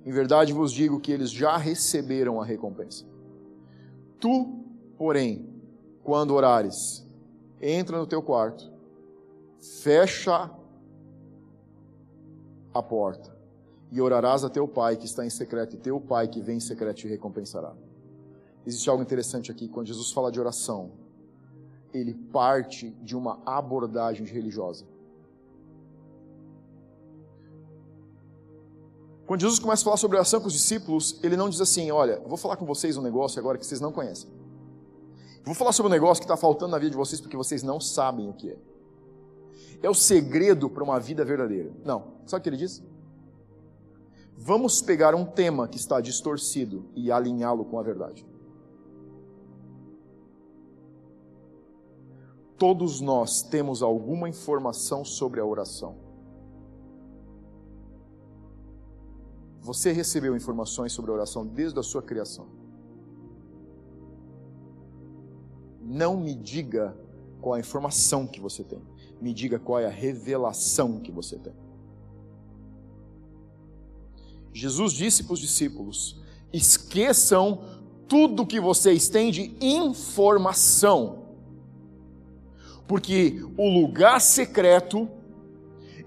Em 0.04 0.10
verdade 0.10 0.52
vos 0.52 0.72
digo 0.72 1.00
que 1.00 1.12
eles 1.12 1.30
já 1.30 1.56
receberam 1.56 2.40
a 2.40 2.44
recompensa. 2.44 3.04
Tu, 4.18 4.64
porém, 4.96 5.46
quando 6.02 6.34
orares, 6.34 7.06
entra 7.60 7.98
no 7.98 8.06
teu 8.06 8.22
quarto, 8.22 8.70
fecha 9.82 10.50
a 12.74 12.82
porta 12.82 13.32
e 13.90 14.00
orarás 14.00 14.42
a 14.42 14.50
teu 14.50 14.66
pai 14.66 14.96
que 14.96 15.04
está 15.04 15.24
em 15.24 15.30
secreto, 15.30 15.76
e 15.76 15.78
teu 15.78 16.00
pai 16.00 16.26
que 16.26 16.40
vem 16.40 16.56
em 16.56 16.60
secreto 16.60 16.96
te 16.96 17.08
recompensará. 17.08 17.74
Existe 18.66 18.88
algo 18.88 19.02
interessante 19.02 19.50
aqui, 19.50 19.68
quando 19.68 19.88
Jesus 19.88 20.10
fala 20.12 20.32
de 20.32 20.40
oração, 20.40 20.92
ele 21.92 22.14
parte 22.14 22.90
de 23.02 23.14
uma 23.14 23.38
abordagem 23.44 24.24
religiosa. 24.26 24.86
Quando 29.26 29.40
Jesus 29.40 29.58
começa 29.58 29.82
a 29.82 29.84
falar 29.84 29.96
sobre 29.96 30.16
oração 30.16 30.40
com 30.40 30.48
os 30.48 30.52
discípulos, 30.52 31.18
ele 31.22 31.36
não 31.36 31.48
diz 31.48 31.60
assim: 31.60 31.90
Olha, 31.90 32.20
vou 32.26 32.36
falar 32.36 32.56
com 32.56 32.66
vocês 32.66 32.96
um 32.96 33.02
negócio 33.02 33.38
agora 33.38 33.56
que 33.56 33.64
vocês 33.64 33.80
não 33.80 33.92
conhecem. 33.92 34.28
Vou 35.44 35.54
falar 35.54 35.72
sobre 35.72 35.90
um 35.90 35.92
negócio 35.92 36.20
que 36.20 36.24
está 36.24 36.36
faltando 36.36 36.72
na 36.72 36.78
vida 36.78 36.90
de 36.90 36.96
vocês 36.96 37.20
porque 37.20 37.36
vocês 37.36 37.62
não 37.62 37.80
sabem 37.80 38.28
o 38.28 38.32
que 38.32 38.50
é. 38.50 38.56
É 39.82 39.90
o 39.90 39.94
segredo 39.94 40.70
para 40.70 40.84
uma 40.84 41.00
vida 41.00 41.24
verdadeira. 41.24 41.72
Não. 41.84 42.14
Sabe 42.26 42.40
o 42.40 42.42
que 42.42 42.48
ele 42.48 42.56
diz? 42.56 42.82
Vamos 44.36 44.80
pegar 44.80 45.14
um 45.14 45.24
tema 45.24 45.68
que 45.68 45.76
está 45.76 46.00
distorcido 46.00 46.86
e 46.94 47.10
alinhá-lo 47.10 47.64
com 47.64 47.78
a 47.78 47.82
verdade. 47.82 48.26
Todos 52.56 53.00
nós 53.00 53.42
temos 53.42 53.82
alguma 53.82 54.28
informação 54.28 55.04
sobre 55.04 55.40
a 55.40 55.44
oração. 55.44 55.96
Você 59.62 59.92
recebeu 59.92 60.36
informações 60.36 60.92
sobre 60.92 61.10
a 61.10 61.14
oração 61.14 61.46
desde 61.46 61.78
a 61.78 61.82
sua 61.82 62.02
criação. 62.02 62.46
Não 65.80 66.16
me 66.16 66.34
diga 66.34 66.94
qual 67.40 67.54
a 67.54 67.60
informação 67.60 68.26
que 68.26 68.40
você 68.40 68.62
tem. 68.62 68.82
Me 69.20 69.32
diga 69.32 69.58
qual 69.58 69.78
é 69.78 69.86
a 69.86 69.90
revelação 69.90 71.00
que 71.00 71.10
você 71.10 71.38
tem. 71.38 71.54
Jesus 74.52 74.92
disse 74.92 75.24
para 75.24 75.32
os 75.32 75.40
discípulos: 75.40 76.20
esqueçam 76.52 77.62
tudo 78.06 78.46
que 78.46 78.60
vocês 78.60 79.08
têm 79.08 79.30
de 79.30 79.56
informação 79.60 81.22
porque 82.92 83.42
o 83.56 83.68
lugar 83.68 84.20
secreto 84.20 85.08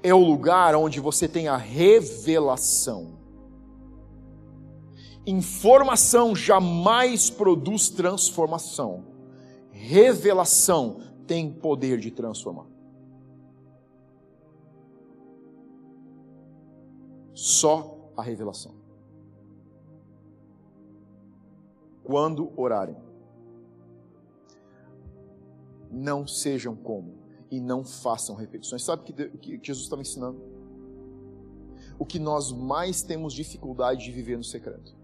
é 0.03 0.13
o 0.13 0.19
lugar 0.19 0.75
onde 0.75 0.99
você 0.99 1.27
tem 1.27 1.47
a 1.47 1.57
revelação. 1.57 3.14
Informação 5.25 6.35
jamais 6.35 7.29
produz 7.29 7.89
transformação. 7.89 9.05
Revelação 9.71 11.01
tem 11.25 11.51
poder 11.51 11.99
de 11.99 12.11
transformar. 12.11 12.67
Só 17.33 18.11
a 18.15 18.21
revelação. 18.21 18.73
Quando 22.03 22.51
orarem, 22.55 22.95
não 25.91 26.27
sejam 26.27 26.75
como 26.75 27.15
e 27.49 27.59
não 27.59 27.83
façam 27.83 28.35
repetições. 28.35 28.83
Sabe 28.83 29.01
o 29.01 29.05
que, 29.05 29.57
que 29.57 29.67
Jesus 29.67 29.85
estava 29.85 30.01
ensinando? 30.01 30.39
O 31.97 32.05
que 32.05 32.19
nós 32.19 32.51
mais 32.51 33.01
temos 33.01 33.33
dificuldade 33.33 34.03
de 34.03 34.11
viver 34.11 34.37
no 34.37 34.43
secreto: 34.43 34.94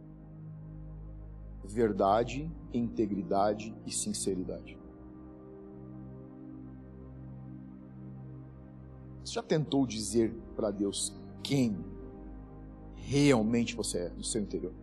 verdade, 1.71 2.51
integridade 2.73 3.73
e 3.85 3.91
sinceridade. 3.91 4.77
Você 9.23 9.33
já 9.33 9.43
tentou 9.43 9.87
dizer 9.87 10.33
para 10.55 10.71
Deus 10.71 11.13
quem 11.41 11.77
realmente 12.95 13.75
você 13.75 13.99
é 13.99 14.09
no 14.09 14.23
seu 14.23 14.41
interior? 14.41 14.73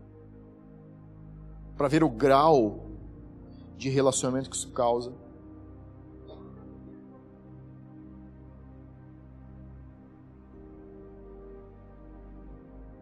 Para 1.77 1.89
ver 1.89 2.03
o 2.03 2.09
grau 2.09 2.87
de 3.77 3.89
relacionamento 3.89 4.49
que 4.51 4.57
isso 4.57 4.73
causa? 4.73 5.13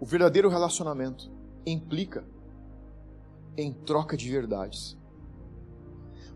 O 0.00 0.04
verdadeiro 0.04 0.48
relacionamento 0.48 1.30
implica 1.64 2.24
em 3.56 3.72
troca 3.72 4.16
de 4.16 4.30
verdades. 4.30 4.96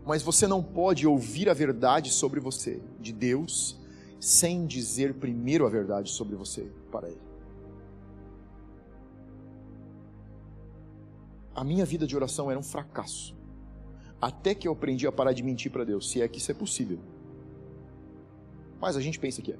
Mas 0.05 0.23
você 0.23 0.47
não 0.47 0.63
pode 0.63 1.05
ouvir 1.05 1.49
a 1.49 1.53
verdade 1.53 2.11
sobre 2.11 2.39
você, 2.39 2.81
de 2.99 3.13
Deus, 3.13 3.79
sem 4.19 4.65
dizer 4.65 5.15
primeiro 5.15 5.65
a 5.65 5.69
verdade 5.69 6.09
sobre 6.09 6.35
você 6.35 6.67
para 6.91 7.07
Ele. 7.07 7.21
A 11.53 11.63
minha 11.63 11.85
vida 11.85 12.07
de 12.07 12.15
oração 12.15 12.49
era 12.49 12.59
um 12.59 12.63
fracasso. 12.63 13.35
Até 14.21 14.55
que 14.55 14.67
eu 14.67 14.71
aprendi 14.71 15.05
a 15.05 15.11
parar 15.11 15.33
de 15.33 15.43
mentir 15.43 15.71
para 15.71 15.83
Deus, 15.83 16.09
se 16.09 16.21
é 16.21 16.27
que 16.27 16.39
isso 16.39 16.51
é 16.51 16.53
possível. 16.53 16.99
Mas 18.79 18.95
a 18.95 19.01
gente 19.01 19.19
pensa 19.19 19.41
que 19.41 19.51
é. 19.51 19.57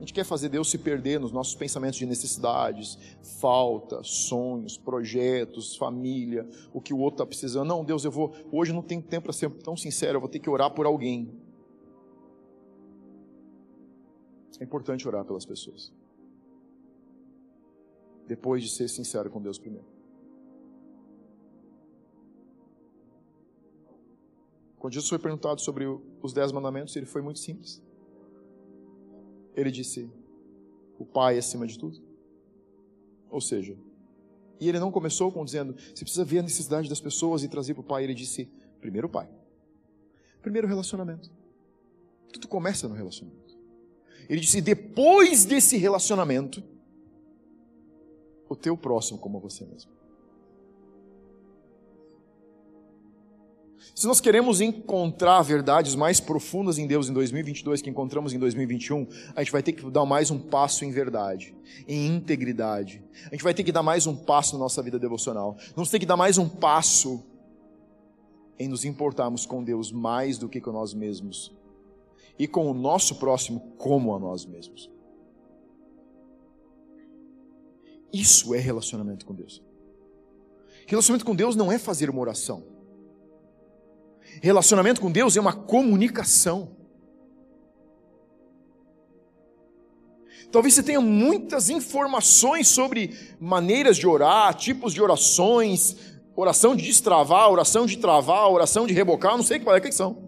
A 0.00 0.02
gente 0.02 0.14
quer 0.14 0.24
fazer 0.24 0.48
Deus 0.48 0.70
se 0.70 0.78
perder 0.78 1.20
nos 1.20 1.30
nossos 1.30 1.54
pensamentos 1.54 1.98
de 1.98 2.06
necessidades, 2.06 2.96
falta, 3.38 4.02
sonhos, 4.02 4.78
projetos, 4.78 5.76
família, 5.76 6.48
o 6.72 6.80
que 6.80 6.94
o 6.94 6.98
outro 6.98 7.16
está 7.16 7.26
precisando. 7.26 7.68
Não, 7.68 7.84
Deus, 7.84 8.02
eu 8.02 8.10
vou. 8.10 8.34
Hoje 8.50 8.72
não 8.72 8.80
tenho 8.80 9.02
tempo 9.02 9.24
para 9.24 9.34
ser 9.34 9.50
tão 9.58 9.76
sincero, 9.76 10.16
eu 10.16 10.20
vou 10.20 10.28
ter 10.28 10.38
que 10.38 10.48
orar 10.48 10.70
por 10.70 10.86
alguém. 10.86 11.38
É 14.58 14.64
importante 14.64 15.06
orar 15.06 15.22
pelas 15.22 15.44
pessoas. 15.44 15.92
Depois 18.26 18.62
de 18.62 18.70
ser 18.70 18.88
sincero 18.88 19.28
com 19.28 19.42
Deus 19.42 19.58
primeiro. 19.58 19.86
Quando 24.78 24.94
Jesus 24.94 25.10
foi 25.10 25.18
perguntado 25.18 25.60
sobre 25.60 25.84
os 26.22 26.32
dez 26.32 26.52
mandamentos, 26.52 26.96
ele 26.96 27.04
foi 27.04 27.20
muito 27.20 27.38
simples. 27.38 27.82
Ele 29.60 29.70
disse: 29.70 30.10
o 30.98 31.04
Pai 31.04 31.38
acima 31.38 31.66
de 31.66 31.78
tudo. 31.78 32.00
Ou 33.30 33.40
seja, 33.40 33.76
e 34.60 34.68
ele 34.68 34.78
não 34.78 34.90
começou 34.90 35.32
com 35.32 35.44
dizendo: 35.44 35.74
você 35.74 36.04
precisa 36.04 36.24
ver 36.24 36.40
a 36.40 36.42
necessidade 36.42 36.88
das 36.88 37.00
pessoas 37.00 37.42
e 37.42 37.48
trazer 37.48 37.74
para 37.74 37.80
o 37.80 37.84
Pai. 37.84 38.04
Ele 38.04 38.14
disse: 38.14 38.48
primeiro 38.80 39.06
o 39.06 39.10
Pai. 39.10 39.28
Primeiro 40.42 40.66
o 40.66 40.70
relacionamento. 40.70 41.30
Tudo 42.32 42.46
começa 42.48 42.88
no 42.88 42.94
relacionamento. 42.94 43.58
Ele 44.28 44.40
disse: 44.40 44.60
depois 44.60 45.44
desse 45.44 45.76
relacionamento, 45.76 46.62
o 48.48 48.56
teu 48.56 48.76
próximo 48.76 49.18
como 49.18 49.40
você 49.40 49.64
mesmo. 49.64 49.99
Se 53.94 54.06
nós 54.06 54.20
queremos 54.20 54.60
encontrar 54.60 55.42
verdades 55.42 55.94
mais 55.94 56.20
profundas 56.20 56.78
em 56.78 56.86
Deus 56.86 57.08
em 57.08 57.12
2022 57.12 57.80
que 57.80 57.88
encontramos 57.88 58.32
em 58.32 58.38
2021, 58.38 59.06
a 59.34 59.42
gente 59.42 59.52
vai 59.52 59.62
ter 59.62 59.72
que 59.72 59.90
dar 59.90 60.04
mais 60.04 60.30
um 60.30 60.38
passo 60.38 60.84
em 60.84 60.90
verdade, 60.90 61.54
em 61.88 62.06
integridade. 62.06 63.02
A 63.26 63.30
gente 63.30 63.42
vai 63.42 63.54
ter 63.54 63.64
que 63.64 63.72
dar 63.72 63.82
mais 63.82 64.06
um 64.06 64.14
passo 64.14 64.54
na 64.54 64.60
nossa 64.60 64.82
vida 64.82 64.98
devocional. 64.98 65.56
Vamos 65.74 65.90
ter 65.90 65.98
que 65.98 66.06
dar 66.06 66.16
mais 66.16 66.36
um 66.38 66.48
passo 66.48 67.24
em 68.58 68.68
nos 68.68 68.84
importarmos 68.84 69.46
com 69.46 69.64
Deus 69.64 69.90
mais 69.90 70.36
do 70.36 70.48
que 70.48 70.60
com 70.60 70.70
nós 70.70 70.92
mesmos 70.92 71.50
e 72.38 72.46
com 72.46 72.70
o 72.70 72.74
nosso 72.74 73.14
próximo 73.16 73.60
como 73.78 74.14
a 74.14 74.18
nós 74.18 74.44
mesmos. 74.44 74.90
Isso 78.12 78.54
é 78.54 78.58
relacionamento 78.58 79.24
com 79.24 79.34
Deus. 79.34 79.62
Relacionamento 80.86 81.24
com 81.24 81.34
Deus 81.34 81.54
não 81.54 81.70
é 81.70 81.78
fazer 81.78 82.10
uma 82.10 82.20
oração. 82.20 82.69
Relacionamento 84.42 85.00
com 85.00 85.10
Deus 85.10 85.36
é 85.36 85.40
uma 85.40 85.52
comunicação. 85.52 86.76
Talvez 90.50 90.74
você 90.74 90.82
tenha 90.82 91.00
muitas 91.00 91.70
informações 91.70 92.66
sobre 92.68 93.16
maneiras 93.38 93.96
de 93.96 94.06
orar, 94.06 94.52
tipos 94.54 94.92
de 94.92 95.00
orações, 95.00 95.96
oração 96.34 96.74
de 96.74 96.84
destravar, 96.84 97.50
oração 97.50 97.86
de 97.86 97.98
travar, 97.98 98.50
oração 98.50 98.86
de 98.86 98.92
rebocar, 98.92 99.36
não 99.36 99.44
sei 99.44 99.60
qual 99.60 99.76
é 99.76 99.80
que 99.80 99.92
são. 99.92 100.18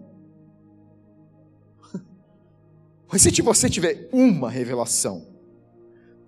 Mas 3.11 3.21
se 3.21 3.41
você 3.41 3.69
tiver 3.69 4.09
uma 4.13 4.49
revelação, 4.49 5.27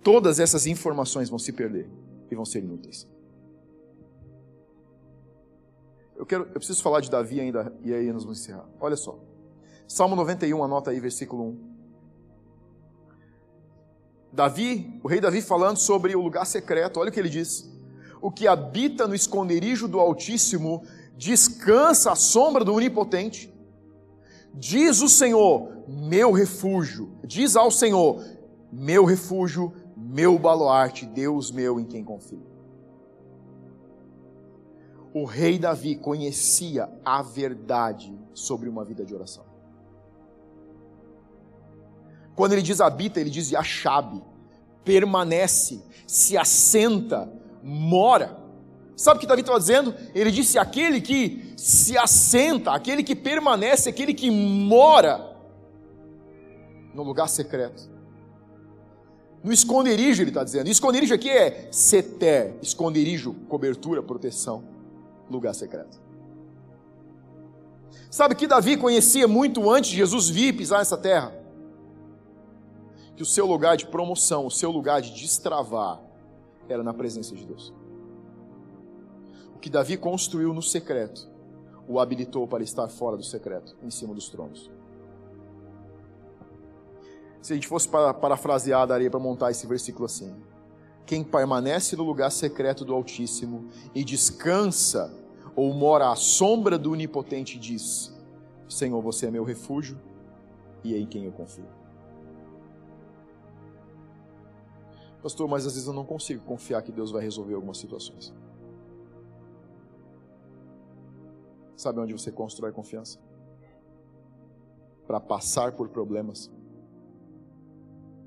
todas 0.02 0.38
essas 0.40 0.66
informações 0.66 1.30
vão 1.30 1.38
se 1.38 1.52
perder 1.52 1.88
e 2.30 2.34
vão 2.34 2.44
ser 2.44 2.58
inúteis. 2.58 3.08
Eu, 6.26 6.28
quero, 6.28 6.44
eu 6.46 6.54
preciso 6.54 6.82
falar 6.82 7.00
de 7.00 7.08
Davi 7.08 7.40
ainda, 7.40 7.72
e 7.84 7.94
aí 7.94 8.12
nós 8.12 8.24
vamos 8.24 8.40
encerrar. 8.40 8.66
Olha 8.80 8.96
só. 8.96 9.16
Salmo 9.86 10.16
91, 10.16 10.64
anota 10.64 10.90
aí, 10.90 10.98
versículo 10.98 11.50
1. 11.50 11.76
Davi, 14.32 15.00
o 15.04 15.08
rei 15.08 15.20
Davi 15.20 15.40
falando 15.40 15.76
sobre 15.76 16.16
o 16.16 16.20
lugar 16.20 16.44
secreto, 16.44 16.98
olha 16.98 17.10
o 17.10 17.12
que 17.12 17.20
ele 17.20 17.28
diz. 17.28 17.70
O 18.20 18.32
que 18.32 18.48
habita 18.48 19.06
no 19.06 19.14
esconderijo 19.14 19.86
do 19.86 20.00
Altíssimo 20.00 20.82
descansa 21.16 22.10
à 22.10 22.16
sombra 22.16 22.64
do 22.64 22.74
Onipotente. 22.74 23.54
Diz 24.52 25.02
o 25.02 25.08
Senhor, 25.08 25.84
meu 25.86 26.32
refúgio. 26.32 27.20
Diz 27.24 27.54
ao 27.54 27.70
Senhor, 27.70 28.20
meu 28.72 29.04
refúgio, 29.04 29.72
meu 29.96 30.36
baluarte, 30.40 31.06
Deus 31.06 31.52
meu 31.52 31.78
em 31.78 31.84
quem 31.84 32.02
confio. 32.02 32.55
O 35.18 35.24
rei 35.24 35.58
Davi 35.58 35.96
conhecia 35.96 36.90
a 37.02 37.22
verdade 37.22 38.14
sobre 38.34 38.68
uma 38.68 38.84
vida 38.84 39.02
de 39.02 39.14
oração. 39.14 39.46
Quando 42.34 42.52
ele 42.52 42.60
diz 42.60 42.82
habita, 42.82 43.18
ele 43.18 43.30
diz 43.30 43.50
Yashab, 43.50 44.22
permanece, 44.84 45.82
se 46.06 46.36
assenta, 46.36 47.32
mora. 47.62 48.36
Sabe 48.94 49.16
o 49.16 49.20
que 49.22 49.26
Davi 49.26 49.40
estava 49.40 49.58
dizendo? 49.58 49.94
Ele 50.14 50.30
disse: 50.30 50.58
aquele 50.58 51.00
que 51.00 51.54
se 51.56 51.96
assenta, 51.96 52.72
aquele 52.72 53.02
que 53.02 53.16
permanece, 53.16 53.88
aquele 53.88 54.12
que 54.12 54.30
mora 54.30 55.34
no 56.92 57.02
lugar 57.02 57.30
secreto. 57.30 57.88
No 59.42 59.50
esconderijo, 59.50 60.22
ele 60.22 60.28
está 60.28 60.44
dizendo. 60.44 60.68
esconderijo 60.68 61.14
aqui 61.14 61.30
é 61.30 61.68
seté, 61.72 62.54
esconderijo, 62.60 63.32
cobertura, 63.48 64.02
proteção, 64.02 64.75
lugar 65.30 65.54
secreto. 65.54 66.00
Sabe 68.10 68.34
que 68.34 68.46
Davi 68.46 68.76
conhecia 68.76 69.26
muito 69.28 69.70
antes 69.70 69.90
de 69.90 69.96
Jesus 69.96 70.28
vir 70.28 70.56
pisar 70.56 70.78
nessa 70.78 70.96
terra? 70.96 71.34
Que 73.16 73.22
o 73.22 73.26
seu 73.26 73.46
lugar 73.46 73.76
de 73.76 73.86
promoção, 73.86 74.46
o 74.46 74.50
seu 74.50 74.70
lugar 74.70 75.00
de 75.00 75.12
destravar, 75.12 76.00
era 76.68 76.82
na 76.82 76.94
presença 76.94 77.34
de 77.34 77.44
Deus. 77.44 77.72
O 79.54 79.58
que 79.58 79.70
Davi 79.70 79.96
construiu 79.96 80.52
no 80.52 80.62
secreto, 80.62 81.28
o 81.88 81.98
habilitou 82.00 82.46
para 82.46 82.62
estar 82.62 82.88
fora 82.88 83.16
do 83.16 83.22
secreto, 83.22 83.76
em 83.82 83.90
cima 83.90 84.14
dos 84.14 84.28
tronos. 84.28 84.70
Se 87.40 87.52
a 87.52 87.56
gente 87.56 87.68
fosse 87.68 87.88
para, 87.88 88.12
parafrasear, 88.12 88.86
daria 88.86 89.10
para 89.10 89.20
montar 89.20 89.50
esse 89.50 89.66
versículo 89.66 90.06
assim: 90.06 90.34
Quem 91.06 91.22
permanece 91.22 91.94
no 91.94 92.02
lugar 92.02 92.30
secreto 92.30 92.84
do 92.84 92.92
Altíssimo 92.92 93.68
e 93.94 94.02
descansa 94.02 95.14
ou 95.54 95.72
mora 95.72 96.10
à 96.10 96.16
sombra 96.16 96.76
do 96.76 96.90
Onipotente 96.90 97.58
diz: 97.58 98.12
Senhor, 98.68 99.00
você 99.00 99.26
é 99.26 99.30
meu 99.30 99.44
refúgio 99.44 99.96
e 100.82 100.94
é 100.94 100.98
em 100.98 101.06
quem 101.06 101.24
eu 101.24 101.32
confio. 101.32 101.64
Pastor, 105.22 105.48
mas 105.48 105.64
às 105.64 105.74
vezes 105.74 105.86
eu 105.86 105.94
não 105.94 106.04
consigo 106.04 106.44
confiar 106.44 106.82
que 106.82 106.92
Deus 106.92 107.12
vai 107.12 107.22
resolver 107.22 107.54
algumas 107.54 107.78
situações. 107.78 108.34
Sabe 111.76 112.00
onde 112.00 112.12
você 112.12 112.32
constrói 112.32 112.72
confiança? 112.72 113.18
Para 115.06 115.20
passar 115.20 115.72
por 115.72 115.88
problemas 115.88 116.50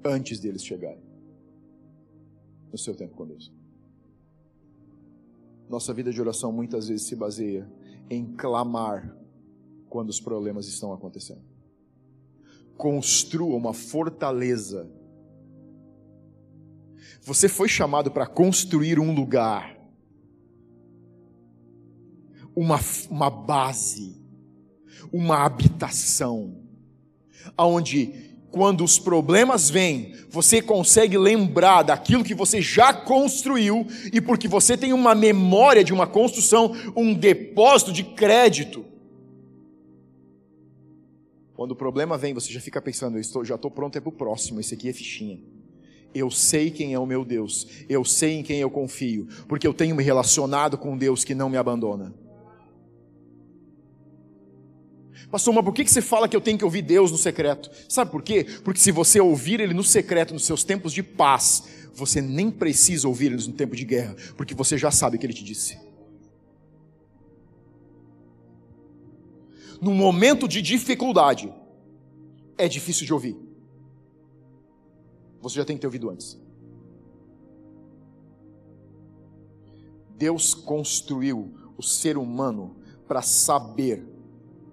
antes 0.03 0.39
deles 0.39 0.63
chegarem. 0.63 1.08
No 2.71 2.77
seu 2.77 2.95
tempo 2.95 3.15
com 3.15 3.25
Deus. 3.25 3.51
Nossa 5.69 5.93
vida 5.93 6.11
de 6.11 6.19
oração 6.19 6.51
muitas 6.51 6.87
vezes 6.87 7.07
se 7.07 7.15
baseia 7.15 7.69
em 8.09 8.25
clamar 8.35 9.15
quando 9.87 10.09
os 10.09 10.19
problemas 10.19 10.67
estão 10.67 10.91
acontecendo. 10.93 11.41
Construa 12.75 13.55
uma 13.55 13.73
fortaleza. 13.73 14.89
Você 17.21 17.47
foi 17.47 17.67
chamado 17.67 18.09
para 18.09 18.25
construir 18.25 18.99
um 18.99 19.13
lugar, 19.13 19.77
uma, 22.55 22.79
uma 23.09 23.29
base, 23.29 24.19
uma 25.11 25.45
habitação, 25.45 26.63
aonde 27.55 28.28
quando 28.51 28.83
os 28.83 28.97
problemas 28.97 29.69
vêm, 29.69 30.13
você 30.29 30.61
consegue 30.61 31.17
lembrar 31.17 31.83
daquilo 31.83 32.23
que 32.23 32.33
você 32.33 32.61
já 32.61 32.93
construiu 32.93 33.85
e 34.11 34.19
porque 34.19 34.47
você 34.47 34.75
tem 34.75 34.93
uma 34.93 35.13
memória 35.13 35.83
de 35.83 35.93
uma 35.93 36.07
construção, 36.07 36.73
um 36.95 37.13
depósito 37.13 37.91
de 37.91 38.03
crédito. 38.03 38.85
Quando 41.53 41.71
o 41.71 41.75
problema 41.75 42.17
vem, 42.17 42.33
você 42.33 42.51
já 42.51 42.61
fica 42.61 42.81
pensando, 42.81 43.17
eu 43.17 43.21
estou, 43.21 43.43
já 43.43 43.55
estou 43.55 43.69
pronto 43.69 43.97
é 43.97 44.01
para 44.01 44.09
o 44.09 44.13
próximo, 44.13 44.59
esse 44.59 44.73
aqui 44.73 44.89
é 44.89 44.93
fichinha. 44.93 45.39
Eu 46.13 46.31
sei 46.31 46.71
quem 46.71 46.93
é 46.93 46.99
o 46.99 47.05
meu 47.05 47.23
Deus, 47.23 47.67
eu 47.87 48.03
sei 48.03 48.37
em 48.39 48.43
quem 48.43 48.59
eu 48.59 48.71
confio, 48.71 49.27
porque 49.47 49.67
eu 49.67 49.73
tenho 49.73 49.95
me 49.95 50.03
relacionado 50.03 50.77
com 50.77 50.97
Deus 50.97 51.23
que 51.23 51.35
não 51.35 51.49
me 51.49 51.57
abandona. 51.57 52.13
Pastor, 55.31 55.53
mas 55.53 55.63
por 55.63 55.73
que 55.73 55.85
você 55.85 56.01
fala 56.01 56.27
que 56.27 56.35
eu 56.35 56.41
tenho 56.41 56.57
que 56.57 56.65
ouvir 56.65 56.81
Deus 56.81 57.11
no 57.11 57.17
secreto? 57.17 57.69
Sabe 57.87 58.11
por 58.11 58.21
quê? 58.21 58.45
Porque 58.63 58.79
se 58.79 58.91
você 58.91 59.19
ouvir 59.19 59.59
Ele 59.59 59.73
no 59.73 59.83
secreto, 59.83 60.33
nos 60.33 60.45
seus 60.45 60.63
tempos 60.63 60.93
de 60.93 61.03
paz, 61.03 61.63
você 61.93 62.21
nem 62.21 62.49
precisa 62.49 63.07
ouvir 63.07 63.27
Ele 63.27 63.45
no 63.45 63.53
tempo 63.53 63.75
de 63.75 63.85
guerra, 63.85 64.15
porque 64.35 64.55
você 64.55 64.77
já 64.77 64.89
sabe 64.89 65.17
o 65.17 65.19
que 65.19 65.25
Ele 65.25 65.33
te 65.33 65.43
disse. 65.43 65.77
No 69.81 69.93
momento 69.93 70.47
de 70.47 70.61
dificuldade, 70.61 71.53
é 72.57 72.67
difícil 72.67 73.05
de 73.05 73.13
ouvir. 73.13 73.37
Você 75.41 75.55
já 75.55 75.65
tem 75.65 75.77
que 75.77 75.81
ter 75.81 75.87
ouvido 75.87 76.09
antes. 76.09 76.37
Deus 80.17 80.53
construiu 80.53 81.53
o 81.77 81.81
ser 81.81 82.17
humano 82.17 82.75
para 83.07 83.21
saber 83.21 84.05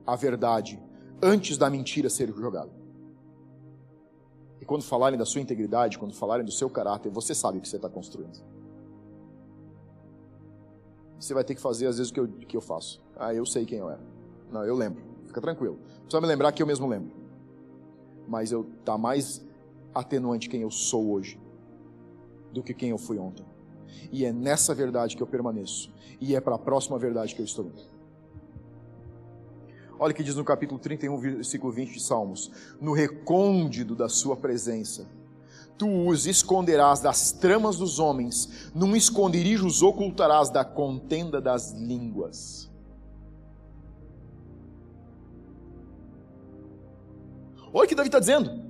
a 0.07 0.15
verdade 0.15 0.83
antes 1.23 1.59
da 1.59 1.69
mentira 1.69 2.09
ser 2.09 2.33
jogada. 2.35 2.71
E 4.61 4.65
quando 4.65 4.83
falarem 4.83 5.19
da 5.19 5.25
sua 5.25 5.41
integridade, 5.41 5.99
quando 5.99 6.15
falarem 6.15 6.45
do 6.45 6.53
seu 6.53 6.71
caráter, 6.71 7.11
você 7.11 7.35
sabe 7.35 7.59
o 7.59 7.61
que 7.61 7.69
você 7.69 7.77
está 7.77 7.89
construindo. 7.89 8.39
Você 11.19 11.35
vai 11.35 11.45
ter 11.45 11.55
que 11.55 11.61
fazer 11.61 11.87
às 11.87 11.99
vezes 11.99 12.11
o 12.11 12.15
que 12.15 12.21
eu, 12.21 12.29
que 12.29 12.57
eu 12.57 12.61
faço. 12.61 13.03
Ah, 13.17 13.35
eu 13.35 13.45
sei 13.47 13.65
quem 13.65 13.79
eu 13.79 13.89
era. 13.91 14.01
Não, 14.51 14.65
eu 14.65 14.75
lembro. 14.75 15.03
Fica 15.27 15.41
tranquilo. 15.41 15.79
Só 16.09 16.21
me 16.21 16.27
lembrar 16.27 16.53
que 16.53 16.63
eu 16.63 16.67
mesmo 16.67 16.87
lembro. 16.87 17.11
Mas 18.29 18.53
eu 18.53 18.65
tá 18.85 18.97
mais 18.99 19.45
atenuante 19.95 20.49
quem 20.49 20.63
eu 20.63 20.71
sou 20.71 21.11
hoje 21.11 21.41
do 22.53 22.63
que 22.63 22.75
quem 22.75 22.91
eu 22.91 22.99
fui 22.99 23.19
ontem. 23.19 23.45
E 24.13 24.25
é 24.25 24.33
nessa 24.33 24.75
verdade 24.75 25.17
que 25.17 25.23
eu 25.23 25.27
permaneço. 25.27 25.93
E 26.21 26.35
é 26.35 26.41
para 26.41 26.55
a 26.55 26.59
próxima 26.59 26.99
verdade 26.99 27.35
que 27.35 27.41
eu 27.41 27.45
estou 27.45 27.67
indo. 27.67 27.96
Olha 29.99 30.13
o 30.13 30.15
que 30.15 30.23
diz 30.23 30.35
no 30.35 30.45
capítulo 30.45 30.79
31, 30.79 31.19
versículo 31.19 31.73
20 31.73 31.95
de 31.95 32.03
Salmos: 32.03 32.51
No 32.81 32.93
recôndito 32.93 33.95
da 33.95 34.09
sua 34.09 34.37
presença, 34.37 35.07
tu 35.79 36.09
os 36.09 36.27
esconderás 36.27 37.01
das 37.01 37.33
tramas 37.33 37.77
dos 37.77 37.99
homens, 37.99 38.71
num 38.75 38.95
esconderijo 38.95 39.67
os 39.67 39.83
ocultarás 39.83 40.51
da 40.51 40.65
contenda 40.65 41.41
das 41.41 41.73
línguas. 41.73 42.71
Olha 47.73 47.85
o 47.85 47.89
que 47.89 47.95
Davi 47.95 48.09
está 48.09 48.19
dizendo. 48.19 48.65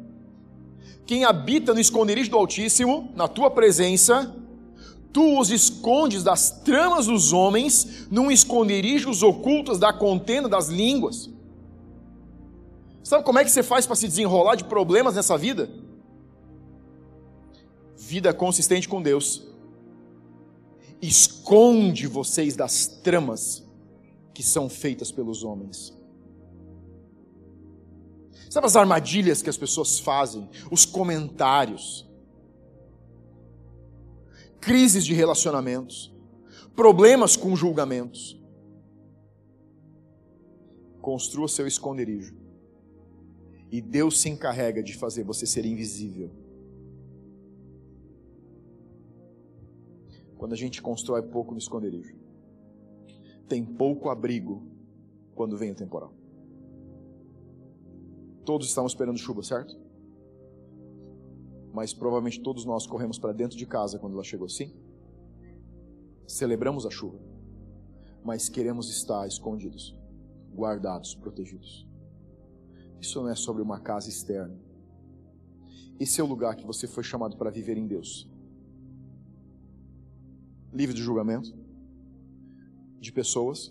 Quem 1.05 1.25
habita 1.25 1.73
no 1.73 1.79
esconderijo 1.79 2.31
do 2.31 2.37
Altíssimo, 2.37 3.13
na 3.15 3.29
tua 3.29 3.51
presença, 3.51 4.35
Tu 5.13 5.39
os 5.39 5.51
escondes 5.51 6.23
das 6.23 6.51
tramas 6.51 7.07
dos 7.07 7.33
homens, 7.33 8.07
num 8.11 8.31
esconderijo 8.31 9.11
os 9.11 9.23
ocultos 9.23 9.79
da 9.79 9.93
contenda 9.93 10.49
das 10.49 10.69
línguas. 10.69 11.31
Sabe 13.03 13.25
como 13.25 13.39
é 13.39 13.45
que 13.45 13.51
você 13.51 13.63
faz 13.63 13.87
para 13.87 13.97
se 13.97 14.09
desenrolar 14.09 14.57
de 14.57 14.65
problemas 14.65 15.15
nessa 15.15 15.39
vida? 15.39 15.71
Vida 17.97 18.35
consistente 18.35 18.89
com 18.89 19.01
Deus. 19.01 19.47
Esconde 21.01 22.07
vocês 22.07 22.57
das 22.57 22.87
tramas 22.87 23.65
que 24.35 24.43
são 24.43 24.69
feitas 24.69 25.11
pelos 25.11 25.43
homens. 25.43 25.97
Sabe 28.51 28.67
as 28.67 28.77
armadilhas 28.77 29.43
que 29.43 29.51
as 29.51 29.57
pessoas 29.57 29.99
fazem, 29.99 30.49
os 30.71 30.85
comentários, 30.85 32.06
crises 34.61 35.05
de 35.05 35.15
relacionamentos, 35.15 36.15
problemas 36.75 37.37
com 37.37 37.55
julgamentos. 37.57 38.41
Construa 41.01 41.49
seu 41.49 41.67
esconderijo. 41.67 42.35
E 43.71 43.81
Deus 43.81 44.21
se 44.21 44.29
encarrega 44.29 44.83
de 44.83 44.95
fazer 44.95 45.25
você 45.25 45.47
ser 45.47 45.65
invisível. 45.65 46.31
Quando 50.37 50.53
a 50.53 50.57
gente 50.57 50.83
constrói 50.83 51.23
pouco 51.23 51.53
no 51.53 51.59
esconderijo, 51.59 52.15
tem 53.49 53.65
pouco 53.65 54.11
abrigo 54.11 54.63
quando 55.35 55.57
vem 55.57 55.71
o 55.71 55.75
temporal. 55.75 56.13
Todos 58.45 58.69
estamos 58.69 58.93
esperando 58.93 59.19
chuva, 59.19 59.43
certo? 59.43 59.86
Mas 61.77 61.93
provavelmente 61.93 62.41
todos 62.41 62.65
nós 62.65 62.87
corremos 62.87 63.19
para 63.19 63.35
dentro 63.35 63.55
de 63.55 63.67
casa 63.67 63.99
quando 63.99 64.15
ela 64.15 64.25
chegou 64.25 64.47
assim. 64.47 64.73
Celebramos 66.27 66.87
a 66.87 66.91
chuva, 66.91 67.19
mas 68.25 68.49
queremos 68.49 68.89
estar 68.89 69.29
escondidos, 69.29 69.95
guardados, 70.55 71.15
protegidos. 71.15 71.87
Isso 72.99 73.21
não 73.21 73.29
é 73.29 73.35
sobre 73.35 73.61
uma 73.61 73.79
casa 73.79 74.09
externa. 74.09 74.59
Esse 76.01 76.19
é 76.19 76.25
o 76.25 76.27
lugar 76.27 76.57
que 76.57 76.65
você 76.65 76.87
foi 76.87 77.05
chamado 77.05 77.37
para 77.37 77.51
viver 77.51 77.77
em 77.77 77.87
Deus. 77.87 78.27
Livre 80.73 80.95
de 80.95 81.03
julgamento, 81.03 81.55
de 82.99 83.13
pessoas, 83.13 83.71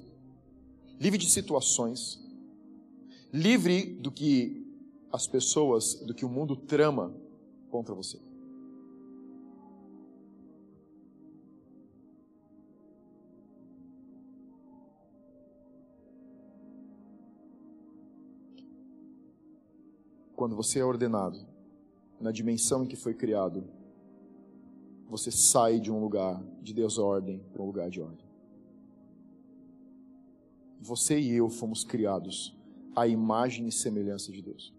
livre 1.00 1.18
de 1.18 1.28
situações, 1.28 2.24
livre 3.34 3.96
do 3.96 4.12
que 4.12 4.64
as 5.12 5.26
pessoas, 5.26 5.96
do 6.06 6.14
que 6.14 6.24
o 6.24 6.30
mundo 6.30 6.56
trama 6.56 7.25
contra 7.70 7.94
você. 7.94 8.20
Quando 20.36 20.56
você 20.56 20.80
é 20.80 20.86
ordenado 20.86 21.40
na 22.20 22.32
dimensão 22.32 22.84
em 22.84 22.88
que 22.88 22.96
foi 22.96 23.14
criado, 23.14 23.64
você 25.08 25.32
sai 25.32 25.80
de 25.80 25.92
um 25.92 26.00
lugar 26.00 26.44
de 26.62 26.74
desordem 26.74 27.40
para 27.54 27.64
um 27.64 27.66
lugar 27.66 27.90
de 27.90 28.02
ordem. 28.02 28.26
Você 30.82 31.20
e 31.20 31.32
eu 31.32 31.50
fomos 31.50 31.84
criados 31.84 32.56
à 32.96 33.08
imagem 33.08 33.68
e 33.68 33.72
semelhança 33.72 34.32
de 34.32 34.42
Deus. 34.42 34.75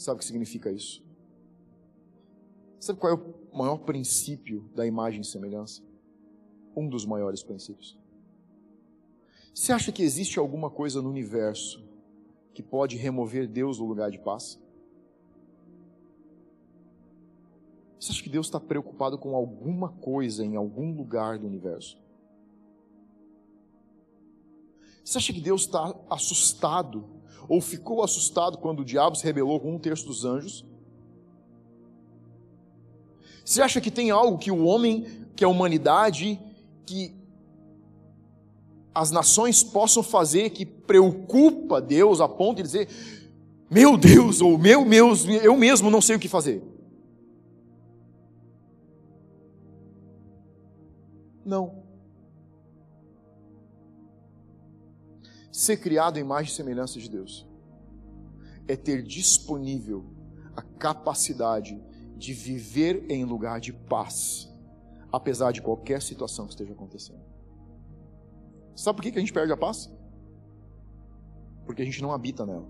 Sabe 0.00 0.16
o 0.16 0.18
que 0.20 0.24
significa 0.24 0.72
isso? 0.72 1.04
Sabe 2.78 2.98
qual 2.98 3.12
é 3.12 3.16
o 3.16 3.58
maior 3.58 3.76
princípio 3.80 4.66
da 4.74 4.86
imagem 4.86 5.20
e 5.20 5.24
semelhança? 5.24 5.82
Um 6.74 6.88
dos 6.88 7.04
maiores 7.04 7.42
princípios. 7.42 7.98
Você 9.54 9.74
acha 9.74 9.92
que 9.92 10.02
existe 10.02 10.38
alguma 10.38 10.70
coisa 10.70 11.02
no 11.02 11.10
universo 11.10 11.86
que 12.54 12.62
pode 12.62 12.96
remover 12.96 13.46
Deus 13.46 13.76
do 13.76 13.84
lugar 13.84 14.10
de 14.10 14.18
paz? 14.18 14.58
Você 17.98 18.12
acha 18.12 18.22
que 18.22 18.30
Deus 18.30 18.46
está 18.46 18.58
preocupado 18.58 19.18
com 19.18 19.36
alguma 19.36 19.90
coisa 19.90 20.42
em 20.42 20.56
algum 20.56 20.96
lugar 20.96 21.38
do 21.38 21.46
universo? 21.46 22.00
Você 25.04 25.18
acha 25.18 25.32
que 25.34 25.42
Deus 25.42 25.66
está 25.66 25.94
assustado 26.08 27.19
ou 27.50 27.60
ficou 27.60 28.04
assustado 28.04 28.58
quando 28.58 28.78
o 28.78 28.84
diabo 28.84 29.16
se 29.16 29.24
rebelou 29.24 29.58
com 29.58 29.74
um 29.74 29.78
terço 29.78 30.06
dos 30.06 30.24
anjos? 30.24 30.64
Você 33.44 33.60
acha 33.60 33.80
que 33.80 33.90
tem 33.90 34.12
algo 34.12 34.38
que 34.38 34.52
o 34.52 34.64
homem, 34.64 35.04
que 35.34 35.44
a 35.44 35.48
humanidade, 35.48 36.38
que 36.86 37.12
as 38.94 39.10
nações 39.10 39.64
possam 39.64 40.00
fazer 40.00 40.50
que 40.50 40.64
preocupa 40.64 41.80
Deus 41.80 42.20
a 42.20 42.28
ponto 42.28 42.58
de 42.58 42.62
dizer: 42.62 42.88
Meu 43.68 43.96
Deus, 43.98 44.40
ou 44.40 44.56
meu, 44.56 44.84
meus, 44.84 45.26
eu 45.26 45.56
mesmo 45.56 45.90
não 45.90 46.00
sei 46.00 46.14
o 46.14 46.20
que 46.20 46.28
fazer? 46.28 46.62
Não. 51.44 51.79
Ser 55.60 55.76
criado 55.76 56.16
em 56.16 56.22
imagem 56.22 56.50
e 56.50 56.56
semelhança 56.56 56.98
de 56.98 57.10
Deus 57.10 57.46
é 58.66 58.74
ter 58.74 59.02
disponível 59.02 60.06
a 60.56 60.62
capacidade 60.62 61.78
de 62.16 62.32
viver 62.32 63.04
em 63.10 63.26
lugar 63.26 63.60
de 63.60 63.70
paz, 63.70 64.50
apesar 65.12 65.52
de 65.52 65.60
qualquer 65.60 66.00
situação 66.00 66.46
que 66.46 66.52
esteja 66.52 66.72
acontecendo. 66.72 67.20
Sabe 68.74 68.96
por 68.96 69.02
que 69.02 69.18
a 69.18 69.20
gente 69.20 69.34
perde 69.34 69.52
a 69.52 69.56
paz? 69.56 69.92
Porque 71.66 71.82
a 71.82 71.84
gente 71.84 72.00
não 72.00 72.10
habita 72.10 72.46
nela. 72.46 72.66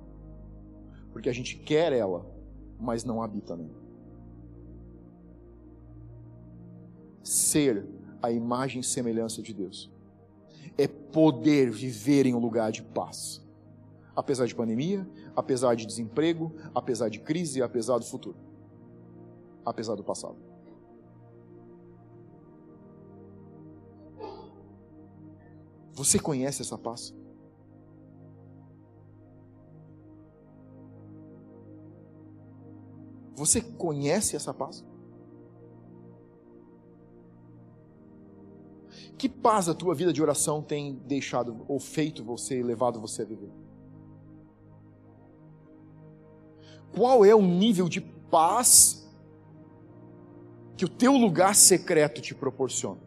Porque 1.12 1.28
a 1.28 1.32
gente 1.32 1.58
quer 1.58 1.92
ela, 1.92 2.28
mas 2.76 3.04
não 3.04 3.22
habita 3.22 3.56
nela. 3.56 3.80
Ser 7.22 7.86
a 8.20 8.32
imagem 8.32 8.80
e 8.80 8.84
semelhança 8.84 9.40
de 9.40 9.54
Deus 9.54 9.99
é 10.80 10.88
poder 10.88 11.70
viver 11.70 12.24
em 12.24 12.34
um 12.34 12.38
lugar 12.38 12.72
de 12.72 12.82
paz. 12.82 13.44
Apesar 14.16 14.46
de 14.46 14.54
pandemia, 14.54 15.06
apesar 15.36 15.74
de 15.74 15.86
desemprego, 15.86 16.54
apesar 16.74 17.10
de 17.10 17.20
crise, 17.20 17.62
apesar 17.62 17.98
do 17.98 18.04
futuro. 18.06 18.36
Apesar 19.64 19.94
do 19.94 20.02
passado. 20.02 20.36
Você 25.92 26.18
conhece 26.18 26.62
essa 26.62 26.78
paz? 26.78 27.14
Você 33.34 33.60
conhece 33.60 34.34
essa 34.34 34.54
paz? 34.54 34.82
Que 39.16 39.28
paz 39.28 39.68
a 39.68 39.74
tua 39.74 39.94
vida 39.94 40.12
de 40.12 40.22
oração 40.22 40.62
tem 40.62 40.94
deixado 41.06 41.64
ou 41.68 41.78
feito 41.78 42.24
você, 42.24 42.62
levado 42.62 43.00
você 43.00 43.22
a 43.22 43.24
viver? 43.24 43.50
Qual 46.92 47.24
é 47.24 47.34
o 47.34 47.42
nível 47.42 47.88
de 47.88 48.00
paz 48.00 49.08
que 50.76 50.84
o 50.84 50.88
teu 50.88 51.12
lugar 51.12 51.54
secreto 51.54 52.20
te 52.20 52.34
proporciona? 52.34 53.00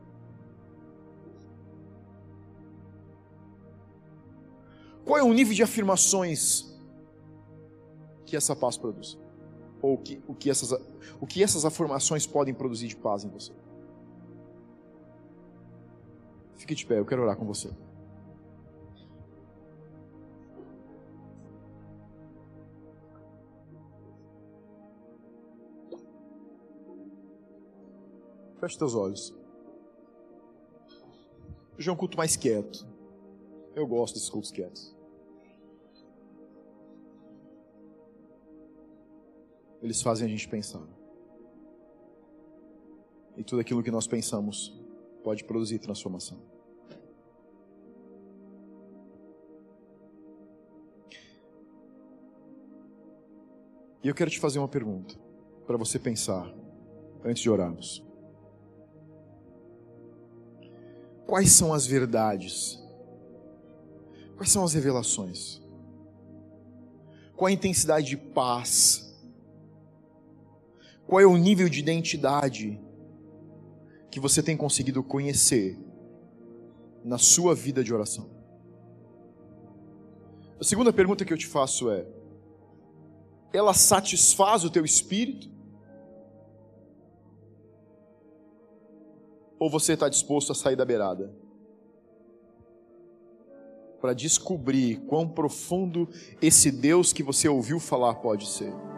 Qual 5.05 5.17
é 5.17 5.23
o 5.23 5.33
nível 5.33 5.53
de 5.53 5.63
afirmações 5.63 6.73
que 8.25 8.35
essa 8.35 8.55
paz 8.55 8.77
produz? 8.77 9.17
Ou 9.81 9.97
que, 9.97 10.23
o, 10.27 10.33
que 10.33 10.49
essas, 10.49 10.71
o 11.19 11.27
que 11.27 11.43
essas 11.43 11.65
afirmações 11.65 12.25
podem 12.25 12.53
produzir 12.53 12.87
de 12.87 12.95
paz 12.95 13.25
em 13.25 13.29
você? 13.29 13.51
Fique 16.55 16.75
de 16.75 16.85
pé, 16.85 16.99
eu 16.99 17.05
quero 17.05 17.21
orar 17.23 17.35
com 17.35 17.45
você. 17.45 17.69
Feche 28.59 28.77
teus 28.77 28.95
olhos. 28.95 29.35
Hoje 31.77 31.89
é 31.89 31.91
um 31.91 31.97
culto 31.97 32.17
mais 32.17 32.37
quieto. 32.37 32.87
Eu 33.75 33.85
gosto 33.85 34.13
desses 34.13 34.29
cultos 34.29 34.51
quietos. 34.51 34.95
Eles 39.81 40.01
fazem 40.01 40.25
a 40.25 40.29
gente 40.29 40.47
pensar. 40.47 40.87
E 43.35 43.43
tudo 43.43 43.59
aquilo 43.59 43.83
que 43.83 43.91
nós 43.91 44.07
pensamos 44.07 44.82
pode 45.23 45.43
produzir 45.43 45.79
transformação. 45.79 46.37
E 54.03 54.07
eu 54.09 54.13
quero 54.13 54.29
te 54.29 54.39
fazer 54.39 54.59
uma 54.59 54.67
pergunta 54.67 55.15
para 55.65 55.77
você 55.77 55.97
pensar 55.97 56.53
antes 57.23 57.41
de 57.41 57.49
orarmos. 57.49 58.05
Quais 61.25 61.51
são 61.53 61.73
as 61.73 61.87
verdades? 61.87 62.83
Quais 64.35 64.51
são 64.51 64.65
as 64.65 64.73
revelações? 64.73 65.61
Qual 67.33 67.47
a 67.47 67.51
intensidade 67.51 68.07
de 68.07 68.17
paz? 68.17 69.17
Qual 71.07 71.21
é 71.21 71.25
o 71.25 71.37
nível 71.37 71.69
de 71.69 71.79
identidade 71.79 72.79
que 74.13 74.19
você 74.19 74.43
tem 74.43 74.55
conseguido 74.55 75.01
conhecer 75.01 75.75
na 77.03 77.17
sua 77.17 77.55
vida 77.55 77.83
de 77.83 77.91
oração? 77.91 78.29
A 80.61 80.63
segunda 80.63 80.93
pergunta 80.93 81.25
que 81.25 81.33
eu 81.33 81.37
te 81.37 81.47
faço 81.47 81.89
é: 81.89 82.05
ela 83.51 83.73
satisfaz 83.73 84.63
o 84.63 84.69
teu 84.69 84.85
espírito? 84.85 85.49
Ou 89.57 89.67
você 89.67 89.93
está 89.93 90.07
disposto 90.07 90.51
a 90.51 90.55
sair 90.55 90.75
da 90.75 90.85
beirada? 90.85 91.35
Para 93.99 94.13
descobrir 94.13 94.97
quão 95.07 95.27
profundo 95.27 96.07
esse 96.39 96.69
Deus 96.69 97.11
que 97.11 97.23
você 97.23 97.49
ouviu 97.49 97.79
falar 97.79 98.13
pode 98.15 98.47
ser. 98.47 98.92